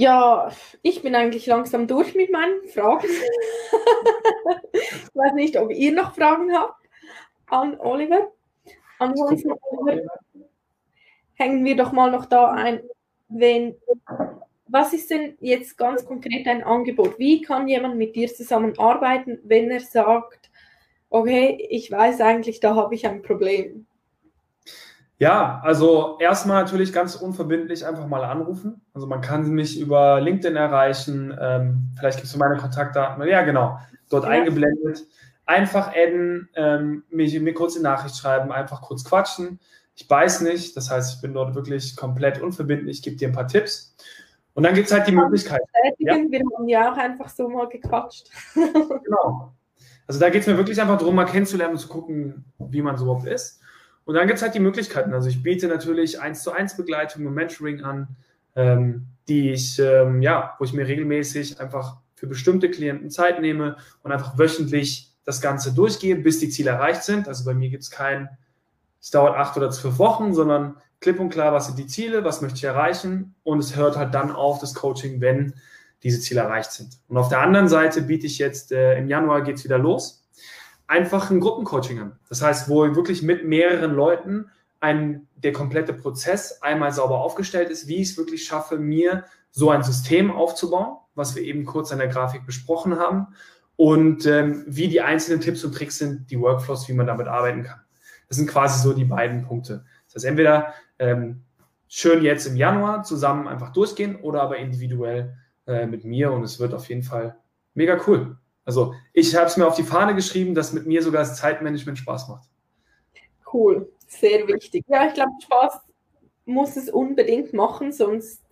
[0.00, 0.50] Ja,
[0.80, 3.06] ich bin eigentlich langsam durch mit meinen Fragen.
[4.72, 6.88] ich weiß nicht, ob ihr noch Fragen habt
[7.48, 8.32] an Oliver.
[8.98, 9.52] Ansonsten
[11.34, 12.80] hängen wir doch mal noch da ein,
[13.28, 13.76] wenn
[14.68, 17.18] was ist denn jetzt ganz konkret dein Angebot?
[17.18, 20.50] Wie kann jemand mit dir zusammenarbeiten, wenn er sagt,
[21.10, 23.84] okay, ich weiß eigentlich, da habe ich ein Problem?
[25.20, 28.80] Ja, also erstmal natürlich ganz unverbindlich einfach mal anrufen.
[28.94, 31.36] Also man kann mich über LinkedIn erreichen.
[31.38, 33.22] Ähm, vielleicht gibt es meine Kontaktdaten.
[33.28, 33.78] Ja, genau.
[34.08, 34.30] Dort ja.
[34.30, 35.06] eingeblendet.
[35.44, 39.60] Einfach adden, ähm, mir, mir kurz eine Nachricht schreiben, einfach kurz quatschen.
[39.94, 43.46] Ich weiß nicht, das heißt, ich bin dort wirklich komplett unverbindlich, gebe dir ein paar
[43.46, 43.94] Tipps.
[44.54, 45.60] Und dann gibt es halt die Möglichkeit.
[45.98, 46.14] Ja?
[46.16, 48.30] Wir haben ja auch einfach so mal gequatscht.
[48.54, 49.52] genau.
[50.06, 52.96] Also da geht es mir wirklich einfach darum, mal kennenzulernen und zu gucken, wie man
[52.96, 53.59] so überhaupt ist.
[54.04, 55.14] Und dann gibt es halt die Möglichkeiten.
[55.14, 58.08] Also ich biete natürlich eins zu eins Begleitung und Mentoring an,
[58.56, 63.76] ähm, die ich, ähm, ja, wo ich mir regelmäßig einfach für bestimmte Klienten Zeit nehme
[64.02, 67.28] und einfach wöchentlich das Ganze durchgehe, bis die Ziele erreicht sind.
[67.28, 68.28] Also bei mir gibt es kein,
[69.00, 72.42] es dauert acht oder zwölf Wochen, sondern klipp und klar, was sind die Ziele, was
[72.42, 75.54] möchte ich erreichen und es hört halt dann auf das Coaching, wenn
[76.02, 76.98] diese Ziele erreicht sind.
[77.08, 80.19] Und auf der anderen Seite biete ich jetzt, äh, im Januar geht es wieder los,
[80.90, 82.18] einfach ein Gruppencoaching an.
[82.28, 84.50] Das heißt, wo wirklich mit mehreren Leuten
[84.80, 89.70] ein, der komplette Prozess einmal sauber aufgestellt ist, wie ich es wirklich schaffe, mir so
[89.70, 93.28] ein System aufzubauen, was wir eben kurz an der Grafik besprochen haben
[93.76, 97.62] und ähm, wie die einzelnen Tipps und Tricks sind, die Workflows, wie man damit arbeiten
[97.62, 97.80] kann.
[98.26, 99.84] Das sind quasi so die beiden Punkte.
[100.06, 101.44] Das heißt, entweder ähm,
[101.86, 105.36] schön jetzt im Januar zusammen einfach durchgehen oder aber individuell
[105.68, 107.36] äh, mit mir und es wird auf jeden Fall
[107.74, 108.39] mega cool.
[108.64, 111.98] Also ich habe es mir auf die Fahne geschrieben, dass mit mir sogar das Zeitmanagement
[111.98, 112.48] Spaß macht.
[113.52, 114.84] Cool, sehr wichtig.
[114.88, 115.80] Ja, ich glaube, Spaß
[116.44, 118.42] muss es unbedingt machen, sonst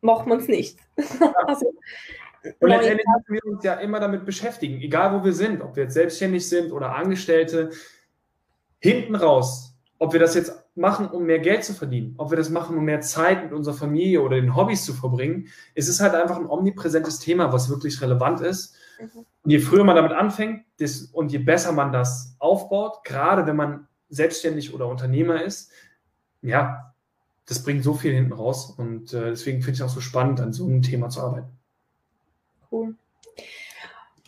[0.00, 0.78] macht man es nicht.
[0.96, 1.32] Ja.
[1.46, 1.72] also,
[2.60, 5.84] und letztendlich müssen wir uns ja immer damit beschäftigen, egal wo wir sind, ob wir
[5.84, 7.70] jetzt selbstständig sind oder Angestellte.
[8.78, 12.50] Hinten raus ob wir das jetzt machen, um mehr Geld zu verdienen, ob wir das
[12.50, 16.14] machen, um mehr Zeit mit unserer Familie oder den Hobbys zu verbringen, es ist halt
[16.14, 18.75] einfach ein omnipräsentes Thema, was wirklich relevant ist.
[18.98, 23.56] Und je früher man damit anfängt das, und je besser man das aufbaut, gerade wenn
[23.56, 25.70] man selbstständig oder Unternehmer ist,
[26.42, 26.94] ja,
[27.46, 28.74] das bringt so viel hinten raus.
[28.76, 31.48] Und äh, deswegen finde ich auch so spannend, an so einem Thema zu arbeiten.
[32.70, 32.94] Cool.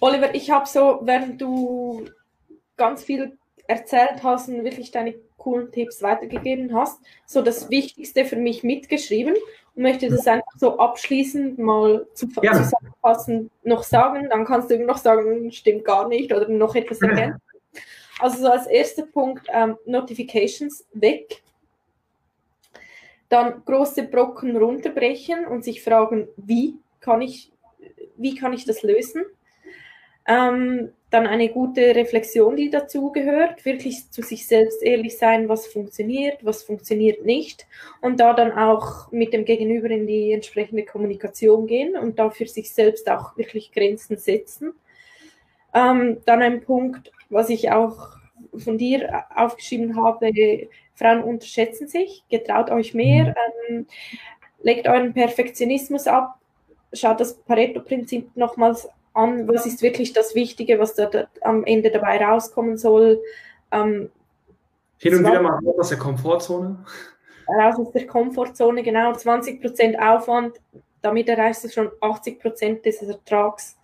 [0.00, 2.08] Oliver, ich habe so, während du
[2.76, 3.36] ganz viel
[3.66, 9.34] erzählt hast und wirklich deine coolen Tipps weitergegeben hast, so das Wichtigste für mich mitgeschrieben
[9.78, 14.28] möchte das einfach so abschließend mal zu, zusammenfassen noch sagen.
[14.28, 17.40] Dann kannst du immer noch sagen, stimmt gar nicht oder noch etwas ergänzen.
[18.18, 21.42] Also so als erster Punkt ähm, Notifications weg.
[23.28, 27.52] Dann große Brocken runterbrechen und sich fragen, wie kann ich,
[28.16, 29.24] wie kann ich das lösen?
[30.28, 35.66] Ähm, dann eine gute Reflexion, die dazu gehört, wirklich zu sich selbst ehrlich sein, was
[35.66, 37.66] funktioniert, was funktioniert nicht.
[38.02, 42.46] Und da dann auch mit dem Gegenüber in die entsprechende Kommunikation gehen und da für
[42.46, 44.74] sich selbst auch wirklich Grenzen setzen.
[45.74, 48.18] Ähm, dann ein Punkt, was ich auch
[48.56, 53.34] von dir aufgeschrieben habe, Frauen unterschätzen sich, getraut euch mehr, mhm.
[53.68, 53.86] ähm,
[54.62, 56.38] legt euren Perfektionismus ab,
[56.92, 61.90] schaut das Pareto-Prinzip nochmals an, was ist wirklich das Wichtige, was da, da am Ende
[61.90, 63.20] dabei rauskommen soll.
[63.70, 64.10] Ähm,
[64.98, 66.84] Hin und wieder mal aus der Komfortzone.
[67.48, 69.12] Raus aus der Komfortzone, genau.
[69.12, 70.56] 20% Aufwand,
[71.02, 73.76] damit erreichst du schon 80% des Ertrags.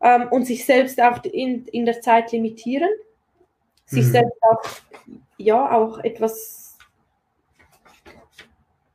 [0.00, 2.90] Ähm, und sich selbst auch in, in der Zeit limitieren.
[3.86, 4.10] sich mhm.
[4.10, 4.62] selbst auch,
[5.36, 6.76] ja, auch etwas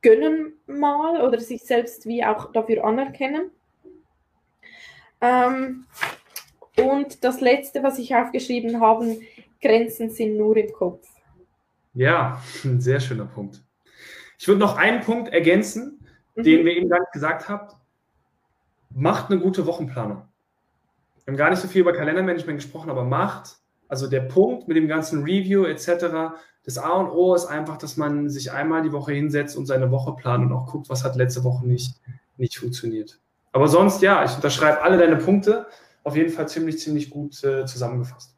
[0.02, 3.50] gönnen mal oder sich selbst wie auch dafür anerkennen.
[5.20, 5.84] Ähm,
[6.76, 9.18] und das letzte, was ich aufgeschrieben habe,
[9.60, 11.06] Grenzen sind nur im Kopf.
[11.94, 13.62] Ja, ein sehr schöner Punkt.
[14.38, 16.42] Ich würde noch einen Punkt ergänzen, mhm.
[16.42, 17.74] den wir eben gerade gesagt haben.
[18.90, 20.22] Macht eine gute Wochenplanung.
[21.24, 23.56] Wir haben gar nicht so viel über Kalendermanagement gesprochen, aber macht,
[23.88, 27.96] also der Punkt mit dem ganzen Review etc., das A und O ist einfach, dass
[27.96, 31.16] man sich einmal die Woche hinsetzt und seine Woche plant und auch guckt, was hat
[31.16, 31.98] letzte Woche nicht,
[32.36, 33.18] nicht funktioniert.
[33.52, 35.66] Aber sonst, ja, ich unterschreibe alle deine Punkte.
[36.04, 38.34] Auf jeden Fall ziemlich, ziemlich gut äh, zusammengefasst.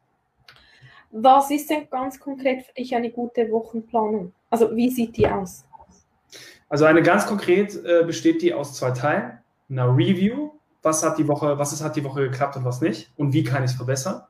[1.11, 4.33] Was ist denn ganz konkret für dich eine gute Wochenplanung?
[4.49, 5.65] Also wie sieht die aus?
[6.69, 9.39] Also eine ganz konkret äh, besteht die aus zwei Teilen.
[9.69, 10.51] Einer Review,
[10.81, 13.43] was hat die Woche, was ist, hat die Woche geklappt und was nicht und wie
[13.43, 14.23] kann ich es verbessern.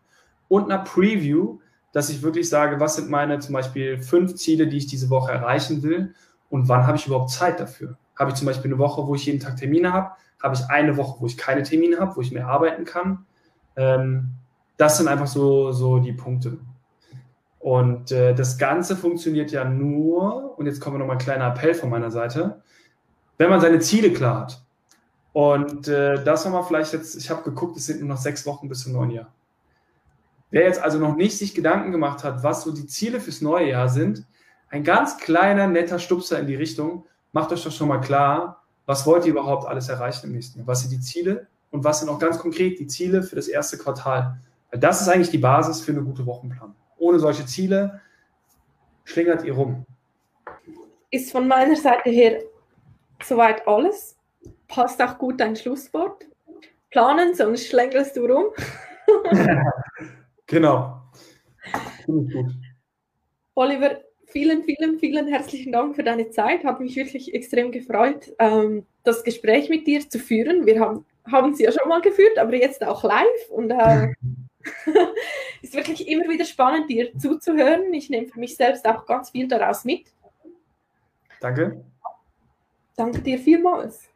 [0.47, 1.59] Und einer Preview,
[1.91, 5.31] dass ich wirklich sage, was sind meine zum Beispiel fünf Ziele, die ich diese Woche
[5.31, 6.15] erreichen will
[6.49, 7.97] und wann habe ich überhaupt Zeit dafür.
[8.17, 10.11] Habe ich zum Beispiel eine Woche, wo ich jeden Tag Termine habe?
[10.41, 13.25] Habe ich eine Woche, wo ich keine Termine habe, wo ich mehr arbeiten kann?
[13.75, 14.29] Ähm,
[14.77, 16.57] das sind einfach so, so die Punkte.
[17.59, 21.91] Und äh, das Ganze funktioniert ja nur, und jetzt wir nochmal ein kleiner Appell von
[21.91, 22.61] meiner Seite,
[23.37, 24.63] wenn man seine Ziele klar hat.
[25.33, 28.67] Und äh, das nochmal vielleicht jetzt, ich habe geguckt, es sind nur noch sechs Wochen
[28.67, 29.33] bis zum neuen Jahr.
[30.49, 33.69] Wer jetzt also noch nicht sich Gedanken gemacht hat, was so die Ziele fürs neue
[33.69, 34.25] Jahr sind,
[34.69, 38.60] ein ganz kleiner, netter Stupser in die Richtung, macht euch doch schon mal klar,
[38.91, 40.67] was wollt ihr überhaupt alles erreichen im nächsten Jahr?
[40.67, 43.77] Was sind die Ziele und was sind auch ganz konkret die Ziele für das erste
[43.77, 44.37] Quartal?
[44.69, 47.99] Weil das ist eigentlich die Basis für eine gute Wochenplanung ohne solche Ziele
[49.03, 49.85] schlingert ihr rum.
[51.09, 52.41] Ist von meiner Seite her
[53.23, 54.15] soweit alles.
[54.67, 56.27] Passt auch gut dein Schlusswort.
[56.91, 58.45] Planen, sonst schlängelst du rum.
[60.45, 61.01] genau.
[62.05, 62.51] Gut.
[63.55, 63.99] Oliver,
[64.31, 66.63] vielen, vielen, vielen herzlichen Dank für deine Zeit.
[66.63, 70.65] Hat mich wirklich extrem gefreut, ähm, das Gespräch mit dir zu führen.
[70.65, 73.49] Wir haben haben es ja schon mal geführt, aber jetzt auch live.
[73.49, 74.07] Und äh,
[75.61, 77.93] ist wirklich immer wieder spannend, dir zuzuhören.
[77.93, 80.07] Ich nehme für mich selbst auch ganz viel daraus mit.
[81.39, 81.83] Danke.
[82.95, 84.07] Danke dir vielmals.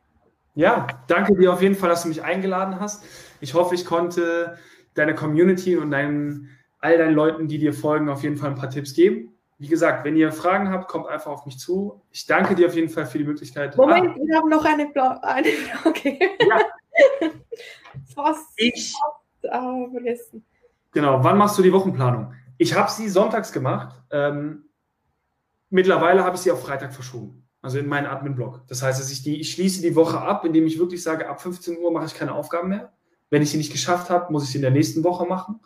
[0.53, 3.03] Ja, danke dir auf jeden Fall, dass du mich eingeladen hast.
[3.41, 4.57] Ich hoffe, ich konnte
[4.93, 8.69] deiner Community und deinen, all deinen Leuten, die dir folgen, auf jeden Fall ein paar
[8.69, 9.34] Tipps geben.
[9.57, 12.01] Wie gesagt, wenn ihr Fragen habt, kommt einfach auf mich zu.
[12.11, 13.77] Ich danke dir auf jeden Fall für die Möglichkeit.
[13.77, 14.15] Moment, ah.
[14.15, 16.19] wir haben noch eine, Bla eine Frage.
[16.19, 17.29] Ja.
[18.15, 18.37] Was?
[18.57, 18.93] Ich
[19.49, 20.45] ah, vergessen.
[20.91, 22.33] Genau, wann machst du die Wochenplanung?
[22.57, 23.95] Ich habe sie sonntags gemacht.
[24.11, 24.65] Ähm,
[25.69, 27.47] mittlerweile habe ich sie auf Freitag verschoben.
[27.61, 28.61] Also in meinen Admin-Blog.
[28.67, 31.41] Das heißt, dass ich, die, ich schließe die Woche ab, indem ich wirklich sage, ab
[31.41, 32.93] 15 Uhr mache ich keine Aufgaben mehr.
[33.29, 35.59] Wenn ich sie nicht geschafft habe, muss ich sie in der nächsten Woche machen.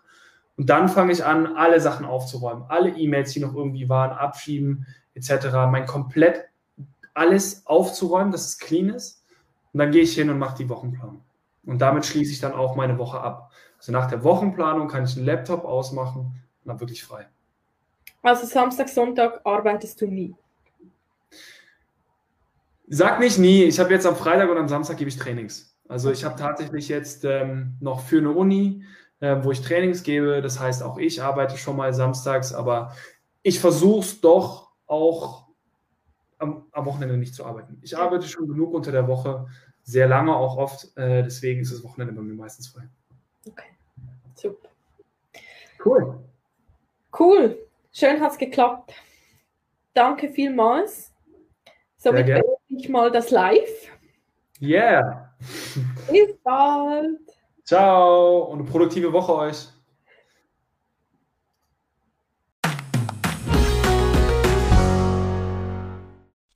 [0.59, 2.65] Und dann fange ich an, alle Sachen aufzuräumen.
[2.67, 5.53] Alle E-Mails, die noch irgendwie waren, abschieben, etc.
[5.71, 6.49] Mein komplett
[7.13, 9.23] alles aufzuräumen, dass es clean ist.
[9.71, 11.23] Und dann gehe ich hin und mache die Wochenplanung.
[11.65, 13.53] Und damit schließe ich dann auch meine Woche ab.
[13.77, 16.19] Also nach der Wochenplanung kann ich den Laptop ausmachen
[16.63, 17.29] und dann wirklich frei.
[18.21, 20.35] Also Samstag, Sonntag arbeitest du nie?
[22.89, 23.63] Sag nicht nie.
[23.63, 25.73] Ich habe jetzt am Freitag und am Samstag gebe ich Trainings.
[25.87, 28.83] Also ich habe tatsächlich jetzt ähm, noch für eine Uni,
[29.19, 30.41] äh, wo ich Trainings gebe.
[30.41, 32.93] Das heißt, auch ich arbeite schon mal samstags, aber
[33.41, 35.47] ich versuche es doch auch
[36.37, 37.79] am, am, Wochenende nicht zu arbeiten.
[37.81, 39.47] Ich arbeite schon genug unter der Woche,
[39.83, 40.95] sehr lange auch oft.
[40.97, 42.87] Äh, deswegen ist das Wochenende bei mir meistens frei.
[43.47, 43.69] Okay,
[44.35, 44.69] super.
[45.83, 46.19] Cool.
[47.17, 47.57] Cool.
[47.91, 48.93] Schön hat es geklappt.
[49.93, 51.13] Danke vielmals.
[51.97, 53.91] Somit beende ich mal das Live.
[54.61, 55.33] Yeah.
[56.09, 57.19] Bis bald.
[57.69, 59.67] Ciao und eine produktive Woche euch.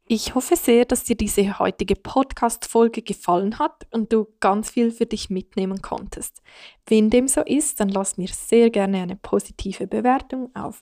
[0.07, 5.05] Ich hoffe sehr, dass dir diese heutige Podcast-Folge gefallen hat und du ganz viel für
[5.05, 6.41] dich mitnehmen konntest.
[6.87, 10.81] Wenn dem so ist, dann lass mir sehr gerne eine positive Bewertung auf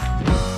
[0.00, 0.57] Thank you.